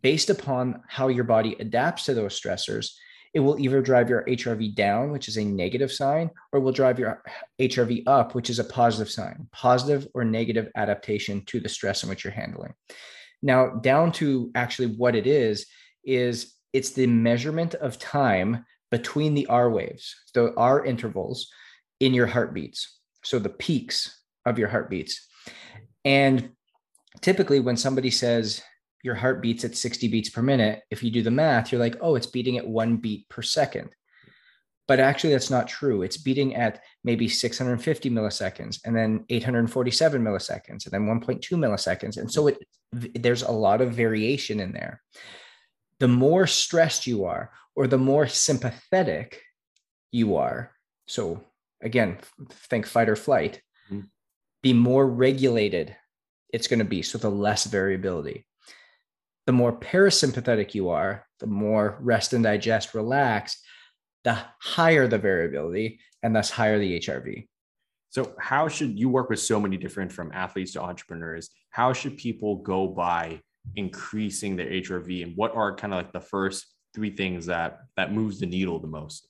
based 0.00 0.30
upon 0.30 0.82
how 0.88 1.08
your 1.08 1.24
body 1.24 1.56
adapts 1.58 2.04
to 2.04 2.14
those 2.14 2.38
stressors 2.38 2.92
it 3.34 3.40
will 3.40 3.58
either 3.58 3.80
drive 3.80 4.10
your 4.10 4.24
HRV 4.24 4.74
down, 4.74 5.10
which 5.10 5.28
is 5.28 5.38
a 5.38 5.44
negative 5.44 5.90
sign, 5.90 6.30
or 6.52 6.60
will 6.60 6.72
drive 6.72 6.98
your 6.98 7.22
HRV 7.58 8.04
up, 8.06 8.34
which 8.34 8.50
is 8.50 8.58
a 8.58 8.64
positive 8.64 9.10
sign, 9.10 9.48
positive 9.52 10.06
or 10.14 10.24
negative 10.24 10.68
adaptation 10.76 11.44
to 11.46 11.58
the 11.58 11.68
stress 11.68 12.02
in 12.02 12.08
which 12.08 12.24
you're 12.24 12.32
handling. 12.32 12.74
Now, 13.42 13.70
down 13.70 14.12
to 14.12 14.50
actually 14.54 14.88
what 14.96 15.16
it 15.16 15.26
is, 15.26 15.66
is 16.04 16.54
it's 16.72 16.90
the 16.90 17.06
measurement 17.06 17.74
of 17.74 17.98
time 17.98 18.64
between 18.90 19.34
the 19.34 19.46
R 19.46 19.70
waves, 19.70 20.14
the 20.34 20.54
R 20.56 20.84
intervals 20.84 21.48
in 22.00 22.12
your 22.12 22.26
heartbeats. 22.26 22.98
So 23.24 23.38
the 23.38 23.48
peaks 23.48 24.20
of 24.44 24.58
your 24.58 24.68
heartbeats. 24.68 25.26
And 26.04 26.50
typically, 27.20 27.60
when 27.60 27.76
somebody 27.76 28.10
says 28.10 28.62
your 29.02 29.14
heart 29.16 29.42
beats 29.42 29.64
at 29.64 29.76
60 29.76 30.08
beats 30.08 30.30
per 30.30 30.42
minute, 30.42 30.82
if 30.90 31.02
you 31.02 31.10
do 31.10 31.22
the 31.22 31.30
math, 31.30 31.72
you're 31.72 31.80
like, 31.80 31.96
oh, 32.00 32.14
it's 32.14 32.26
beating 32.26 32.56
at 32.56 32.66
one 32.66 32.96
beat 32.96 33.28
per 33.28 33.42
second. 33.42 33.90
But 34.88 35.00
actually, 35.00 35.32
that's 35.32 35.50
not 35.50 35.68
true. 35.68 36.02
It's 36.02 36.16
beating 36.16 36.54
at 36.54 36.82
maybe 37.04 37.28
650 37.28 38.10
milliseconds 38.10 38.80
and 38.84 38.96
then 38.96 39.24
847 39.28 40.22
milliseconds 40.22 40.84
and 40.84 40.92
then 40.92 41.06
1.2 41.06 41.40
milliseconds. 41.52 42.16
And 42.16 42.30
so 42.30 42.48
it, 42.48 42.58
there's 42.92 43.42
a 43.42 43.50
lot 43.50 43.80
of 43.80 43.92
variation 43.92 44.60
in 44.60 44.72
there. 44.72 45.00
The 45.98 46.08
more 46.08 46.46
stressed 46.46 47.06
you 47.06 47.24
are, 47.24 47.52
or 47.74 47.86
the 47.86 47.98
more 47.98 48.26
sympathetic 48.26 49.40
you 50.10 50.36
are, 50.36 50.72
so 51.06 51.42
again, 51.80 52.18
think 52.50 52.86
fight 52.86 53.08
or 53.08 53.16
flight, 53.16 53.62
mm-hmm. 53.90 54.06
the 54.62 54.72
more 54.72 55.06
regulated 55.06 55.96
it's 56.52 56.66
going 56.66 56.80
to 56.80 56.84
be. 56.84 57.02
So 57.02 57.18
the 57.18 57.30
less 57.30 57.64
variability 57.64 58.44
the 59.52 59.56
more 59.58 59.78
parasympathetic 59.78 60.72
you 60.72 60.88
are, 60.88 61.26
the 61.38 61.46
more 61.46 61.98
rest 62.00 62.32
and 62.32 62.42
digest, 62.42 62.94
relax, 62.94 63.60
the 64.24 64.38
higher 64.62 65.06
the 65.06 65.18
variability 65.18 66.00
and 66.22 66.34
thus 66.34 66.48
higher 66.48 66.78
the 66.78 66.98
HRV. 66.98 67.46
So, 68.08 68.34
how 68.40 68.68
should 68.68 68.98
you 68.98 69.10
work 69.10 69.28
with 69.28 69.40
so 69.40 69.60
many 69.60 69.76
different 69.76 70.10
from 70.10 70.32
athletes 70.32 70.72
to 70.72 70.80
entrepreneurs? 70.80 71.50
How 71.68 71.92
should 71.92 72.16
people 72.16 72.62
go 72.62 72.88
by 72.88 73.42
increasing 73.76 74.56
their 74.56 74.70
HRV, 74.70 75.22
and 75.22 75.36
what 75.36 75.54
are 75.54 75.76
kind 75.76 75.92
of 75.92 75.98
like 75.98 76.14
the 76.14 76.20
first 76.20 76.64
three 76.94 77.14
things 77.14 77.44
that 77.44 77.80
that 77.98 78.14
moves 78.14 78.40
the 78.40 78.46
needle 78.46 78.78
the 78.78 78.86
most? 78.86 79.28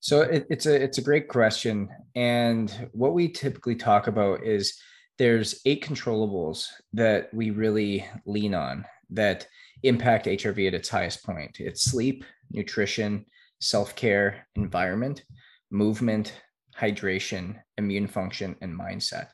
So 0.00 0.22
it, 0.22 0.46
it's 0.48 0.64
a 0.64 0.74
it's 0.74 0.96
a 0.96 1.02
great 1.02 1.28
question, 1.28 1.90
and 2.14 2.88
what 2.92 3.12
we 3.12 3.28
typically 3.28 3.76
talk 3.76 4.06
about 4.06 4.42
is 4.42 4.80
there's 5.18 5.60
eight 5.66 5.84
controllables 5.84 6.68
that 6.94 7.32
we 7.34 7.50
really 7.50 8.06
lean 8.24 8.54
on 8.54 8.86
that 9.12 9.46
impact 9.82 10.26
HRV 10.26 10.68
at 10.68 10.74
its 10.74 10.88
highest 10.88 11.24
point. 11.24 11.58
It's 11.60 11.84
sleep, 11.84 12.24
nutrition, 12.50 13.26
self-care, 13.60 14.46
environment, 14.56 15.24
movement, 15.70 16.40
hydration, 16.78 17.60
immune 17.78 18.06
function, 18.06 18.56
and 18.60 18.78
mindset. 18.78 19.28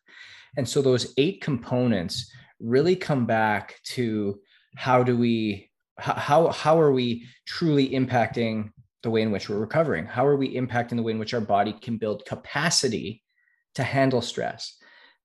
And 0.57 0.69
so 0.69 0.83
those 0.83 1.15
eight 1.17 1.41
components 1.41 2.31
really 2.61 2.97
come 2.97 3.27
back 3.27 3.77
to 3.85 4.41
how 4.77 5.03
do 5.03 5.17
we 5.17 5.71
how 5.99 6.49
how 6.49 6.81
are 6.81 6.93
we 6.93 7.27
truly 7.47 7.91
impacting 7.91 8.71
the 9.03 9.11
way 9.11 9.23
in 9.23 9.31
which 9.31 9.49
we're 9.49 9.59
recovering? 9.59 10.07
How 10.07 10.27
are 10.27 10.37
we 10.37 10.55
impacting 10.55 10.97
the 10.97 11.03
way 11.03 11.13
in 11.13 11.19
which 11.19 11.35
our 11.35 11.41
body 11.41 11.73
can 11.73 11.97
build 11.97 12.25
capacity 12.25 13.23
to 13.75 13.83
handle 13.83 14.21
stress? 14.21 14.77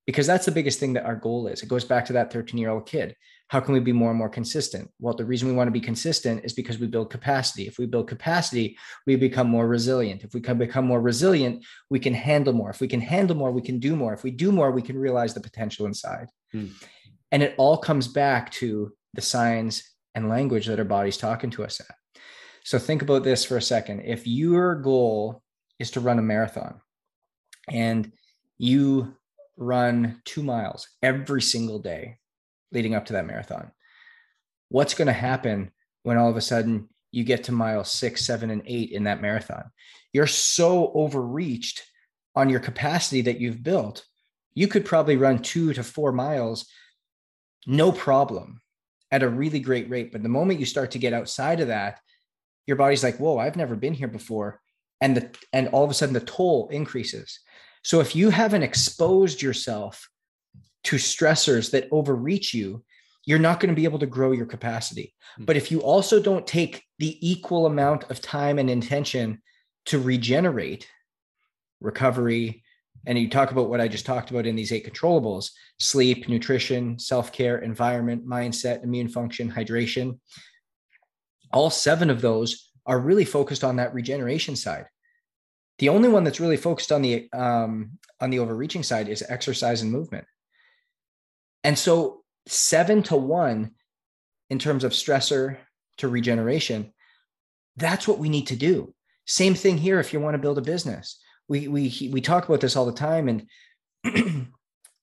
Because 0.05 0.27
that's 0.27 0.45
the 0.45 0.51
biggest 0.51 0.79
thing 0.79 0.93
that 0.93 1.05
our 1.05 1.15
goal 1.15 1.47
is. 1.47 1.63
It 1.63 1.69
goes 1.69 1.85
back 1.85 2.05
to 2.05 2.13
that 2.13 2.31
13 2.31 2.59
year 2.59 2.69
old 2.69 2.85
kid. 2.85 3.15
How 3.47 3.59
can 3.59 3.73
we 3.73 3.79
be 3.79 3.91
more 3.91 4.09
and 4.09 4.17
more 4.17 4.29
consistent? 4.29 4.89
Well, 4.99 5.13
the 5.13 5.25
reason 5.25 5.47
we 5.47 5.53
want 5.53 5.67
to 5.67 5.71
be 5.71 5.79
consistent 5.79 6.43
is 6.43 6.53
because 6.53 6.79
we 6.79 6.87
build 6.87 7.09
capacity. 7.09 7.67
If 7.67 7.77
we 7.77 7.85
build 7.85 8.07
capacity, 8.07 8.77
we 9.05 9.15
become 9.15 9.47
more 9.47 9.67
resilient. 9.67 10.23
If 10.23 10.33
we 10.33 10.41
can 10.41 10.57
become 10.57 10.85
more 10.85 11.01
resilient, 11.01 11.63
we 11.89 11.99
can 11.99 12.13
handle 12.13 12.53
more. 12.53 12.69
If 12.69 12.81
we 12.81 12.87
can 12.87 13.01
handle 13.01 13.35
more, 13.35 13.51
we 13.51 13.61
can 13.61 13.79
do 13.79 13.95
more. 13.95 14.13
If 14.13 14.23
we 14.23 14.31
do 14.31 14.51
more, 14.51 14.71
we 14.71 14.81
can 14.81 14.97
realize 14.97 15.33
the 15.33 15.39
potential 15.39 15.85
inside. 15.85 16.27
Hmm. 16.51 16.67
And 17.31 17.43
it 17.43 17.55
all 17.57 17.77
comes 17.77 18.07
back 18.07 18.51
to 18.53 18.93
the 19.13 19.21
signs 19.21 19.83
and 20.15 20.29
language 20.29 20.67
that 20.67 20.79
our 20.79 20.85
body's 20.85 21.17
talking 21.17 21.49
to 21.51 21.63
us 21.63 21.79
at. 21.79 21.95
So 22.63 22.79
think 22.79 23.01
about 23.01 23.23
this 23.23 23.43
for 23.45 23.57
a 23.57 23.61
second. 23.61 24.01
If 24.01 24.25
your 24.25 24.75
goal 24.75 25.41
is 25.79 25.91
to 25.91 25.99
run 25.99 26.19
a 26.19 26.21
marathon 26.21 26.79
and 27.69 28.11
you 28.57 29.15
run 29.57 30.21
two 30.25 30.43
miles 30.43 30.87
every 31.01 31.41
single 31.41 31.79
day 31.79 32.17
leading 32.71 32.95
up 32.95 33.05
to 33.05 33.13
that 33.13 33.25
marathon. 33.25 33.71
What's 34.69 34.93
going 34.93 35.07
to 35.07 35.13
happen 35.13 35.71
when 36.03 36.17
all 36.17 36.29
of 36.29 36.37
a 36.37 36.41
sudden 36.41 36.89
you 37.11 37.23
get 37.23 37.45
to 37.45 37.51
mile 37.51 37.83
six, 37.83 38.25
seven, 38.25 38.49
and 38.49 38.63
eight 38.65 38.91
in 38.91 39.03
that 39.03 39.21
marathon? 39.21 39.65
You're 40.11 40.27
so 40.27 40.91
overreached 40.93 41.83
on 42.35 42.49
your 42.49 42.59
capacity 42.59 43.21
that 43.21 43.39
you've 43.39 43.63
built. 43.63 44.05
You 44.55 44.67
could 44.67 44.85
probably 44.85 45.17
run 45.17 45.39
two 45.39 45.73
to 45.73 45.83
four 45.83 46.11
miles, 46.11 46.67
no 47.67 47.91
problem, 47.91 48.61
at 49.11 49.23
a 49.23 49.29
really 49.29 49.59
great 49.59 49.89
rate. 49.89 50.11
But 50.11 50.23
the 50.23 50.29
moment 50.29 50.59
you 50.59 50.65
start 50.65 50.91
to 50.91 50.99
get 50.99 51.13
outside 51.13 51.59
of 51.59 51.67
that, 51.67 51.99
your 52.65 52.77
body's 52.77 53.03
like, 53.03 53.17
whoa, 53.17 53.37
I've 53.37 53.55
never 53.55 53.75
been 53.75 53.93
here 53.93 54.07
before. 54.07 54.59
And 55.01 55.17
the 55.17 55.29
and 55.51 55.67
all 55.69 55.83
of 55.83 55.91
a 55.91 55.93
sudden 55.93 56.13
the 56.13 56.21
toll 56.21 56.69
increases. 56.69 57.39
So 57.83 57.99
if 57.99 58.15
you 58.15 58.29
haven't 58.29 58.63
exposed 58.63 59.41
yourself 59.41 60.09
to 60.85 60.95
stressors 60.95 61.71
that 61.71 61.87
overreach 61.91 62.53
you, 62.53 62.83
you're 63.25 63.39
not 63.39 63.59
going 63.59 63.69
to 63.69 63.79
be 63.79 63.85
able 63.85 63.99
to 63.99 64.05
grow 64.05 64.31
your 64.31 64.45
capacity. 64.45 65.13
Mm-hmm. 65.33 65.45
But 65.45 65.57
if 65.57 65.71
you 65.71 65.81
also 65.81 66.21
don't 66.21 66.45
take 66.47 66.83
the 66.99 67.17
equal 67.27 67.65
amount 67.65 68.09
of 68.09 68.21
time 68.21 68.59
and 68.59 68.69
intention 68.69 69.41
to 69.85 69.99
regenerate, 69.99 70.87
recovery, 71.79 72.63
and 73.05 73.17
you 73.17 73.29
talk 73.29 73.51
about 73.51 73.69
what 73.69 73.81
I 73.81 73.87
just 73.87 74.05
talked 74.05 74.31
about 74.31 74.45
in 74.45 74.55
these 74.55 74.71
eight 74.71 74.89
controllables 74.89 75.51
sleep, 75.79 76.29
nutrition, 76.29 76.97
self 76.99 77.31
care, 77.31 77.57
environment, 77.57 78.25
mindset, 78.25 78.83
immune 78.83 79.09
function, 79.09 79.51
hydration. 79.51 80.19
All 81.51 81.69
seven 81.69 82.09
of 82.09 82.21
those 82.21 82.69
are 82.85 82.99
really 82.99 83.25
focused 83.25 83.63
on 83.63 83.77
that 83.77 83.93
regeneration 83.93 84.55
side. 84.55 84.85
The 85.79 85.89
only 85.89 86.09
one 86.09 86.23
that's 86.23 86.39
really 86.39 86.57
focused 86.57 86.91
on 86.91 87.01
the 87.01 87.29
um, 87.33 87.97
on 88.19 88.29
the 88.29 88.39
overreaching 88.39 88.83
side 88.83 89.09
is 89.09 89.23
exercise 89.27 89.81
and 89.81 89.91
movement. 89.91 90.25
And 91.63 91.77
so 91.77 92.23
seven 92.47 93.03
to 93.03 93.15
one 93.15 93.71
in 94.49 94.59
terms 94.59 94.83
of 94.83 94.91
stressor 94.91 95.57
to 95.97 96.07
regeneration, 96.07 96.93
that's 97.77 98.07
what 98.07 98.19
we 98.19 98.29
need 98.29 98.47
to 98.47 98.55
do. 98.55 98.93
Same 99.25 99.55
thing 99.55 99.77
here 99.77 99.99
if 99.99 100.13
you 100.13 100.19
want 100.19 100.35
to 100.35 100.41
build 100.41 100.57
a 100.57 100.61
business. 100.61 101.19
We 101.47 101.67
we 101.67 102.09
we 102.11 102.21
talk 102.21 102.47
about 102.47 102.61
this 102.61 102.75
all 102.75 102.85
the 102.85 102.91
time 102.91 103.27
and 103.27 103.47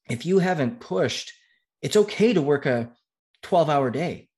if 0.09 0.27
you 0.27 0.39
haven't 0.39 0.81
pushed, 0.81 1.33
it's 1.83 1.97
okay 1.97 2.33
to 2.33 2.43
work 2.43 2.67
a 2.67 2.91
12 3.43 3.71
hour 3.71 3.91
day, 3.91 4.29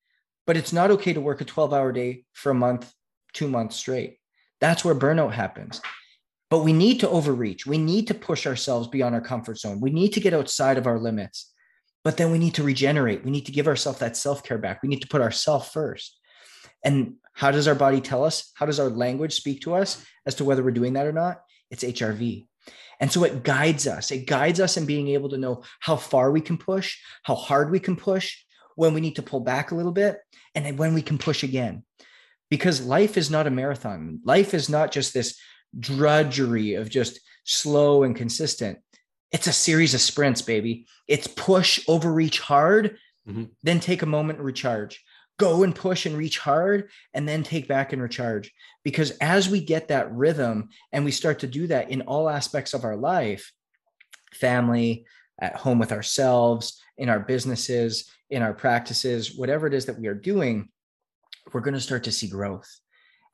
but 0.47 0.57
it's 0.57 0.73
not 0.73 0.91
okay 0.93 1.13
to 1.13 1.21
work 1.21 1.41
a 1.41 1.45
12 1.45 1.73
hour 1.73 1.93
day 1.93 2.25
for 2.33 2.51
a 2.51 2.55
month, 2.55 2.93
two 3.33 3.49
months 3.49 3.77
straight. 3.77 4.19
That's 4.61 4.85
where 4.85 4.95
burnout 4.95 5.33
happens. 5.33 5.81
But 6.53 6.65
we 6.65 6.75
need 6.75 7.01
to 7.01 7.09
overreach. 7.09 7.67
We 7.67 7.79
need 7.79 8.09
to 8.09 8.15
push 8.15 8.47
ourselves 8.47 8.87
beyond 8.87 9.15
our 9.15 9.23
comfort 9.23 9.59
zone. 9.59 9.81
We 9.81 9.89
need 9.89 10.13
to 10.13 10.21
get 10.21 10.35
outside 10.35 10.77
of 10.77 10.87
our 10.87 10.99
limits. 10.99 11.51
But 12.05 12.19
then 12.19 12.31
we 12.31 12.39
need 12.39 12.57
to 12.57 12.63
regenerate. 12.63 13.25
We 13.25 13.31
need 13.31 13.47
to 13.47 13.53
give 13.53 13.67
ourselves 13.67 14.01
that 14.01 14.19
self 14.19 14.45
care 14.45 14.59
back. 14.59 14.83
We 14.83 14.91
need 14.91 15.01
to 15.01 15.09
put 15.09 15.23
ourselves 15.23 15.71
first. 15.71 16.21
And 16.85 17.15
how 17.33 17.53
does 17.53 17.69
our 17.69 17.75
body 17.75 18.03
tell 18.03 18.23
us? 18.23 18.53
How 18.53 18.67
does 18.67 18.79
our 18.79 18.91
language 18.91 19.33
speak 19.33 19.63
to 19.63 19.73
us 19.73 20.05
as 20.27 20.35
to 20.35 20.45
whether 20.45 20.63
we're 20.63 20.73
doing 20.73 20.93
that 20.93 21.07
or 21.07 21.13
not? 21.15 21.41
It's 21.71 21.85
HRV. 21.85 22.47
And 23.01 23.11
so 23.11 23.25
it 23.25 23.45
guides 23.45 23.87
us. 23.87 24.11
It 24.11 24.27
guides 24.27 24.61
us 24.61 24.77
in 24.77 24.85
being 24.85 25.09
able 25.09 25.31
to 25.31 25.39
know 25.39 25.63
how 25.81 25.97
far 25.97 26.31
we 26.31 26.43
can 26.43 26.59
push, 26.59 26.99
how 27.23 27.35
hard 27.35 27.71
we 27.71 27.81
can 27.81 27.97
push, 27.97 28.37
when 28.77 28.93
we 28.93 29.01
need 29.01 29.17
to 29.17 29.23
pull 29.23 29.41
back 29.41 29.71
a 29.71 29.75
little 29.75 29.91
bit, 29.91 30.19
and 30.55 30.79
when 30.79 30.93
we 30.93 31.01
can 31.01 31.17
push 31.17 31.45
again. 31.45 31.83
Because 32.51 32.85
life 32.85 33.17
is 33.17 33.31
not 33.31 33.47
a 33.47 33.51
marathon. 33.51 34.21
Life 34.27 34.53
is 34.53 34.69
not 34.69 34.93
just 34.93 35.15
this 35.15 35.41
drudgery 35.79 36.75
of 36.75 36.91
just 36.91 37.21
slow 37.45 38.03
and 38.03 38.15
consistent. 38.15 38.79
It's 39.31 39.47
a 39.47 39.53
series 39.53 39.95
of 39.95 40.01
sprints, 40.01 40.43
baby. 40.43 40.87
It's 41.09 41.27
push, 41.27 41.81
overreach 41.89 42.41
hard, 42.41 42.99
mm-hmm. 43.27 43.45
then 43.63 43.81
take 43.81 44.03
a 44.03 44.07
moment 44.07 44.39
and 44.39 44.47
recharge. 44.47 45.03
go 45.39 45.63
and 45.65 45.75
push 45.75 46.07
and 46.07 46.17
reach 46.17 46.39
hard 46.39 46.89
and 47.15 47.29
then 47.29 47.43
take 47.43 47.67
back 47.67 47.93
and 47.93 48.01
recharge. 48.01 48.53
Because 48.85 49.11
as 49.13 49.49
we 49.49 49.61
get 49.61 49.89
that 49.89 50.13
rhythm 50.13 50.69
and 50.93 51.05
we 51.05 51.11
start 51.11 51.41
to 51.41 51.47
do 51.47 51.67
that 51.67 51.91
in 51.91 52.03
all 52.03 52.29
aspects 52.29 52.75
of 52.75 52.85
our 52.85 52.97
life, 52.97 53.53
family, 54.33 55.05
at 55.41 55.57
home 55.57 55.79
with 55.79 55.93
ourselves, 55.93 56.81
in 56.97 57.09
our 57.09 57.19
businesses, 57.19 58.09
in 58.31 58.43
our 58.43 58.55
practices, 58.55 59.35
whatever 59.37 59.67
it 59.67 59.75
is 59.75 59.87
that 59.87 59.99
we 59.99 60.07
are 60.07 60.15
doing, 60.15 60.69
we're 61.53 61.61
going 61.61 61.75
to 61.75 61.81
start 61.81 62.05
to 62.05 62.13
see 62.13 62.29
growth 62.29 62.71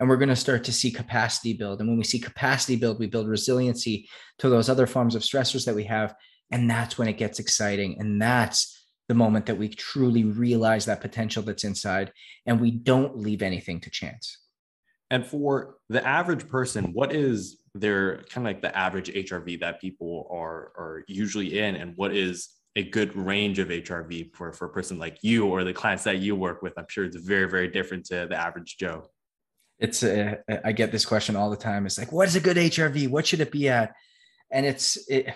and 0.00 0.08
we're 0.08 0.16
going 0.16 0.28
to 0.28 0.36
start 0.36 0.64
to 0.64 0.72
see 0.72 0.90
capacity 0.90 1.52
build. 1.52 1.80
And 1.80 1.88
when 1.88 1.98
we 1.98 2.04
see 2.04 2.18
capacity 2.18 2.76
build, 2.76 2.98
we 2.98 3.06
build 3.06 3.28
resiliency 3.28 4.08
to 4.38 4.48
those 4.48 4.68
other 4.68 4.86
forms 4.86 5.14
of 5.14 5.22
stressors 5.22 5.64
that 5.66 5.74
we 5.74 5.84
have. 5.84 6.14
And 6.50 6.70
that's 6.70 6.96
when 6.96 7.08
it 7.08 7.18
gets 7.18 7.38
exciting. 7.38 7.96
And 7.98 8.20
that's 8.20 8.78
the 9.08 9.14
moment 9.14 9.46
that 9.46 9.58
we 9.58 9.68
truly 9.68 10.24
realize 10.24 10.84
that 10.84 11.00
potential 11.00 11.42
that's 11.42 11.64
inside 11.64 12.12
and 12.46 12.60
we 12.60 12.70
don't 12.70 13.18
leave 13.18 13.42
anything 13.42 13.80
to 13.80 13.90
chance. 13.90 14.38
And 15.10 15.26
for 15.26 15.76
the 15.88 16.06
average 16.06 16.48
person, 16.48 16.92
what 16.92 17.14
is 17.14 17.58
their 17.74 18.18
kind 18.24 18.46
of 18.46 18.54
like 18.54 18.62
the 18.62 18.76
average 18.76 19.08
HRV 19.08 19.60
that 19.60 19.80
people 19.80 20.28
are 20.30 20.72
are 20.76 21.04
usually 21.08 21.58
in, 21.58 21.76
and 21.76 21.96
what 21.96 22.14
is 22.14 22.48
a 22.76 22.82
good 22.82 23.16
range 23.16 23.58
of 23.58 23.68
HRV 23.68 24.34
for, 24.34 24.52
for 24.52 24.66
a 24.66 24.70
person 24.70 24.98
like 24.98 25.18
you 25.22 25.46
or 25.46 25.64
the 25.64 25.72
clients 25.72 26.04
that 26.04 26.18
you 26.18 26.36
work 26.36 26.62
with? 26.62 26.74
I'm 26.76 26.86
sure 26.88 27.04
it's 27.04 27.16
very, 27.16 27.48
very 27.48 27.68
different 27.68 28.04
to 28.06 28.26
the 28.28 28.36
average 28.36 28.76
Joe. 28.78 29.08
It's 29.78 30.02
a, 30.02 30.38
I 30.64 30.72
get 30.72 30.90
this 30.90 31.06
question 31.06 31.36
all 31.36 31.50
the 31.50 31.56
time. 31.56 31.86
It's 31.86 31.98
like, 31.98 32.12
what 32.12 32.28
is 32.28 32.36
a 32.36 32.40
good 32.40 32.56
HRV? 32.56 33.08
What 33.08 33.26
should 33.26 33.40
it 33.40 33.52
be 33.52 33.68
at? 33.68 33.94
And 34.50 34.66
it's 34.66 34.98
it, 35.08 35.34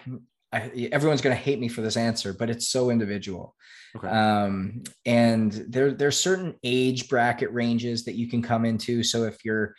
I, 0.52 0.88
everyone's 0.92 1.20
going 1.20 1.36
to 1.36 1.42
hate 1.42 1.60
me 1.60 1.68
for 1.68 1.80
this 1.80 1.96
answer, 1.96 2.32
but 2.32 2.50
it's 2.50 2.68
so 2.68 2.90
individual. 2.90 3.54
Okay. 3.96 4.08
Um, 4.08 4.82
and 5.06 5.52
there, 5.52 5.92
there's 5.92 6.18
certain 6.18 6.54
age 6.64 7.08
bracket 7.08 7.52
ranges 7.52 8.04
that 8.04 8.14
you 8.14 8.28
can 8.28 8.42
come 8.42 8.64
into. 8.64 9.02
So 9.02 9.24
if 9.24 9.44
you're 9.44 9.74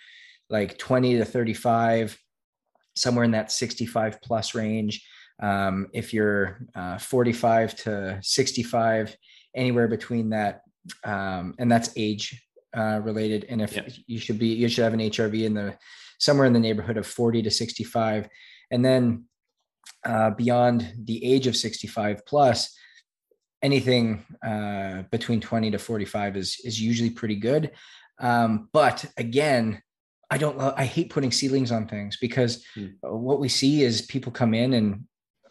like 0.49 0.77
20 0.77 1.17
to 1.17 1.25
35, 1.25 2.17
somewhere 2.95 3.25
in 3.25 3.31
that 3.31 3.51
65 3.51 4.21
plus 4.21 4.55
range. 4.55 5.05
Um, 5.41 5.87
if 5.93 6.13
you're 6.13 6.59
uh, 6.75 6.97
45 6.97 7.75
to 7.77 8.19
65, 8.21 9.15
anywhere 9.55 9.87
between 9.87 10.29
that, 10.29 10.61
um, 11.03 11.55
and 11.59 11.71
that's 11.71 11.91
age 11.95 12.41
uh, 12.75 12.99
related. 13.03 13.45
And 13.49 13.61
if 13.61 13.77
you 14.07 14.19
should 14.19 14.39
be, 14.39 14.47
you 14.47 14.67
should 14.67 14.83
have 14.83 14.93
an 14.93 14.99
HRV 14.99 15.43
in 15.43 15.53
the 15.53 15.77
somewhere 16.19 16.47
in 16.47 16.53
the 16.53 16.59
neighborhood 16.59 16.97
of 16.97 17.05
40 17.05 17.41
to 17.43 17.51
65, 17.51 18.29
and 18.71 18.83
then 18.83 19.25
uh, 20.05 20.31
beyond 20.31 20.93
the 21.03 21.23
age 21.23 21.47
of 21.47 21.55
65 21.55 22.25
plus, 22.25 22.75
anything 23.61 24.25
uh, 24.45 25.03
between 25.11 25.39
20 25.39 25.71
to 25.71 25.79
45 25.79 26.37
is 26.37 26.59
is 26.63 26.81
usually 26.81 27.09
pretty 27.09 27.35
good. 27.35 27.71
Um, 28.19 28.69
but 28.73 29.05
again, 29.17 29.81
I 30.29 30.37
don't. 30.37 30.59
I 30.59 30.85
hate 30.85 31.09
putting 31.09 31.31
ceilings 31.31 31.71
on 31.71 31.87
things 31.87 32.17
because 32.19 32.65
hmm. 32.75 32.87
what 33.01 33.39
we 33.39 33.49
see 33.49 33.83
is 33.83 34.03
people 34.03 34.31
come 34.31 34.53
in 34.53 34.73
and 34.73 35.05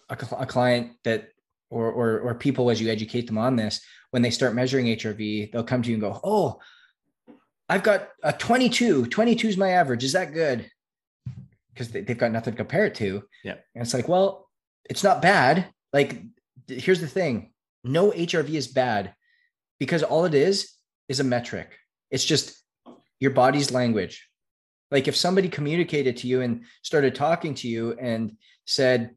a, 0.08 0.16
a 0.38 0.46
client 0.46 0.92
that 1.04 1.28
or, 1.70 1.90
or 1.90 2.20
or 2.20 2.34
people 2.34 2.70
as 2.70 2.80
you 2.80 2.90
educate 2.90 3.26
them 3.26 3.38
on 3.38 3.56
this 3.56 3.80
when 4.12 4.22
they 4.22 4.30
start 4.30 4.54
measuring 4.54 4.86
HRV, 4.86 5.50
they'll 5.50 5.64
come 5.64 5.82
to 5.82 5.88
you 5.88 5.94
and 5.96 6.02
go, 6.02 6.20
"Oh, 6.22 6.60
I've 7.72 7.82
got 7.82 8.08
a 8.22 8.32
22. 8.32 9.06
22 9.06 9.48
is 9.48 9.56
my 9.56 9.70
average. 9.70 10.04
Is 10.04 10.12
that 10.12 10.32
good?" 10.32 10.70
because 11.72 11.88
they, 11.88 12.04
have 12.06 12.18
got 12.18 12.32
nothing 12.32 12.52
to 12.52 12.56
compare 12.56 12.86
it 12.86 12.94
to. 12.96 13.22
Yeah. 13.44 13.56
And 13.74 13.82
it's 13.82 13.94
like, 13.94 14.08
well, 14.08 14.48
it's 14.88 15.04
not 15.04 15.22
bad. 15.22 15.68
Like, 15.92 16.22
here's 16.68 17.00
the 17.00 17.06
thing 17.06 17.52
no 17.84 18.10
HRV 18.10 18.50
is 18.50 18.68
bad 18.68 19.14
because 19.78 20.02
all 20.02 20.24
it 20.24 20.34
is 20.34 20.72
is 21.08 21.20
a 21.20 21.24
metric. 21.24 21.78
It's 22.10 22.24
just 22.24 22.62
your 23.20 23.32
body's 23.32 23.70
language. 23.70 24.28
Like, 24.90 25.08
if 25.08 25.16
somebody 25.16 25.48
communicated 25.48 26.18
to 26.18 26.28
you 26.28 26.42
and 26.42 26.64
started 26.82 27.14
talking 27.14 27.54
to 27.56 27.68
you 27.68 27.96
and 27.98 28.36
said, 28.66 29.14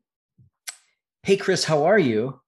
Hey, 1.23 1.37
Chris, 1.37 1.65
how 1.65 1.85
are 1.85 1.99
you? 1.99 2.39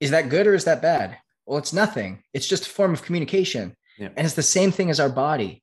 Is 0.00 0.12
that 0.12 0.30
good 0.30 0.46
or 0.46 0.54
is 0.54 0.64
that 0.64 0.80
bad? 0.80 1.18
Well, 1.44 1.58
it's 1.58 1.72
nothing. 1.72 2.22
It's 2.32 2.46
just 2.46 2.66
a 2.66 2.70
form 2.70 2.94
of 2.94 3.02
communication. 3.02 3.76
Yeah. 4.00 4.08
And 4.16 4.24
it's 4.24 4.34
the 4.34 4.42
same 4.42 4.72
thing 4.72 4.88
as 4.88 4.98
our 4.98 5.10
body. 5.10 5.62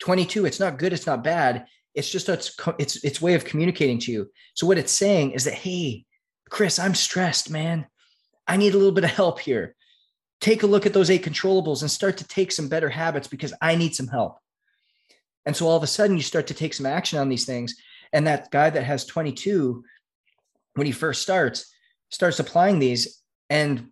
22, 0.00 0.44
it's 0.44 0.60
not 0.60 0.78
good, 0.78 0.92
it's 0.92 1.06
not 1.06 1.24
bad. 1.24 1.66
It's 1.94 2.10
just 2.10 2.28
its 2.28 2.54
its 2.78 3.02
its 3.02 3.22
way 3.22 3.32
of 3.32 3.46
communicating 3.46 3.98
to 4.00 4.12
you. 4.12 4.30
So 4.54 4.66
what 4.66 4.76
it's 4.76 4.92
saying 4.92 5.30
is 5.30 5.44
that, 5.44 5.54
hey, 5.54 6.04
Chris, 6.50 6.78
I'm 6.78 6.94
stressed, 6.94 7.50
man. 7.50 7.86
I 8.46 8.58
need 8.58 8.74
a 8.74 8.76
little 8.76 8.92
bit 8.92 9.04
of 9.04 9.10
help 9.10 9.40
here. 9.40 9.74
Take 10.42 10.62
a 10.62 10.66
look 10.66 10.84
at 10.84 10.92
those 10.92 11.08
eight 11.08 11.24
controllables 11.24 11.80
and 11.80 11.90
start 11.90 12.18
to 12.18 12.28
take 12.28 12.52
some 12.52 12.68
better 12.68 12.90
habits 12.90 13.26
because 13.26 13.54
I 13.62 13.74
need 13.74 13.94
some 13.94 14.08
help. 14.08 14.36
And 15.46 15.56
so 15.56 15.66
all 15.66 15.78
of 15.78 15.82
a 15.82 15.86
sudden 15.86 16.16
you 16.16 16.22
start 16.22 16.48
to 16.48 16.54
take 16.54 16.74
some 16.74 16.84
action 16.84 17.18
on 17.18 17.30
these 17.30 17.46
things. 17.46 17.74
And 18.12 18.26
that 18.26 18.50
guy 18.50 18.68
that 18.68 18.84
has 18.84 19.06
22, 19.06 19.82
when 20.74 20.86
he 20.86 20.92
first 20.92 21.22
starts, 21.22 21.72
starts 22.10 22.38
applying 22.38 22.78
these. 22.78 23.22
And 23.48 23.88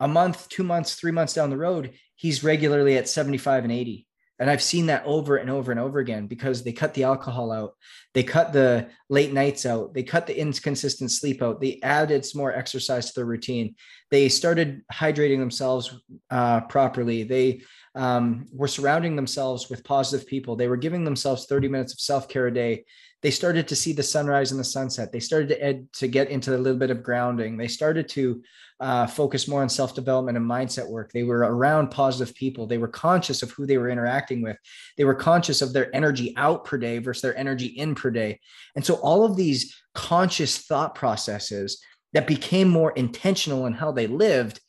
a 0.00 0.08
month, 0.08 0.48
two 0.48 0.64
months, 0.64 0.96
three 0.96 1.12
months 1.12 1.34
down 1.34 1.50
the 1.50 1.56
road, 1.56 1.92
he's 2.16 2.44
regularly 2.44 2.96
at 2.96 3.08
75 3.08 3.64
and 3.64 3.72
80. 3.72 4.06
And 4.40 4.50
I've 4.50 4.62
seen 4.62 4.86
that 4.86 5.04
over 5.06 5.36
and 5.36 5.48
over 5.48 5.70
and 5.70 5.78
over 5.78 6.00
again 6.00 6.26
because 6.26 6.64
they 6.64 6.72
cut 6.72 6.92
the 6.94 7.04
alcohol 7.04 7.52
out, 7.52 7.74
they 8.14 8.24
cut 8.24 8.52
the 8.52 8.88
late 9.08 9.32
nights 9.32 9.64
out, 9.64 9.94
they 9.94 10.02
cut 10.02 10.26
the 10.26 10.36
inconsistent 10.38 11.12
sleep 11.12 11.40
out, 11.40 11.60
they 11.60 11.78
added 11.84 12.24
some 12.24 12.40
more 12.40 12.52
exercise 12.52 13.06
to 13.06 13.12
their 13.14 13.26
routine, 13.26 13.76
they 14.10 14.28
started 14.28 14.82
hydrating 14.92 15.38
themselves 15.38 16.00
uh, 16.30 16.62
properly, 16.62 17.22
they 17.22 17.62
um, 17.94 18.46
were 18.52 18.66
surrounding 18.66 19.14
themselves 19.14 19.70
with 19.70 19.84
positive 19.84 20.26
people, 20.26 20.56
they 20.56 20.68
were 20.68 20.76
giving 20.76 21.04
themselves 21.04 21.46
30 21.46 21.68
minutes 21.68 21.92
of 21.92 22.00
self 22.00 22.28
care 22.28 22.48
a 22.48 22.52
day. 22.52 22.84
They 23.24 23.30
started 23.30 23.66
to 23.68 23.74
see 23.74 23.94
the 23.94 24.02
sunrise 24.02 24.50
and 24.50 24.60
the 24.60 24.64
sunset. 24.64 25.10
They 25.10 25.18
started 25.18 25.48
to 25.48 25.64
ed- 25.64 25.90
to 25.94 26.08
get 26.08 26.28
into 26.28 26.54
a 26.54 26.58
little 26.58 26.78
bit 26.78 26.90
of 26.90 27.02
grounding. 27.02 27.56
They 27.56 27.68
started 27.68 28.06
to 28.10 28.42
uh, 28.80 29.06
focus 29.06 29.48
more 29.48 29.62
on 29.62 29.70
self 29.70 29.94
development 29.94 30.36
and 30.36 30.46
mindset 30.46 30.86
work. 30.86 31.10
They 31.10 31.22
were 31.22 31.38
around 31.38 31.90
positive 31.90 32.34
people. 32.34 32.66
They 32.66 32.76
were 32.76 32.86
conscious 32.86 33.42
of 33.42 33.50
who 33.50 33.64
they 33.64 33.78
were 33.78 33.88
interacting 33.88 34.42
with. 34.42 34.58
They 34.98 35.04
were 35.04 35.14
conscious 35.14 35.62
of 35.62 35.72
their 35.72 35.88
energy 35.96 36.34
out 36.36 36.66
per 36.66 36.76
day 36.76 36.98
versus 36.98 37.22
their 37.22 37.34
energy 37.34 37.68
in 37.68 37.94
per 37.94 38.10
day. 38.10 38.40
And 38.76 38.84
so 38.84 38.96
all 38.96 39.24
of 39.24 39.36
these 39.36 39.74
conscious 39.94 40.58
thought 40.58 40.94
processes 40.94 41.82
that 42.12 42.26
became 42.26 42.68
more 42.68 42.92
intentional 42.92 43.64
in 43.64 43.72
how 43.72 43.90
they 43.90 44.06
lived 44.06 44.60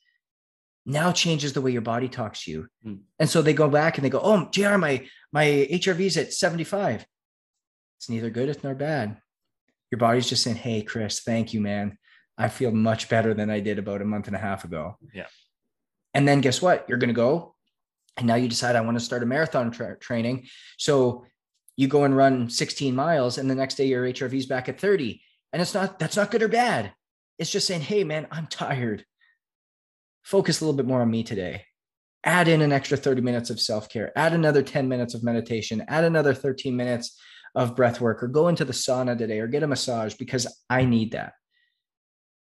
now 0.85 1.11
changes 1.11 1.51
the 1.51 1.59
way 1.61 1.71
your 1.71 1.81
body 1.81 2.07
talks 2.07 2.45
to 2.45 2.51
you. 2.51 2.67
Mm. 2.87 2.99
And 3.19 3.29
so 3.29 3.41
they 3.41 3.53
go 3.53 3.67
back 3.67 3.97
and 3.97 4.05
they 4.05 4.09
go, 4.09 4.21
"Oh, 4.23 4.47
JR, 4.49 4.77
my 4.77 5.05
my 5.33 5.67
HRV 5.69 5.99
is 5.99 6.15
at 6.15 6.31
75." 6.31 7.05
It's 7.97 8.09
neither 8.09 8.29
good 8.29 8.57
nor 8.63 8.75
bad. 8.75 9.17
Your 9.91 9.99
body's 9.99 10.27
just 10.27 10.43
saying, 10.43 10.57
"Hey, 10.57 10.81
Chris, 10.81 11.21
thank 11.21 11.53
you, 11.53 11.61
man. 11.61 11.97
I 12.37 12.49
feel 12.49 12.71
much 12.71 13.09
better 13.09 13.33
than 13.33 13.49
I 13.49 13.59
did 13.59 13.79
about 13.79 14.01
a 14.01 14.05
month 14.05 14.27
and 14.27 14.35
a 14.35 14.39
half 14.39 14.65
ago. 14.65 14.97
Yeah. 15.13 15.27
And 16.13 16.27
then 16.27 16.41
guess 16.41 16.61
what? 16.61 16.85
You're 16.87 16.97
going 16.97 17.09
to 17.09 17.13
go 17.13 17.55
and 18.17 18.27
now 18.27 18.35
you 18.35 18.47
decide 18.47 18.75
I 18.75 18.81
want 18.81 18.97
to 18.97 19.03
start 19.03 19.23
a 19.23 19.25
marathon 19.25 19.71
tra- 19.71 19.97
training. 19.99 20.47
So 20.77 21.25
you 21.75 21.87
go 21.87 22.03
and 22.03 22.15
run 22.15 22.49
16 22.49 22.95
miles 22.95 23.37
and 23.37 23.49
the 23.49 23.55
next 23.55 23.75
day 23.75 23.85
your 23.85 24.05
HRV 24.05 24.33
is 24.33 24.45
back 24.45 24.69
at 24.69 24.79
30. 24.79 25.21
And 25.51 25.61
it's 25.61 25.73
not, 25.73 25.99
that's 25.99 26.15
not 26.15 26.31
good 26.31 26.43
or 26.43 26.47
bad. 26.47 26.93
It's 27.37 27.51
just 27.51 27.67
saying, 27.67 27.81
Hey 27.81 28.03
man, 28.03 28.27
I'm 28.31 28.47
tired. 28.47 29.05
Focus 30.23 30.59
a 30.59 30.65
little 30.65 30.77
bit 30.77 30.87
more 30.87 31.01
on 31.01 31.11
me 31.11 31.23
today. 31.23 31.65
Add 32.23 32.47
in 32.47 32.61
an 32.61 32.71
extra 32.71 32.97
30 32.97 33.21
minutes 33.21 33.51
of 33.51 33.59
self-care, 33.59 34.11
add 34.17 34.33
another 34.33 34.63
10 34.63 34.89
minutes 34.89 35.13
of 35.13 35.23
meditation, 35.23 35.85
add 35.87 36.03
another 36.03 36.33
13 36.33 36.75
minutes 36.75 37.19
of 37.55 37.75
breath 37.75 38.01
work 38.01 38.21
or 38.21 38.27
go 38.27 38.47
into 38.47 38.65
the 38.65 38.73
sauna 38.73 39.17
today 39.17 39.39
or 39.39 39.47
get 39.47 39.63
a 39.63 39.67
massage 39.67 40.13
because 40.15 40.45
I 40.69 40.85
need 40.85 41.11
that 41.11 41.33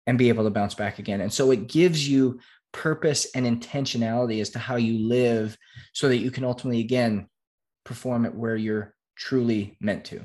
and 0.07 0.17
be 0.17 0.29
able 0.29 0.43
to 0.45 0.49
bounce 0.49 0.73
back 0.73 0.99
again. 0.99 1.21
And 1.21 1.31
so 1.31 1.51
it 1.51 1.67
gives 1.67 2.07
you 2.07 2.39
purpose 2.71 3.27
and 3.35 3.45
intentionality 3.45 4.41
as 4.41 4.49
to 4.51 4.59
how 4.59 4.75
you 4.75 5.07
live 5.07 5.57
so 5.93 6.07
that 6.09 6.17
you 6.17 6.31
can 6.31 6.43
ultimately, 6.43 6.79
again, 6.79 7.27
perform 7.85 8.25
it 8.25 8.33
where 8.33 8.55
you're 8.55 8.93
truly 9.15 9.77
meant 9.79 10.05
to. 10.05 10.21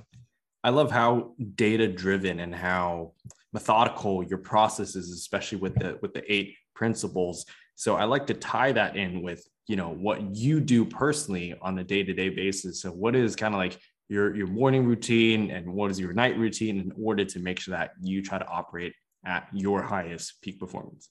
I 0.64 0.70
love 0.70 0.90
how 0.90 1.34
data 1.54 1.86
driven 1.88 2.40
and 2.40 2.54
how 2.54 3.12
methodical 3.52 4.24
your 4.24 4.38
process 4.38 4.96
is, 4.96 5.10
especially 5.10 5.58
with 5.58 5.74
the 5.76 5.98
with 6.02 6.14
the 6.14 6.32
eight 6.32 6.56
principles. 6.74 7.46
So 7.76 7.96
I 7.96 8.04
like 8.04 8.26
to 8.26 8.34
tie 8.34 8.72
that 8.72 8.96
in 8.96 9.22
with 9.22 9.46
you 9.68 9.76
know 9.76 9.90
what 9.90 10.34
you 10.34 10.60
do 10.60 10.84
personally 10.84 11.54
on 11.62 11.78
a 11.78 11.84
day 11.84 12.02
to 12.02 12.12
day 12.12 12.28
basis. 12.28 12.82
So 12.82 12.90
what 12.90 13.14
is 13.14 13.36
kind 13.36 13.54
of 13.54 13.58
like 13.58 13.78
your 14.08 14.34
your 14.34 14.46
morning 14.46 14.86
routine 14.86 15.50
and 15.50 15.72
what 15.72 15.90
is 15.90 16.00
your 16.00 16.12
night 16.12 16.38
routine 16.38 16.80
in 16.80 16.92
order 17.00 17.24
to 17.24 17.38
make 17.38 17.60
sure 17.60 17.76
that 17.76 17.92
you 18.00 18.22
try 18.22 18.38
to 18.38 18.46
operate 18.46 18.94
at 19.24 19.48
your 19.52 19.82
highest 19.82 20.40
peak 20.42 20.58
performance? 20.58 21.10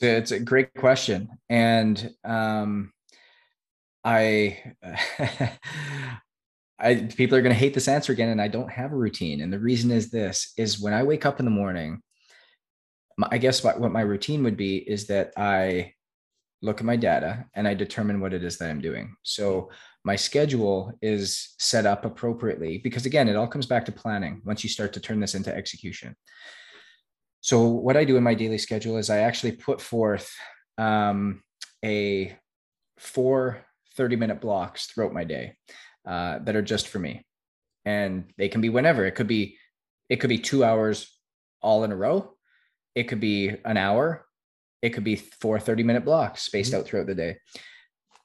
It's 0.00 0.32
a 0.32 0.40
great 0.40 0.74
question. 0.74 1.28
And 1.48 2.12
um, 2.24 2.92
I, 4.04 4.74
I, 6.78 6.94
people 7.16 7.38
are 7.38 7.42
going 7.42 7.54
to 7.54 7.58
hate 7.58 7.74
this 7.74 7.88
answer 7.88 8.12
again. 8.12 8.30
And 8.30 8.42
I 8.42 8.48
don't 8.48 8.70
have 8.70 8.92
a 8.92 8.96
routine. 8.96 9.40
And 9.40 9.52
the 9.52 9.60
reason 9.60 9.90
is 9.90 10.10
this 10.10 10.52
is 10.58 10.80
when 10.80 10.92
I 10.92 11.04
wake 11.04 11.24
up 11.24 11.38
in 11.38 11.44
the 11.44 11.50
morning, 11.50 12.02
I 13.30 13.38
guess 13.38 13.62
what, 13.62 13.78
what 13.78 13.92
my 13.92 14.00
routine 14.00 14.42
would 14.42 14.56
be 14.56 14.78
is 14.78 15.06
that 15.06 15.32
I 15.36 15.92
look 16.62 16.78
at 16.78 16.86
my 16.86 16.96
data, 16.96 17.44
and 17.54 17.66
I 17.66 17.74
determine 17.74 18.20
what 18.20 18.32
it 18.32 18.44
is 18.44 18.56
that 18.58 18.70
I'm 18.70 18.80
doing. 18.80 19.16
So 19.24 19.70
my 20.04 20.16
schedule 20.16 20.92
is 21.00 21.54
set 21.58 21.86
up 21.86 22.04
appropriately 22.04 22.78
because, 22.78 23.06
again, 23.06 23.28
it 23.28 23.36
all 23.36 23.46
comes 23.46 23.66
back 23.66 23.84
to 23.86 23.92
planning 23.92 24.42
once 24.44 24.64
you 24.64 24.70
start 24.70 24.92
to 24.94 25.00
turn 25.00 25.20
this 25.20 25.34
into 25.34 25.54
execution. 25.54 26.16
So, 27.40 27.68
what 27.68 27.96
I 27.96 28.04
do 28.04 28.16
in 28.16 28.22
my 28.22 28.34
daily 28.34 28.58
schedule 28.58 28.96
is 28.96 29.10
I 29.10 29.18
actually 29.18 29.52
put 29.52 29.80
forth 29.80 30.32
um, 30.78 31.42
a 31.84 32.36
four 32.98 33.64
30 33.96 34.16
minute 34.16 34.40
blocks 34.40 34.86
throughout 34.86 35.12
my 35.12 35.24
day 35.24 35.56
uh, 36.06 36.38
that 36.40 36.56
are 36.56 36.62
just 36.62 36.88
for 36.88 36.98
me. 36.98 37.24
And 37.84 38.32
they 38.38 38.48
can 38.48 38.60
be 38.60 38.68
whenever. 38.68 39.04
It 39.04 39.14
could 39.14 39.26
be, 39.26 39.58
it 40.08 40.16
could 40.16 40.30
be 40.30 40.38
two 40.38 40.64
hours 40.64 41.16
all 41.60 41.84
in 41.84 41.92
a 41.92 41.96
row. 41.96 42.34
It 42.94 43.04
could 43.04 43.20
be 43.20 43.56
an 43.64 43.76
hour 43.76 44.26
it 44.82 44.90
could 44.90 45.04
be 45.04 45.16
four 45.16 45.58
30 45.58 45.84
minute 45.84 46.04
blocks 46.04 46.42
spaced 46.42 46.72
mm-hmm. 46.72 46.80
out 46.80 46.86
throughout 46.86 47.06
the 47.06 47.14
day. 47.14 47.36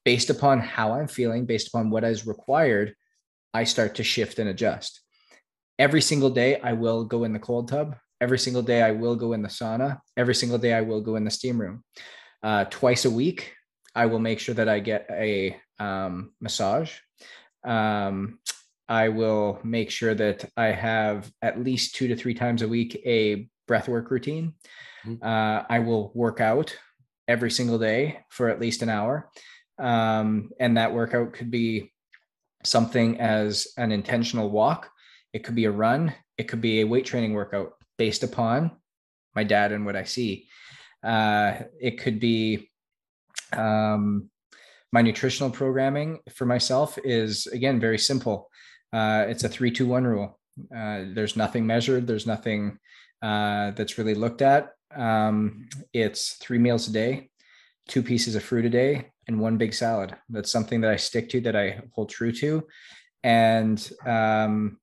Based 0.07 0.29
upon 0.29 0.61
how 0.61 0.93
I'm 0.93 1.09
feeling, 1.09 1.45
based 1.45 1.67
upon 1.67 1.89
what 1.89 2.05
is 2.05 2.25
required, 2.25 2.95
I 3.53 3.65
start 3.65 3.95
to 3.95 4.05
shift 4.05 4.39
and 4.39 4.47
adjust. 4.47 5.01
Every 5.77 5.99
single 5.99 6.29
day, 6.29 6.61
I 6.61 6.71
will 6.71 7.03
go 7.03 7.25
in 7.25 7.33
the 7.33 7.39
cold 7.39 7.67
tub. 7.67 7.97
Every 8.21 8.39
single 8.39 8.61
day, 8.61 8.81
I 8.81 8.91
will 8.91 9.17
go 9.17 9.33
in 9.33 9.41
the 9.41 9.49
sauna. 9.49 9.99
Every 10.15 10.33
single 10.33 10.59
day, 10.59 10.73
I 10.73 10.79
will 10.79 11.01
go 11.01 11.17
in 11.17 11.25
the 11.25 11.29
steam 11.29 11.59
room. 11.59 11.83
Uh, 12.41 12.63
twice 12.69 13.03
a 13.03 13.11
week, 13.11 13.53
I 13.95 14.05
will 14.05 14.19
make 14.19 14.39
sure 14.39 14.55
that 14.55 14.69
I 14.69 14.79
get 14.79 15.09
a 15.11 15.57
um, 15.77 16.31
massage. 16.39 16.93
Um, 17.65 18.39
I 18.87 19.09
will 19.09 19.59
make 19.65 19.91
sure 19.91 20.15
that 20.15 20.49
I 20.55 20.67
have 20.67 21.29
at 21.41 21.61
least 21.61 21.95
two 21.95 22.07
to 22.07 22.15
three 22.15 22.33
times 22.33 22.61
a 22.61 22.67
week 22.69 23.01
a 23.05 23.49
breathwork 23.69 24.09
routine. 24.09 24.53
Mm-hmm. 25.05 25.21
Uh, 25.21 25.63
I 25.69 25.79
will 25.79 26.13
work 26.15 26.39
out 26.39 26.77
every 27.27 27.51
single 27.51 27.77
day 27.77 28.19
for 28.29 28.47
at 28.47 28.61
least 28.61 28.81
an 28.83 28.87
hour. 28.87 29.29
Um, 29.79 30.51
and 30.59 30.77
that 30.77 30.93
workout 30.93 31.33
could 31.33 31.51
be 31.51 31.93
something 32.63 33.19
as 33.19 33.67
an 33.77 33.91
intentional 33.91 34.49
walk, 34.49 34.89
it 35.33 35.43
could 35.43 35.55
be 35.55 35.65
a 35.65 35.71
run, 35.71 36.13
it 36.37 36.47
could 36.47 36.61
be 36.61 36.81
a 36.81 36.87
weight 36.87 37.05
training 37.05 37.33
workout 37.33 37.73
based 37.97 38.23
upon 38.23 38.71
my 39.35 39.43
dad 39.43 39.71
and 39.71 39.85
what 39.85 39.95
I 39.95 40.03
see. 40.03 40.47
Uh, 41.03 41.53
it 41.79 41.99
could 41.99 42.19
be 42.19 42.69
um, 43.53 44.29
my 44.91 45.01
nutritional 45.01 45.49
programming 45.49 46.19
for 46.33 46.45
myself 46.45 46.97
is 47.03 47.47
again 47.47 47.79
very 47.79 47.99
simple. 47.99 48.49
Uh, 48.91 49.25
it's 49.27 49.43
a 49.43 49.49
three, 49.49 49.71
two, 49.71 49.85
one 49.85 50.05
rule. 50.05 50.39
Uh, 50.75 51.03
there's 51.13 51.35
nothing 51.35 51.67
measured. 51.67 52.07
There's 52.07 52.25
nothing 52.25 52.79
uh, 53.21 53.71
that's 53.71 53.97
really 53.97 54.15
looked 54.15 54.41
at. 54.41 54.71
Um, 54.95 55.67
it's 55.93 56.33
three 56.33 56.57
meals 56.57 56.87
a 56.87 56.91
day, 56.91 57.29
two 57.87 58.03
pieces 58.03 58.35
of 58.35 58.43
fruit 58.43 58.65
a 58.65 58.69
day, 58.69 59.11
and 59.27 59.39
one 59.39 59.57
big 59.57 59.73
salad. 59.73 60.15
That's 60.29 60.51
something 60.51 60.81
that 60.81 60.91
I 60.91 60.95
stick 60.97 61.29
to, 61.29 61.41
that 61.41 61.55
I 61.55 61.81
hold 61.93 62.09
true 62.09 62.31
to. 62.33 62.67
And 63.23 63.91
um, 64.05 64.79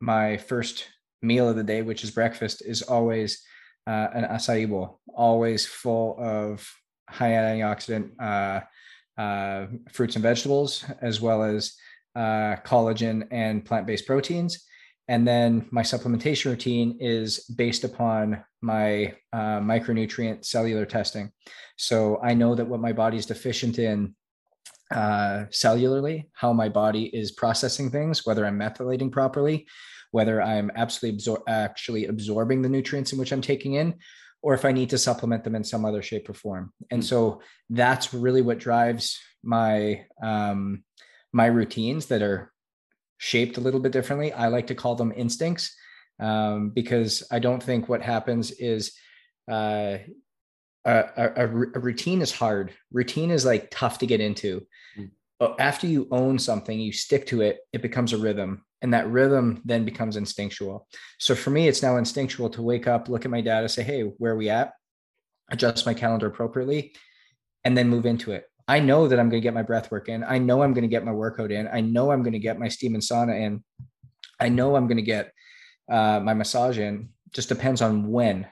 my 0.00 0.36
first 0.36 0.86
meal 1.22 1.48
of 1.48 1.56
the 1.56 1.64
day, 1.64 1.82
which 1.82 2.04
is 2.04 2.10
breakfast, 2.10 2.62
is 2.64 2.82
always 2.82 3.42
uh, 3.86 4.08
an 4.14 4.24
acai 4.24 4.68
bowl, 4.68 5.00
always 5.14 5.66
full 5.66 6.16
of 6.18 6.68
high 7.08 7.30
antioxidant 7.30 8.10
uh, 8.20 8.60
uh, 9.20 9.66
fruits 9.90 10.16
and 10.16 10.22
vegetables, 10.22 10.84
as 11.02 11.20
well 11.20 11.42
as 11.42 11.74
uh, 12.14 12.56
collagen 12.64 13.26
and 13.30 13.64
plant 13.64 13.86
based 13.86 14.06
proteins. 14.06 14.64
And 15.10 15.26
then 15.26 15.66
my 15.72 15.82
supplementation 15.82 16.44
routine 16.46 16.96
is 17.00 17.40
based 17.40 17.82
upon 17.82 18.44
my 18.60 19.14
uh, 19.32 19.58
micronutrient 19.58 20.44
cellular 20.44 20.86
testing. 20.86 21.32
So 21.76 22.20
I 22.22 22.34
know 22.34 22.54
that 22.54 22.68
what 22.68 22.78
my 22.80 22.92
body 22.92 23.16
is 23.18 23.26
deficient 23.26 23.80
in 23.80 24.14
uh, 24.94 25.46
cellularly, 25.50 26.26
how 26.34 26.52
my 26.52 26.68
body 26.68 27.04
is 27.12 27.32
processing 27.32 27.90
things, 27.90 28.24
whether 28.24 28.46
I'm 28.46 28.58
methylating 28.58 29.10
properly, 29.10 29.66
whether 30.12 30.40
I'm 30.40 30.70
absolutely 30.76 31.18
absor- 31.18 31.42
actually 31.48 32.06
absorbing 32.06 32.62
the 32.62 32.68
nutrients 32.68 33.12
in 33.12 33.18
which 33.18 33.32
I'm 33.32 33.42
taking 33.42 33.74
in, 33.74 33.96
or 34.42 34.54
if 34.54 34.64
I 34.64 34.70
need 34.70 34.90
to 34.90 34.98
supplement 34.98 35.42
them 35.42 35.56
in 35.56 35.64
some 35.64 35.84
other 35.84 36.02
shape 36.02 36.30
or 36.30 36.34
form. 36.34 36.72
And 36.92 37.02
mm-hmm. 37.02 37.08
so 37.08 37.42
that's 37.68 38.14
really 38.14 38.42
what 38.42 38.58
drives 38.58 39.18
my 39.42 40.04
um, 40.22 40.84
my 41.32 41.46
routines 41.46 42.06
that 42.06 42.22
are 42.22 42.52
shaped 43.20 43.58
a 43.58 43.60
little 43.60 43.80
bit 43.80 43.92
differently. 43.92 44.32
I 44.32 44.48
like 44.48 44.66
to 44.68 44.74
call 44.74 44.94
them 44.94 45.12
instincts 45.14 45.76
um, 46.18 46.70
because 46.70 47.22
I 47.30 47.38
don't 47.38 47.62
think 47.62 47.86
what 47.86 48.00
happens 48.00 48.50
is 48.50 48.92
uh, 49.48 49.98
a, 50.86 51.04
a, 51.16 51.32
a, 51.36 51.46
routine 51.46 52.22
is 52.22 52.32
hard. 52.32 52.72
Routine 52.90 53.30
is 53.30 53.44
like 53.44 53.70
tough 53.70 53.98
to 53.98 54.06
get 54.06 54.22
into. 54.22 54.66
Mm. 54.98 55.10
After 55.58 55.86
you 55.86 56.08
own 56.10 56.38
something, 56.38 56.80
you 56.80 56.92
stick 56.92 57.26
to 57.26 57.42
it, 57.42 57.58
it 57.74 57.82
becomes 57.82 58.14
a 58.14 58.18
rhythm. 58.18 58.64
And 58.80 58.94
that 58.94 59.08
rhythm 59.08 59.60
then 59.66 59.84
becomes 59.84 60.16
instinctual. 60.16 60.88
So 61.18 61.34
for 61.34 61.50
me, 61.50 61.68
it's 61.68 61.82
now 61.82 61.98
instinctual 61.98 62.48
to 62.50 62.62
wake 62.62 62.88
up, 62.88 63.10
look 63.10 63.26
at 63.26 63.30
my 63.30 63.42
data, 63.42 63.68
say, 63.68 63.82
hey, 63.82 64.02
where 64.02 64.32
are 64.32 64.36
we 64.36 64.48
at? 64.48 64.72
Adjust 65.50 65.84
my 65.84 65.92
calendar 65.92 66.28
appropriately, 66.28 66.94
and 67.64 67.76
then 67.76 67.90
move 67.90 68.06
into 68.06 68.32
it. 68.32 68.49
I 68.70 68.78
know 68.78 69.08
that 69.08 69.18
I'm 69.18 69.28
going 69.28 69.42
to 69.42 69.46
get 69.48 69.52
my 69.52 69.64
breath 69.64 69.90
work 69.90 70.08
in. 70.08 70.22
I 70.22 70.38
know 70.38 70.62
I'm 70.62 70.72
going 70.74 70.88
to 70.88 70.94
get 70.96 71.04
my 71.04 71.10
workout 71.10 71.50
in. 71.50 71.66
I 71.66 71.80
know 71.80 72.12
I'm 72.12 72.22
going 72.22 72.34
to 72.34 72.38
get 72.38 72.56
my 72.56 72.68
steam 72.68 72.94
and 72.94 73.02
sauna 73.02 73.34
in. 73.36 73.64
I 74.38 74.48
know 74.48 74.76
I'm 74.76 74.86
going 74.86 74.96
to 74.96 75.02
get 75.02 75.32
uh, 75.90 76.20
my 76.20 76.34
massage 76.34 76.78
in. 76.78 77.08
Just 77.32 77.48
depends 77.48 77.82
on 77.82 78.12
when, 78.12 78.46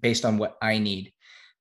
based 0.00 0.24
on 0.24 0.36
what 0.36 0.56
I 0.60 0.78
need, 0.78 1.12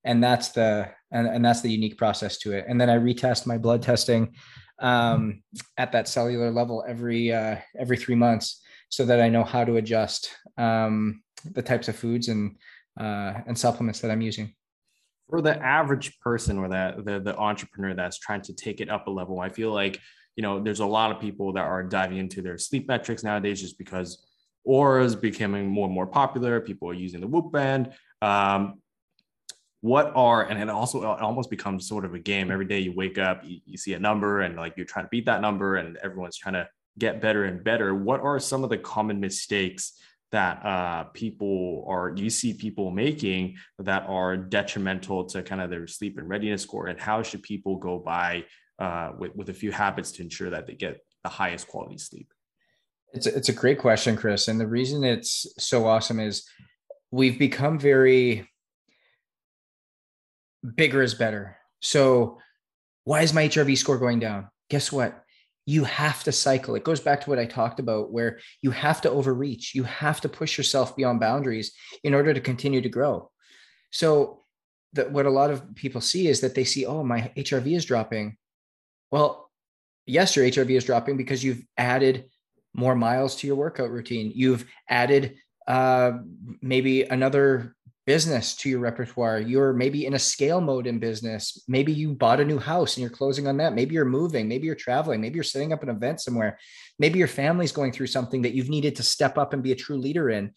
and 0.03 0.24
that's 0.24 0.49
the 0.49 0.89
and, 1.11 1.28
and 1.28 1.45
that's 1.45 1.61
the 1.61 1.72
unique 1.72 1.95
process 1.95 2.39
to 2.39 2.53
it. 2.53 2.65
And 2.67 2.82
then 2.82 2.89
I 2.89 2.97
retest 2.97 3.45
my 3.45 3.59
blood 3.59 3.84
testing 3.84 4.34
um, 4.80 5.43
at 5.78 5.91
that 5.91 6.07
cellular 6.07 6.49
level 6.49 6.84
every 6.88 7.32
uh, 7.32 7.57
every 7.78 7.97
three 7.97 8.15
months, 8.15 8.63
so 8.89 9.05
that 9.05 9.22
I 9.22 9.30
know 9.30 9.43
how 9.43 9.63
to 9.63 9.78
adjust 9.78 10.32
um, 10.57 11.22
the 11.45 11.61
types 11.61 11.88
of 11.88 11.95
foods 11.95 12.30
and 12.30 12.57
uh, 12.99 13.34
and 13.45 13.55
supplements 13.55 13.99
that 13.99 14.09
I'm 14.09 14.22
using 14.22 14.55
for 15.30 15.42
the 15.42 15.58
average 15.64 16.20
person 16.20 16.58
or 16.58 16.70
that 16.70 17.06
the, 17.06 17.20
the 17.20 17.38
entrepreneur 17.38 17.94
that's 17.94 18.18
trying 18.18 18.42
to 18.42 18.54
take 18.54 18.82
it 18.82 18.90
up 18.90 19.08
a 19.08 19.12
level 19.12 19.40
i 19.40 19.50
feel 19.50 19.72
like 19.72 20.00
you 20.36 20.42
know 20.42 20.60
there's 20.60 20.80
a 20.80 20.86
lot 20.86 21.12
of 21.12 21.20
people 21.20 21.54
that 21.54 21.66
are 21.66 21.84
diving 21.84 22.18
into 22.18 22.42
their 22.42 22.58
sleep 22.58 22.88
metrics 22.88 23.24
nowadays 23.24 23.62
just 23.62 23.78
because 23.78 24.26
Oura 24.68 25.04
is 25.04 25.16
becoming 25.16 25.68
more 25.68 25.86
and 25.86 25.94
more 25.94 26.08
popular 26.08 26.60
people 26.60 26.90
are 26.90 26.94
using 26.94 27.22
the 27.22 27.28
whoop 27.28 27.52
band 27.52 27.94
um, 28.22 28.80
what 29.82 30.12
are 30.16 30.44
and 30.44 30.62
it 30.62 30.70
also 30.70 31.00
it 31.14 31.22
almost 31.22 31.50
becomes 31.50 31.88
sort 31.88 32.04
of 32.04 32.14
a 32.14 32.20
game. 32.20 32.52
Every 32.52 32.66
day 32.66 32.80
you 32.80 32.94
wake 32.94 33.18
up 33.18 33.42
you, 33.46 33.60
you 33.66 33.78
see 33.78 33.94
a 33.94 34.00
number 34.00 34.42
and 34.42 34.56
like 34.56 34.74
you're 34.76 34.86
trying 34.86 35.06
to 35.06 35.10
beat 35.10 35.26
that 35.26 35.42
number 35.42 35.78
and 35.78 35.98
everyone's 35.98 36.38
trying 36.38 36.56
to 36.56 36.68
get 36.98 37.22
better 37.22 37.46
and 37.46 37.64
better. 37.64 37.96
What 37.96 38.20
are 38.20 38.40
some 38.40 38.64
of 38.64 38.70
the 38.70 38.78
common 38.78 39.20
mistakes 39.20 39.94
that 40.32 40.64
uh, 40.66 41.04
people 41.06 41.86
are 41.88 42.14
you 42.16 42.30
see 42.30 42.54
people 42.54 42.92
making 42.92 43.56
that 43.80 44.06
are 44.08 44.38
detrimental 44.38 45.26
to 45.26 45.42
kind 45.42 45.62
of 45.62 45.70
their 45.70 45.88
sleep 45.88 46.18
and 46.18 46.30
readiness 46.30 46.62
score 46.62 46.88
and 46.88 47.00
how 47.00 47.24
should 47.24 47.42
people 47.44 47.78
go 47.78 47.98
by 47.98 48.46
uh, 48.78 49.12
with, 49.18 49.36
with 49.36 49.50
a 49.50 49.54
few 49.54 49.72
habits 49.72 50.12
to 50.12 50.24
ensure 50.24 50.50
that 50.50 50.68
they 50.68 50.76
get 50.76 51.00
the 51.24 51.30
highest 51.30 51.68
quality 51.68 51.98
sleep? 51.98 52.32
It's 53.12 53.26
a, 53.26 53.36
it's 53.36 53.50
a 53.50 53.54
great 53.54 53.80
question 53.80 54.16
chris 54.16 54.48
and 54.48 54.60
the 54.60 54.68
reason 54.68 55.04
it's 55.04 55.48
so 55.58 55.88
awesome 55.88 56.20
is 56.20 56.48
we've 57.12 57.40
become 57.40 57.80
very 57.80 58.48
bigger 60.76 61.02
is 61.02 61.14
better. 61.14 61.58
So 61.82 62.38
why 63.04 63.22
is 63.22 63.34
my 63.34 63.48
hrv 63.48 63.78
score 63.78 63.98
going 63.98 64.20
down? 64.20 64.50
Guess 64.70 64.92
what 64.92 65.24
you 65.70 65.84
have 65.84 66.24
to 66.24 66.32
cycle. 66.32 66.74
It 66.74 66.84
goes 66.84 66.99
back 66.99 67.22
to 67.22 67.30
what 67.30 67.38
I 67.38 67.45
talked 67.45 67.80
about, 67.80 68.11
where 68.11 68.39
you 68.63 68.72
have 68.72 69.01
to 69.01 69.11
overreach, 69.11 69.76
you 69.76 69.84
have 69.84 70.20
to 70.22 70.28
push 70.28 70.57
yourself 70.57 70.95
beyond 70.95 71.20
boundaries 71.20 71.74
in 72.03 72.15
order 72.15 72.34
to 72.34 72.41
continue 72.41 72.82
to 72.82 72.89
grow. 72.89 73.30
So, 73.91 74.45
that 74.93 75.11
what 75.11 75.28
a 75.28 75.30
lot 75.30 75.51
of 75.51 75.76
people 75.76 76.01
see 76.01 76.28
is 76.28 76.41
that 76.41 76.55
they 76.55 76.63
see, 76.63 76.88
oh, 76.88 77.03
my 77.03 77.32
HRV 77.38 77.76
is 77.76 77.86
dropping. 77.86 78.38
Well, 79.11 79.51
yes, 80.07 80.36
your 80.36 80.45
HRV 80.47 80.72
is 80.76 80.86
dropping 80.86 81.17
because 81.17 81.43
you've 81.43 81.63
added 81.78 82.26
more 82.74 82.95
miles 82.95 83.36
to 83.36 83.45
your 83.45 83.55
workout 83.55 83.91
routine. 83.91 84.32
You've 84.34 84.65
added 84.89 85.36
uh, 85.67 86.13
maybe 86.63 87.03
another 87.03 87.76
business 88.10 88.55
to 88.55 88.68
your 88.70 88.80
repertoire. 88.80 89.39
You're 89.39 89.72
maybe 89.72 90.07
in 90.07 90.16
a 90.16 90.20
scale 90.20 90.62
mode 90.62 90.88
in 90.88 90.97
business. 90.97 91.64
Maybe 91.68 91.93
you 91.93 92.16
bought 92.16 92.39
a 92.39 92.43
new 92.43 92.57
house 92.57 92.97
and 92.97 93.03
you're 93.03 93.12
closing 93.12 93.47
on 93.47 93.57
that. 93.57 93.76
Maybe 93.76 93.93
you're 93.93 94.03
moving. 94.03 94.47
Maybe 94.47 94.66
you're 94.66 94.74
traveling. 94.74 95.22
Maybe 95.22 95.36
you're 95.36 95.43
setting 95.43 95.74
up 95.74 95.84
an 95.84 95.89
event 95.89 96.20
somewhere. 96.20 96.57
Maybe 96.97 97.20
your 97.20 97.28
family's 97.28 97.72
going 97.72 97.91
through 97.91 98.07
something 98.07 98.41
that 98.41 98.55
you've 98.55 98.68
needed 98.68 98.95
to 98.95 99.03
step 99.03 99.38
up 99.38 99.53
and 99.53 99.62
be 99.62 99.74
a 99.74 99.76
true 99.76 99.97
leader 99.97 100.32
in 100.32 100.53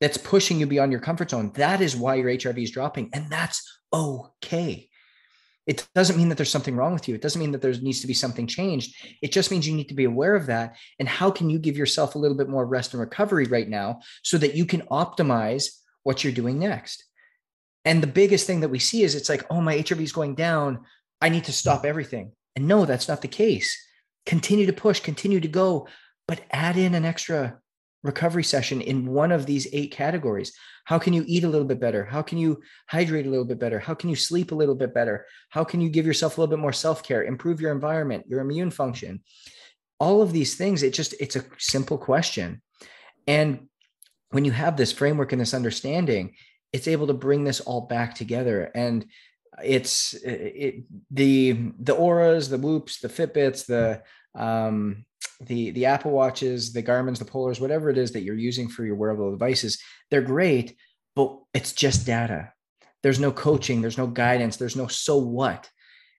that's 0.00 0.16
pushing 0.16 0.58
you 0.58 0.64
beyond 0.64 0.90
your 0.90 1.02
comfort 1.02 1.28
zone. 1.28 1.52
That 1.56 1.82
is 1.82 1.94
why 1.94 2.14
your 2.14 2.30
HRV 2.30 2.62
is 2.62 2.70
dropping. 2.70 3.10
And 3.12 3.30
that's 3.30 3.60
okay. 3.92 4.88
It 5.66 5.86
doesn't 5.94 6.16
mean 6.16 6.30
that 6.30 6.36
there's 6.36 6.50
something 6.50 6.76
wrong 6.76 6.94
with 6.94 7.08
you. 7.08 7.14
It 7.14 7.20
doesn't 7.20 7.38
mean 7.38 7.52
that 7.52 7.60
there 7.60 7.74
needs 7.74 8.00
to 8.00 8.06
be 8.06 8.14
something 8.14 8.46
changed. 8.46 8.96
It 9.20 9.32
just 9.32 9.50
means 9.50 9.68
you 9.68 9.76
need 9.76 9.90
to 9.90 9.94
be 9.94 10.04
aware 10.04 10.34
of 10.34 10.46
that. 10.46 10.76
And 10.98 11.06
how 11.06 11.30
can 11.30 11.50
you 11.50 11.58
give 11.58 11.76
yourself 11.76 12.14
a 12.14 12.18
little 12.18 12.38
bit 12.38 12.48
more 12.48 12.64
rest 12.64 12.94
and 12.94 13.02
recovery 13.02 13.44
right 13.44 13.68
now 13.68 14.00
so 14.22 14.38
that 14.38 14.54
you 14.54 14.64
can 14.64 14.80
optimize 14.86 15.82
what 16.06 16.22
you're 16.22 16.32
doing 16.32 16.56
next. 16.60 17.04
And 17.84 18.00
the 18.00 18.06
biggest 18.06 18.46
thing 18.46 18.60
that 18.60 18.68
we 18.68 18.78
see 18.78 19.02
is 19.02 19.16
it's 19.16 19.28
like, 19.28 19.44
oh, 19.50 19.60
my 19.60 19.76
HRV 19.76 20.00
is 20.00 20.12
going 20.12 20.36
down. 20.36 20.84
I 21.20 21.30
need 21.30 21.42
to 21.44 21.52
stop 21.52 21.84
everything. 21.84 22.30
And 22.54 22.68
no, 22.68 22.84
that's 22.84 23.08
not 23.08 23.22
the 23.22 23.28
case. 23.28 23.76
Continue 24.24 24.66
to 24.66 24.72
push, 24.72 25.00
continue 25.00 25.40
to 25.40 25.48
go, 25.48 25.88
but 26.28 26.42
add 26.52 26.76
in 26.76 26.94
an 26.94 27.04
extra 27.04 27.58
recovery 28.04 28.44
session 28.44 28.80
in 28.80 29.12
one 29.12 29.32
of 29.32 29.46
these 29.46 29.66
eight 29.72 29.90
categories. 29.90 30.52
How 30.84 31.00
can 31.00 31.12
you 31.12 31.24
eat 31.26 31.42
a 31.42 31.48
little 31.48 31.66
bit 31.66 31.80
better? 31.80 32.04
How 32.04 32.22
can 32.22 32.38
you 32.38 32.62
hydrate 32.88 33.26
a 33.26 33.30
little 33.30 33.44
bit 33.44 33.58
better? 33.58 33.80
How 33.80 33.94
can 33.94 34.08
you 34.08 34.14
sleep 34.14 34.52
a 34.52 34.54
little 34.54 34.76
bit 34.76 34.94
better? 34.94 35.26
How 35.48 35.64
can 35.64 35.80
you 35.80 35.88
give 35.88 36.06
yourself 36.06 36.38
a 36.38 36.40
little 36.40 36.56
bit 36.56 36.62
more 36.62 36.72
self-care, 36.72 37.24
improve 37.24 37.60
your 37.60 37.72
environment, 37.72 38.26
your 38.28 38.40
immune 38.40 38.70
function? 38.70 39.24
All 39.98 40.22
of 40.22 40.32
these 40.32 40.54
things, 40.54 40.84
it 40.84 40.92
just 40.94 41.14
it's 41.18 41.34
a 41.34 41.44
simple 41.58 41.98
question. 41.98 42.62
And 43.26 43.66
when 44.30 44.44
you 44.44 44.52
have 44.52 44.76
this 44.76 44.92
framework 44.92 45.32
and 45.32 45.40
this 45.40 45.54
understanding, 45.54 46.34
it's 46.72 46.88
able 46.88 47.06
to 47.08 47.14
bring 47.14 47.44
this 47.44 47.60
all 47.60 47.82
back 47.82 48.14
together. 48.14 48.70
And 48.74 49.06
it's 49.64 50.14
it, 50.14 50.84
the 51.10 51.52
the 51.78 51.94
ouras, 51.94 52.50
the 52.50 52.58
whoops 52.58 53.00
the 53.00 53.08
fitbits 53.08 53.66
the 53.66 54.02
um 54.38 55.06
the 55.40 55.70
the 55.70 55.86
apple 55.86 56.10
watches 56.10 56.72
the 56.72 56.82
garmins 56.82 57.18
the 57.18 57.24
polars 57.24 57.60
whatever 57.60 57.88
it 57.88 57.96
is 57.96 58.12
that 58.12 58.22
you're 58.22 58.34
using 58.34 58.68
for 58.68 58.84
your 58.84 58.96
wearable 58.96 59.30
devices 59.30 59.78
they're 60.10 60.20
great 60.22 60.76
but 61.16 61.38
it's 61.54 61.72
just 61.72 62.06
data. 62.06 62.52
There's 63.02 63.18
no 63.18 63.32
coaching 63.32 63.80
there's 63.80 63.98
no 63.98 64.06
guidance 64.06 64.56
there's 64.56 64.76
no 64.76 64.86
so 64.86 65.16
what. 65.16 65.68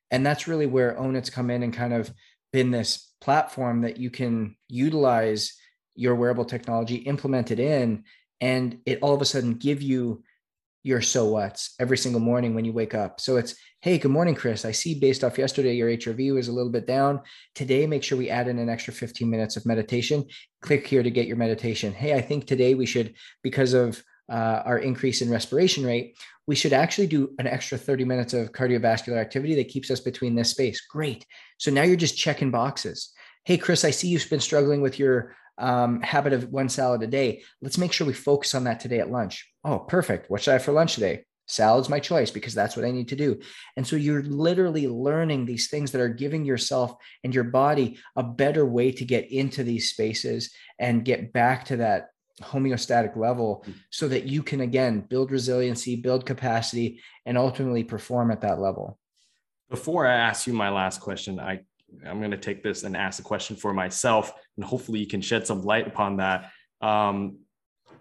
And 0.09 0.25
that's 0.25 0.47
really 0.47 0.65
where 0.65 0.97
Own 0.97 1.15
It's 1.15 1.29
come 1.29 1.49
in 1.49 1.63
and 1.63 1.73
kind 1.73 1.93
of 1.93 2.11
been 2.51 2.71
this 2.71 3.13
platform 3.21 3.81
that 3.81 3.97
you 3.97 4.09
can 4.09 4.55
utilize 4.67 5.53
your 5.97 6.15
wearable 6.15 6.45
technology 6.45 6.95
implement 6.95 7.51
it 7.51 7.59
in 7.59 8.03
and 8.39 8.79
it 8.85 8.99
all 9.01 9.13
of 9.13 9.21
a 9.21 9.25
sudden 9.25 9.53
give 9.53 9.81
you 9.81 10.23
your 10.83 11.01
so 11.01 11.25
what's 11.25 11.75
every 11.79 11.97
single 11.97 12.21
morning 12.21 12.55
when 12.55 12.63
you 12.63 12.71
wake 12.71 12.95
up. 12.95 13.19
So 13.19 13.35
it's, 13.35 13.55
hey, 13.81 13.97
good 13.97 14.11
morning, 14.11 14.35
Chris. 14.35 14.63
I 14.63 14.71
see 14.71 14.97
based 14.97 15.21
off 15.21 15.37
yesterday, 15.37 15.75
your 15.75 15.89
HRV 15.89 16.33
was 16.33 16.47
a 16.47 16.53
little 16.53 16.71
bit 16.71 16.87
down. 16.87 17.21
Today, 17.55 17.85
make 17.85 18.03
sure 18.03 18.17
we 18.17 18.29
add 18.29 18.47
in 18.47 18.57
an 18.57 18.69
extra 18.69 18.93
15 18.93 19.29
minutes 19.29 19.57
of 19.57 19.65
meditation. 19.65 20.25
Click 20.61 20.87
here 20.87 21.03
to 21.03 21.11
get 21.11 21.27
your 21.27 21.35
meditation. 21.35 21.91
Hey, 21.91 22.13
I 22.13 22.21
think 22.21 22.47
today 22.47 22.73
we 22.73 22.85
should, 22.85 23.15
because 23.43 23.73
of 23.73 24.01
uh, 24.31 24.61
our 24.65 24.77
increase 24.77 25.21
in 25.21 25.29
respiration 25.29 25.85
rate, 25.85 26.15
we 26.47 26.55
should 26.55 26.73
actually 26.73 27.07
do 27.07 27.31
an 27.37 27.47
extra 27.47 27.77
30 27.77 28.05
minutes 28.05 28.33
of 28.33 28.53
cardiovascular 28.53 29.17
activity 29.17 29.55
that 29.55 29.67
keeps 29.67 29.91
us 29.91 29.99
between 29.99 30.35
this 30.35 30.51
space. 30.51 30.79
Great. 30.87 31.25
So 31.57 31.69
now 31.69 31.83
you're 31.83 31.97
just 31.97 32.17
checking 32.17 32.51
boxes. 32.51 33.11
Hey, 33.43 33.57
Chris, 33.57 33.83
I 33.83 33.91
see 33.91 34.07
you've 34.07 34.29
been 34.29 34.39
struggling 34.39 34.81
with 34.81 34.99
your 34.99 35.35
um, 35.57 36.01
habit 36.01 36.33
of 36.33 36.49
one 36.51 36.69
salad 36.69 37.03
a 37.03 37.07
day. 37.07 37.41
Let's 37.61 37.77
make 37.77 37.93
sure 37.93 38.07
we 38.07 38.13
focus 38.13 38.55
on 38.55 38.65
that 38.65 38.79
today 38.79 38.99
at 38.99 39.11
lunch. 39.11 39.49
Oh, 39.63 39.79
perfect. 39.79 40.29
What 40.29 40.41
should 40.41 40.51
I 40.51 40.53
have 40.53 40.63
for 40.63 40.71
lunch 40.71 40.95
today? 40.95 41.25
Salad's 41.47 41.89
my 41.89 41.99
choice 41.99 42.29
because 42.29 42.53
that's 42.53 42.75
what 42.75 42.85
I 42.85 42.91
need 42.91 43.07
to 43.09 43.15
do. 43.15 43.39
And 43.77 43.87
so 43.87 43.95
you're 43.95 44.23
literally 44.23 44.87
learning 44.87 45.45
these 45.45 45.69
things 45.69 45.91
that 45.91 46.01
are 46.01 46.09
giving 46.09 46.43
yourself 46.43 46.95
and 47.23 47.33
your 47.33 47.45
body 47.45 47.97
a 48.15 48.23
better 48.23 48.65
way 48.65 48.91
to 48.91 49.05
get 49.05 49.31
into 49.31 49.63
these 49.63 49.89
spaces 49.89 50.53
and 50.77 51.05
get 51.05 51.31
back 51.31 51.65
to 51.65 51.77
that 51.77 52.09
homeostatic 52.41 53.15
level 53.15 53.63
hmm. 53.65 53.71
so 53.89 54.07
that 54.07 54.25
you 54.25 54.43
can 54.43 54.61
again 54.61 54.99
build 55.01 55.31
resiliency, 55.31 55.95
build 55.95 56.25
capacity, 56.25 57.01
and 57.25 57.37
ultimately 57.37 57.83
perform 57.83 58.29
at 58.29 58.41
that 58.41 58.59
level. 58.59 58.99
Before 59.69 60.05
I 60.05 60.13
ask 60.15 60.47
you 60.47 60.53
my 60.53 60.69
last 60.69 61.01
question, 61.01 61.39
I 61.39 61.61
I'm 62.05 62.19
going 62.19 62.31
to 62.31 62.37
take 62.37 62.63
this 62.63 62.83
and 62.83 62.95
ask 62.95 63.19
a 63.19 63.23
question 63.23 63.55
for 63.55 63.73
myself, 63.73 64.33
and 64.55 64.65
hopefully 64.65 64.99
you 64.99 65.07
can 65.07 65.21
shed 65.21 65.47
some 65.47 65.63
light 65.63 65.87
upon 65.87 66.17
that. 66.17 66.51
Um, 66.81 67.39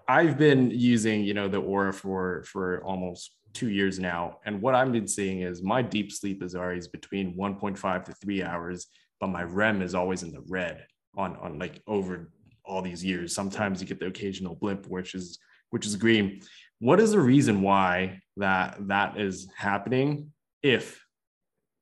I've 0.09 0.39
been 0.39 0.71
using, 0.71 1.25
you 1.25 1.35
know, 1.35 1.49
the 1.49 1.61
Oura 1.61 1.95
for 1.95 2.45
for 2.45 2.83
almost 2.85 3.33
two 3.53 3.71
years 3.71 3.99
now, 3.99 4.39
and 4.45 4.61
what 4.61 4.75
I've 4.75 4.93
been 4.93 5.09
seeing 5.09 5.41
is 5.41 5.63
my 5.63 5.83
deep 5.83 6.13
sleep 6.13 6.43
is 6.43 6.55
always 6.55 6.89
between 6.89 7.37
1.5 7.37 8.05
to 8.05 8.13
three 8.15 8.43
hours, 8.43 8.87
but 9.21 9.29
my 9.29 9.43
REM 9.43 9.83
is 9.83 9.95
always 9.95 10.23
in 10.23 10.33
the 10.33 10.45
red 10.49 10.87
on 11.17 11.37
on 11.37 11.59
like 11.59 11.83
over 11.87 12.31
all 12.65 12.83
these 12.83 13.05
years. 13.05 13.35
Sometimes 13.35 13.81
you 13.81 13.87
get 13.87 14.01
the 14.01 14.07
occasional 14.07 14.55
blip, 14.55 14.87
which 14.87 15.15
is 15.15 15.39
which 15.71 15.87
is 15.87 15.97
green. 15.97 16.41
What 16.79 17.01
is 17.01 17.13
the 17.13 17.21
reason 17.21 17.63
why 17.63 18.21
that 18.37 18.77
that 18.89 19.19
is 19.19 19.49
happening? 19.57 20.33
If 20.63 21.06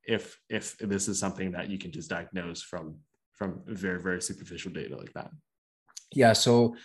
if 0.07 0.39
if 0.49 0.77
this 0.77 1.07
is 1.07 1.19
something 1.19 1.51
that 1.51 1.69
you 1.69 1.77
can 1.77 1.91
just 1.91 2.09
diagnose 2.09 2.61
from 2.61 2.97
from 3.33 3.61
very 3.65 4.01
very 4.01 4.21
superficial 4.21 4.71
data 4.71 4.95
like 4.95 5.13
that. 5.13 5.29
Yeah 6.13 6.33
so 6.33 6.75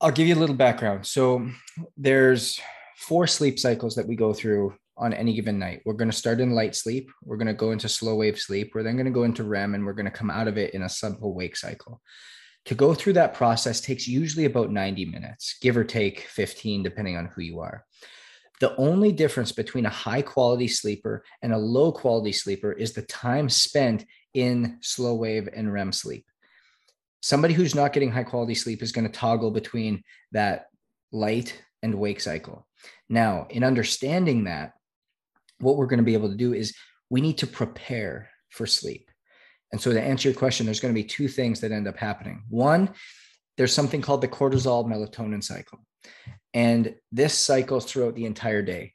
i'll 0.00 0.10
give 0.12 0.28
you 0.28 0.34
a 0.34 0.42
little 0.42 0.56
background. 0.56 1.06
So 1.06 1.48
there's 1.96 2.60
four 2.96 3.26
sleep 3.26 3.58
cycles 3.58 3.94
that 3.94 4.06
we 4.06 4.16
go 4.16 4.32
through 4.32 4.74
on 4.96 5.12
any 5.12 5.32
given 5.32 5.58
night. 5.58 5.82
We're 5.84 5.92
going 5.92 6.10
to 6.10 6.16
start 6.16 6.40
in 6.40 6.52
light 6.52 6.74
sleep 6.74 7.10
we're 7.22 7.36
going 7.36 7.46
to 7.46 7.54
go 7.54 7.70
into 7.70 7.88
slow 7.88 8.16
wave 8.16 8.38
sleep 8.38 8.72
we're 8.74 8.82
then 8.82 8.96
going 8.96 9.06
to 9.06 9.12
go 9.12 9.24
into 9.24 9.44
rem 9.44 9.74
and 9.74 9.84
we're 9.84 9.92
going 9.92 10.06
to 10.06 10.10
come 10.10 10.30
out 10.30 10.48
of 10.48 10.58
it 10.58 10.74
in 10.74 10.82
a 10.82 10.88
simple 10.88 11.34
wake 11.34 11.56
cycle. 11.56 12.00
To 12.64 12.74
go 12.74 12.92
through 12.92 13.14
that 13.14 13.32
process 13.32 13.80
takes 13.80 14.06
usually 14.06 14.44
about 14.44 14.70
90 14.70 15.06
minutes 15.06 15.56
give 15.62 15.76
or 15.76 15.84
take 15.84 16.20
15 16.20 16.82
depending 16.82 17.16
on 17.16 17.26
who 17.26 17.42
you 17.42 17.60
are 17.60 17.84
the 18.60 18.74
only 18.76 19.12
difference 19.12 19.52
between 19.52 19.86
a 19.86 19.90
high 19.90 20.22
quality 20.22 20.68
sleeper 20.68 21.24
and 21.42 21.52
a 21.52 21.58
low 21.58 21.92
quality 21.92 22.32
sleeper 22.32 22.72
is 22.72 22.92
the 22.92 23.02
time 23.02 23.48
spent 23.48 24.04
in 24.34 24.78
slow 24.80 25.14
wave 25.14 25.48
and 25.54 25.72
REM 25.72 25.92
sleep. 25.92 26.26
Somebody 27.20 27.54
who's 27.54 27.74
not 27.74 27.92
getting 27.92 28.10
high 28.10 28.24
quality 28.24 28.54
sleep 28.54 28.82
is 28.82 28.92
going 28.92 29.06
to 29.06 29.12
toggle 29.12 29.50
between 29.50 30.02
that 30.32 30.66
light 31.12 31.60
and 31.82 31.94
wake 31.94 32.20
cycle. 32.20 32.66
Now, 33.08 33.46
in 33.50 33.64
understanding 33.64 34.44
that, 34.44 34.72
what 35.60 35.76
we're 35.76 35.86
going 35.86 35.98
to 35.98 36.04
be 36.04 36.14
able 36.14 36.28
to 36.28 36.36
do 36.36 36.52
is 36.52 36.74
we 37.10 37.20
need 37.20 37.38
to 37.38 37.46
prepare 37.46 38.30
for 38.50 38.66
sleep. 38.66 39.10
And 39.72 39.80
so, 39.80 39.92
to 39.92 40.00
answer 40.00 40.28
your 40.28 40.38
question, 40.38 40.66
there's 40.66 40.80
going 40.80 40.94
to 40.94 41.00
be 41.00 41.06
two 41.06 41.28
things 41.28 41.60
that 41.60 41.72
end 41.72 41.88
up 41.88 41.96
happening. 41.96 42.44
One, 42.48 42.90
there's 43.56 43.72
something 43.72 44.00
called 44.00 44.20
the 44.20 44.28
cortisol 44.28 44.86
melatonin 44.86 45.42
cycle. 45.42 45.80
And 46.54 46.94
this 47.12 47.34
cycles 47.34 47.84
throughout 47.84 48.14
the 48.14 48.24
entire 48.24 48.62
day. 48.62 48.94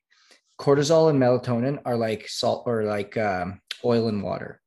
Cortisol 0.59 1.09
and 1.09 1.19
melatonin 1.21 1.81
are 1.85 1.97
like 1.97 2.27
salt 2.27 2.63
or 2.65 2.83
like 2.83 3.17
um, 3.17 3.61
oil 3.83 4.07
and 4.07 4.23
water. 4.23 4.61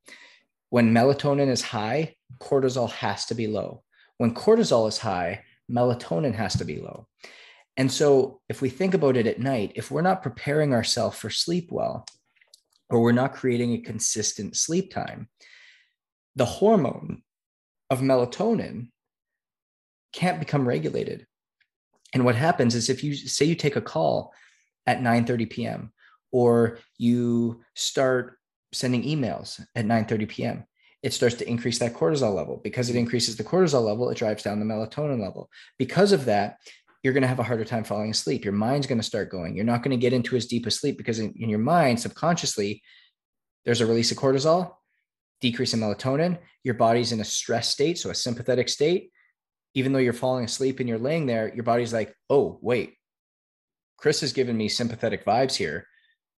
When 0.70 0.92
melatonin 0.92 1.48
is 1.48 1.62
high, 1.62 2.16
cortisol 2.40 2.90
has 2.90 3.26
to 3.26 3.34
be 3.34 3.46
low. 3.46 3.82
When 4.18 4.34
cortisol 4.34 4.88
is 4.88 4.98
high, 4.98 5.42
melatonin 5.70 6.34
has 6.34 6.54
to 6.56 6.64
be 6.64 6.80
low. 6.80 7.06
And 7.76 7.92
so, 7.92 8.40
if 8.48 8.62
we 8.62 8.70
think 8.70 8.94
about 8.94 9.16
it 9.16 9.26
at 9.26 9.38
night, 9.38 9.72
if 9.74 9.90
we're 9.90 10.02
not 10.02 10.22
preparing 10.22 10.72
ourselves 10.72 11.18
for 11.18 11.28
sleep 11.28 11.68
well, 11.70 12.06
or 12.88 13.00
we're 13.00 13.12
not 13.12 13.34
creating 13.34 13.72
a 13.72 13.82
consistent 13.82 14.56
sleep 14.56 14.92
time, 14.92 15.28
the 16.36 16.44
hormone 16.44 17.22
of 17.90 18.00
melatonin 18.00 18.88
can't 20.12 20.40
become 20.40 20.66
regulated. 20.66 21.26
And 22.14 22.24
what 22.24 22.34
happens 22.34 22.74
is 22.74 22.88
if 22.88 23.02
you 23.02 23.14
say 23.14 23.44
you 23.44 23.54
take 23.54 23.76
a 23.76 23.80
call 23.80 24.32
at 24.86 25.00
9:30 25.00 25.50
p.m. 25.50 25.92
or 26.30 26.78
you 26.98 27.62
start 27.74 28.38
sending 28.72 29.02
emails 29.02 29.60
at 29.74 29.86
9:30 29.86 30.28
p.m., 30.28 30.66
it 31.02 31.12
starts 31.12 31.36
to 31.36 31.48
increase 31.48 31.78
that 31.78 31.94
cortisol 31.94 32.34
level. 32.34 32.60
Because 32.62 32.88
it 32.90 32.96
increases 32.96 33.36
the 33.36 33.44
cortisol 33.44 33.84
level, 33.84 34.10
it 34.10 34.18
drives 34.18 34.42
down 34.42 34.60
the 34.60 34.66
melatonin 34.66 35.20
level. 35.20 35.50
Because 35.78 36.12
of 36.12 36.24
that, 36.26 36.58
you're 37.02 37.12
going 37.12 37.22
to 37.22 37.28
have 37.28 37.38
a 37.38 37.44
harder 37.44 37.64
time 37.64 37.84
falling 37.84 38.10
asleep. 38.10 38.44
Your 38.44 38.52
mind's 38.52 38.86
going 38.86 38.98
to 38.98 39.04
start 39.04 39.30
going. 39.30 39.54
You're 39.54 39.64
not 39.64 39.82
going 39.82 39.96
to 39.96 40.00
get 40.00 40.12
into 40.12 40.36
as 40.36 40.46
deep 40.46 40.66
a 40.66 40.70
sleep 40.70 40.98
because 40.98 41.18
in, 41.18 41.32
in 41.36 41.48
your 41.48 41.60
mind, 41.60 42.00
subconsciously, 42.00 42.82
there's 43.64 43.80
a 43.80 43.86
release 43.86 44.10
of 44.10 44.16
cortisol, 44.16 44.74
decrease 45.40 45.74
in 45.74 45.80
melatonin. 45.80 46.38
Your 46.64 46.74
body's 46.74 47.12
in 47.12 47.20
a 47.20 47.24
stress 47.24 47.68
state, 47.68 47.98
so 47.98 48.10
a 48.10 48.14
sympathetic 48.14 48.68
state 48.68 49.10
even 49.76 49.92
though 49.92 49.98
you're 49.98 50.14
falling 50.14 50.46
asleep 50.46 50.80
and 50.80 50.88
you're 50.88 50.98
laying 50.98 51.26
there, 51.26 51.52
your 51.54 51.62
body's 51.62 51.92
like, 51.92 52.14
oh, 52.30 52.58
wait, 52.62 52.94
Chris 53.98 54.22
has 54.22 54.32
given 54.32 54.56
me 54.56 54.70
sympathetic 54.70 55.22
vibes 55.26 55.54
here. 55.54 55.86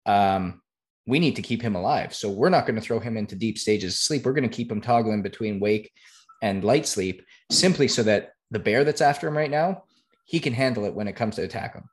Um, 0.07 0.62
we 1.07 1.18
need 1.18 1.37
to 1.37 1.43
keep 1.43 1.61
him 1.61 1.76
alive. 1.76 2.14
So 2.14 2.30
we're 2.30 2.49
not 2.49 2.64
going 2.64 2.76
to 2.76 2.80
throw 2.80 2.99
him 2.99 3.18
into 3.18 3.37
deep 3.37 3.59
stages 3.59 3.93
of 3.93 3.99
sleep. 3.99 4.24
We're 4.24 4.32
going 4.32 4.49
to 4.49 4.57
keep 4.57 4.72
him 4.72 4.80
toggling 4.80 5.20
between 5.20 5.61
wake 5.61 5.93
and 6.41 6.64
light 6.64 6.87
sleep 6.87 7.26
simply 7.53 7.89
so 7.89 8.03
that 8.05 8.30
the 8.51 8.59
bear 8.59 8.84
that's 8.84 9.03
after 9.03 9.28
him 9.28 9.37
right 9.37 9.51
now, 9.51 9.84
he 10.24 10.41
can 10.41 10.55
handle 10.55 10.87
it 10.87 10.95
when 10.95 11.07
it 11.07 11.16
comes 11.16 11.37
to 11.37 11.43
attack 11.43 11.74
him. 11.74 11.84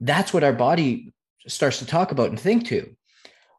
That's 0.00 0.34
what 0.34 0.42
our 0.42 0.52
body 0.52 1.14
starts 1.46 1.78
to 1.78 1.86
talk 1.86 2.10
about 2.10 2.30
and 2.30 2.40
think 2.40 2.66
to. 2.66 2.96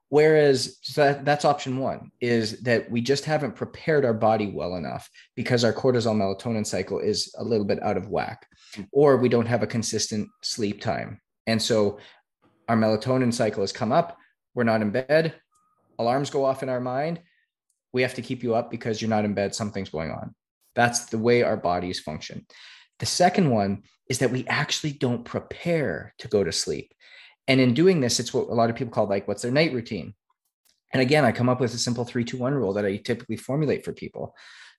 Whereas 0.09 0.77
so 0.81 1.03
that, 1.03 1.25
that's 1.25 1.45
option 1.45 1.79
one 1.79 2.11
is 2.21 2.61
that 2.61 2.89
we 2.91 3.01
just 3.01 3.25
haven't 3.25 3.55
prepared 3.55 4.05
our 4.05 4.13
body 4.13 4.47
well 4.47 4.75
enough 4.75 5.09
because 5.35 5.63
our 5.63 5.73
cortisol 5.73 6.15
melatonin 6.15 6.65
cycle 6.65 6.99
is 6.99 7.33
a 7.37 7.43
little 7.43 7.65
bit 7.65 7.81
out 7.81 7.97
of 7.97 8.09
whack, 8.09 8.47
or 8.91 9.17
we 9.17 9.29
don't 9.29 9.47
have 9.47 9.63
a 9.63 9.67
consistent 9.67 10.29
sleep 10.43 10.79
time. 10.79 11.19
And 11.47 11.61
so 11.61 11.99
our 12.69 12.77
melatonin 12.77 13.33
cycle 13.33 13.63
has 13.63 13.71
come 13.71 13.91
up. 13.91 14.17
We're 14.53 14.63
not 14.63 14.81
in 14.81 14.91
bed. 14.91 15.33
Alarms 15.97 16.29
go 16.29 16.45
off 16.45 16.63
in 16.63 16.69
our 16.69 16.79
mind. 16.81 17.21
We 17.91 18.01
have 18.03 18.15
to 18.15 18.21
keep 18.21 18.43
you 18.43 18.55
up 18.55 18.69
because 18.69 19.01
you're 19.01 19.09
not 19.09 19.25
in 19.25 19.33
bed. 19.33 19.55
Something's 19.55 19.89
going 19.89 20.11
on. 20.11 20.35
That's 20.75 21.05
the 21.05 21.17
way 21.17 21.41
our 21.41 21.57
bodies 21.57 21.99
function. 21.99 22.45
The 22.99 23.05
second 23.05 23.49
one 23.49 23.83
is 24.09 24.19
that 24.19 24.31
we 24.31 24.45
actually 24.47 24.91
don't 24.93 25.25
prepare 25.25 26.13
to 26.19 26.27
go 26.27 26.43
to 26.43 26.51
sleep. 26.51 26.93
And 27.47 27.59
in 27.59 27.73
doing 27.73 28.01
this, 28.01 28.19
it's 28.19 28.33
what 28.33 28.49
a 28.49 28.53
lot 28.53 28.69
of 28.69 28.75
people 28.75 28.93
call 28.93 29.07
like, 29.07 29.27
what's 29.27 29.41
their 29.41 29.51
night 29.51 29.73
routine? 29.73 30.13
And 30.93 31.01
again, 31.01 31.25
I 31.25 31.31
come 31.31 31.49
up 31.49 31.59
with 31.59 31.73
a 31.73 31.77
simple 31.77 32.05
three, 32.05 32.23
two, 32.23 32.37
one 32.37 32.53
rule 32.53 32.73
that 32.73 32.85
I 32.85 32.97
typically 32.97 33.37
formulate 33.37 33.83
for 33.83 33.93
people. 33.93 34.35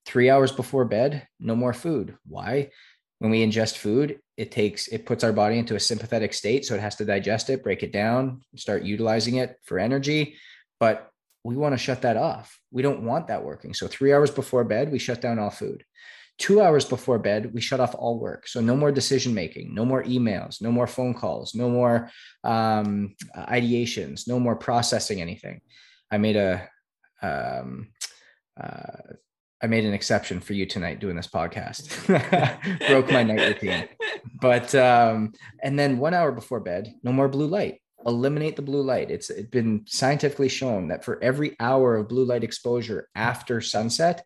Three 0.07 0.31
hours 0.31 0.53
before 0.53 0.85
bed, 0.85 1.27
no 1.41 1.55
more 1.55 1.73
food. 1.73 2.17
Why? 2.27 2.71
When 3.19 3.31
we 3.31 3.45
ingest 3.45 3.77
food, 3.77 4.21
it 4.37 4.51
takes, 4.51 4.89
it 4.89 5.07
puts 5.07 5.25
our 5.25 5.33
body 5.33 5.59
into 5.59 5.75
a 5.75 5.81
sympathetic 5.81 6.33
state. 6.33 6.65
So 6.65 6.75
it 6.75 6.81
has 6.81 6.97
to 6.97 7.05
digest 7.05 7.51
it, 7.51 7.63
break 7.63 7.83
it 7.83 7.93
down, 7.93 8.43
start 8.57 8.83
utilizing 8.83 9.37
it 9.37 9.57
for 9.65 9.79
energy. 9.79 10.37
But 10.79 11.11
we 11.45 11.57
want 11.57 11.75
to 11.75 11.79
shut 11.79 12.03
that 12.03 12.17
off. 12.17 12.59
We 12.71 12.83
don't 12.83 13.05
want 13.05 13.29
that 13.29 13.45
working. 13.45 13.73
So 13.75 13.87
three 13.87 14.13
hours 14.13 14.31
before 14.31 14.65
bed, 14.65 14.91
we 14.91 14.99
shut 14.99 15.21
down 15.21 15.39
all 15.39 15.51
food. 15.51 15.85
Two 16.39 16.61
hours 16.61 16.85
before 16.85 17.19
bed, 17.19 17.55
we 17.55 17.61
shut 17.61 17.81
off 17.81 17.95
all 17.95 18.19
work. 18.19 18.47
So 18.47 18.61
no 18.61 18.77
more 18.77 18.93
decision 18.93 19.33
making, 19.33 19.75
no 19.75 19.85
more 19.85 20.03
emails, 20.03 20.61
no 20.61 20.71
more 20.71 20.87
phone 20.87 21.15
calls, 21.15 21.55
no 21.55 21.71
more 21.71 22.11
um, 22.45 23.15
ideations, 23.35 24.29
no 24.29 24.39
more 24.39 24.57
processing 24.57 25.21
anything. 25.23 25.61
I 26.11 26.19
made 26.19 26.37
a 26.37 26.69
um, 27.23 27.89
uh, 28.61 29.15
I 29.63 29.69
made 29.69 29.85
an 29.85 29.95
exception 29.95 30.41
for 30.41 30.53
you 30.53 30.67
tonight 30.67 31.01
doing 31.01 31.17
this 31.17 31.27
podcast. 31.27 31.89
Broke 32.89 33.11
my 33.11 33.23
night 33.23 33.41
routine. 33.41 33.89
But 34.41 34.75
um, 34.75 35.33
and 35.63 35.79
then 35.79 35.99
one 35.99 36.13
hour 36.13 36.31
before 36.31 36.61
bed, 36.61 36.93
no 37.03 37.13
more 37.13 37.29
blue 37.29 37.47
light. 37.47 37.81
Eliminate 38.05 38.57
the 38.57 38.63
blue 38.63 38.83
light. 38.83 39.11
It's, 39.11 39.31
it's 39.31 39.49
been 39.49 39.83
scientifically 39.87 40.49
shown 40.49 40.89
that 40.89 41.05
for 41.05 41.23
every 41.23 41.57
hour 41.59 41.97
of 41.97 42.09
blue 42.09 42.25
light 42.25 42.45
exposure 42.45 43.09
after 43.15 43.61
sunset, 43.61 44.25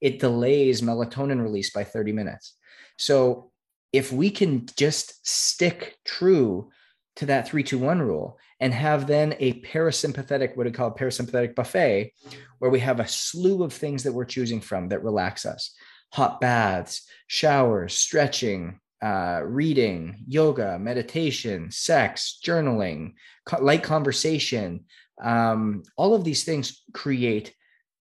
it 0.00 0.18
delays 0.18 0.82
melatonin 0.82 1.42
release 1.42 1.70
by 1.70 1.84
30 1.84 2.12
minutes. 2.12 2.54
So 2.96 3.50
if 3.92 4.12
we 4.12 4.30
can 4.30 4.66
just 4.76 5.26
stick 5.26 5.96
true 6.04 6.70
to 7.16 7.26
that 7.26 7.48
321 7.48 8.00
rule 8.00 8.38
and 8.60 8.72
have 8.72 9.06
then 9.06 9.34
a 9.38 9.60
parasympathetic, 9.62 10.56
what 10.56 10.66
we 10.66 10.72
call 10.72 10.94
parasympathetic 10.94 11.54
buffet, 11.54 12.12
where 12.58 12.70
we 12.70 12.80
have 12.80 13.00
a 13.00 13.08
slew 13.08 13.62
of 13.62 13.72
things 13.72 14.02
that 14.04 14.12
we're 14.12 14.24
choosing 14.24 14.60
from 14.60 14.88
that 14.88 15.02
relax 15.02 15.46
us 15.46 15.74
hot 16.12 16.40
baths, 16.40 17.02
showers, 17.26 17.94
stretching, 17.94 18.80
uh, 19.02 19.42
reading, 19.44 20.24
yoga, 20.26 20.78
meditation, 20.78 21.70
sex, 21.70 22.40
journaling, 22.44 23.12
co- 23.44 23.62
light 23.62 23.82
conversation. 23.82 24.84
Um, 25.22 25.82
all 25.96 26.14
of 26.14 26.24
these 26.24 26.44
things 26.44 26.82
create 26.94 27.54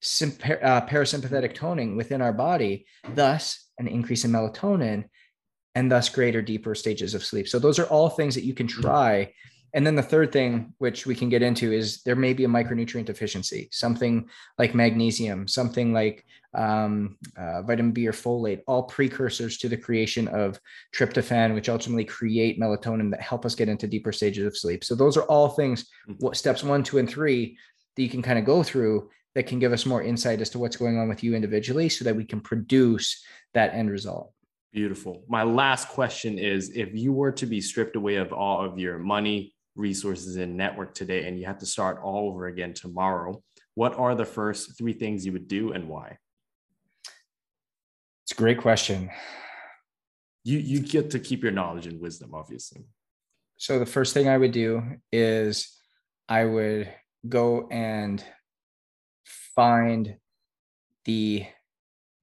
symp- 0.00 0.44
uh, 0.44 0.86
parasympathetic 0.86 1.54
toning 1.54 1.96
within 1.96 2.22
our 2.22 2.32
body, 2.32 2.86
thus, 3.14 3.70
an 3.78 3.86
increase 3.88 4.24
in 4.24 4.30
melatonin 4.30 5.04
and 5.74 5.90
thus 5.90 6.08
greater, 6.08 6.42
deeper 6.42 6.74
stages 6.74 7.14
of 7.14 7.24
sleep. 7.24 7.48
So, 7.48 7.58
those 7.58 7.78
are 7.78 7.86
all 7.86 8.08
things 8.08 8.34
that 8.34 8.44
you 8.44 8.54
can 8.54 8.66
try 8.66 9.32
and 9.72 9.86
then 9.86 9.94
the 9.94 10.02
third 10.02 10.32
thing, 10.32 10.74
which 10.78 11.06
we 11.06 11.14
can 11.14 11.28
get 11.28 11.42
into, 11.42 11.72
is 11.72 12.02
there 12.02 12.16
may 12.16 12.32
be 12.32 12.44
a 12.44 12.48
micronutrient 12.48 13.04
deficiency, 13.04 13.68
something 13.70 14.28
like 14.58 14.74
magnesium, 14.74 15.46
something 15.46 15.92
like 15.92 16.24
um, 16.54 17.16
uh, 17.36 17.62
vitamin 17.62 17.92
B 17.92 18.08
or 18.08 18.12
folate, 18.12 18.62
all 18.66 18.82
precursors 18.84 19.58
to 19.58 19.68
the 19.68 19.76
creation 19.76 20.26
of 20.28 20.58
tryptophan, 20.94 21.54
which 21.54 21.68
ultimately 21.68 22.04
create 22.04 22.58
melatonin 22.58 23.10
that 23.12 23.20
help 23.20 23.46
us 23.46 23.54
get 23.54 23.68
into 23.68 23.86
deeper 23.86 24.12
stages 24.12 24.44
of 24.44 24.56
sleep. 24.56 24.82
So 24.82 24.94
those 24.96 25.16
are 25.16 25.24
all 25.24 25.48
things, 25.48 25.86
hmm. 26.06 26.14
what 26.18 26.36
steps 26.36 26.64
one, 26.64 26.82
two, 26.82 26.98
and 26.98 27.08
three 27.08 27.56
that 27.96 28.02
you 28.02 28.08
can 28.08 28.22
kind 28.22 28.38
of 28.38 28.44
go 28.44 28.62
through 28.62 29.10
that 29.34 29.46
can 29.46 29.58
give 29.58 29.72
us 29.72 29.86
more 29.86 30.02
insight 30.02 30.40
as 30.40 30.50
to 30.50 30.58
what's 30.58 30.76
going 30.76 30.98
on 30.98 31.08
with 31.08 31.22
you 31.22 31.34
individually 31.34 31.88
so 31.88 32.04
that 32.04 32.16
we 32.16 32.24
can 32.24 32.40
produce 32.40 33.22
that 33.54 33.74
end 33.74 33.90
result. 33.90 34.32
Beautiful. 34.72 35.24
My 35.28 35.42
last 35.42 35.88
question 35.88 36.38
is 36.38 36.70
if 36.76 36.94
you 36.94 37.12
were 37.12 37.32
to 37.32 37.46
be 37.46 37.60
stripped 37.60 37.96
away 37.96 38.16
of 38.16 38.32
all 38.32 38.64
of 38.64 38.78
your 38.78 38.98
money, 38.98 39.54
resources 39.76 40.36
and 40.36 40.56
network 40.56 40.94
today 40.94 41.26
and 41.26 41.38
you 41.38 41.46
have 41.46 41.58
to 41.58 41.66
start 41.66 42.00
all 42.02 42.28
over 42.28 42.46
again 42.46 42.74
tomorrow, 42.74 43.42
what 43.74 43.96
are 43.98 44.14
the 44.14 44.24
first 44.24 44.76
three 44.76 44.92
things 44.92 45.24
you 45.24 45.32
would 45.32 45.48
do 45.48 45.72
and 45.72 45.88
why? 45.88 46.18
It's 48.24 48.32
a 48.32 48.36
great 48.36 48.58
question. 48.58 49.10
You 50.44 50.58
you 50.58 50.80
get 50.80 51.10
to 51.10 51.18
keep 51.18 51.42
your 51.42 51.52
knowledge 51.52 51.86
and 51.86 52.00
wisdom, 52.00 52.34
obviously. 52.34 52.84
So 53.56 53.78
the 53.78 53.86
first 53.86 54.14
thing 54.14 54.28
I 54.28 54.38
would 54.38 54.52
do 54.52 54.82
is 55.12 55.76
I 56.28 56.44
would 56.44 56.90
go 57.28 57.68
and 57.70 58.24
find 59.54 60.16
the 61.04 61.46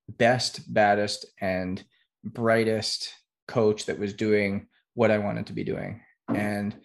best, 0.09 0.73
baddest, 0.73 1.25
and 1.41 1.83
brightest 2.23 3.13
coach 3.47 3.85
that 3.85 3.99
was 3.99 4.13
doing 4.13 4.67
what 4.93 5.11
I 5.11 5.17
wanted 5.17 5.47
to 5.47 5.53
be 5.53 5.63
doing. 5.63 6.01
And 6.33 6.75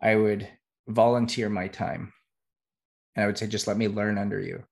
I 0.00 0.16
would 0.16 0.48
volunteer 0.86 1.48
my 1.48 1.68
time. 1.68 2.12
And 3.14 3.24
I 3.24 3.26
would 3.26 3.36
say, 3.36 3.46
just 3.46 3.66
let 3.66 3.76
me 3.76 3.88
learn 3.88 4.16
under 4.16 4.40
you. 4.40 4.64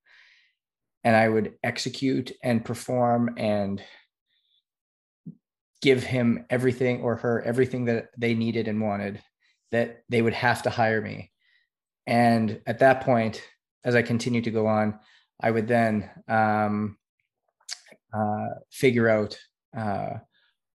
And 1.04 1.14
I 1.14 1.28
would 1.28 1.54
execute 1.62 2.32
and 2.42 2.64
perform 2.64 3.34
and 3.36 3.82
give 5.82 6.02
him 6.02 6.46
everything 6.48 7.02
or 7.02 7.16
her 7.16 7.42
everything 7.42 7.84
that 7.84 8.08
they 8.16 8.34
needed 8.34 8.66
and 8.66 8.80
wanted 8.80 9.22
that 9.72 10.02
they 10.08 10.22
would 10.22 10.32
have 10.32 10.62
to 10.62 10.70
hire 10.70 11.00
me. 11.00 11.30
And 12.06 12.60
at 12.66 12.78
that 12.78 13.02
point, 13.02 13.42
as 13.86 13.94
I 13.94 14.02
continued 14.02 14.44
to 14.44 14.50
go 14.50 14.66
on, 14.66 14.98
I 15.40 15.50
would 15.50 15.68
then 15.68 16.10
um, 16.28 16.98
uh, 18.12 18.48
figure 18.70 19.08
out 19.08 19.38
uh, 19.74 20.18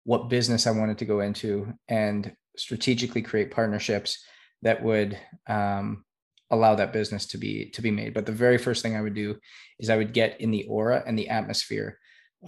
what 0.06 0.30
business 0.30 0.66
I 0.66 0.72
wanted 0.72 0.98
to 1.00 1.06
go 1.06 1.20
into 1.20 1.74
and 1.90 2.34
strategically 2.58 3.22
create 3.22 3.52
partnerships 3.52 4.24
that 4.62 4.82
would 4.82 5.18
um, 5.48 6.06
allow 6.50 6.76
that 6.76 6.94
business 6.94 7.28
to 7.28 7.38
be 7.38 7.70
to 7.72 7.82
be 7.82 7.92
made. 7.92 8.14
But 8.14 8.26
the 8.26 8.32
very 8.32 8.58
first 8.58 8.82
thing 8.82 8.96
I 8.96 9.02
would 9.02 9.14
do 9.14 9.38
is 9.78 9.90
I 9.90 9.98
would 9.98 10.14
get 10.14 10.40
in 10.40 10.52
the 10.52 10.66
aura 10.66 11.04
and 11.06 11.20
the 11.20 11.30
atmosphere 11.30 12.00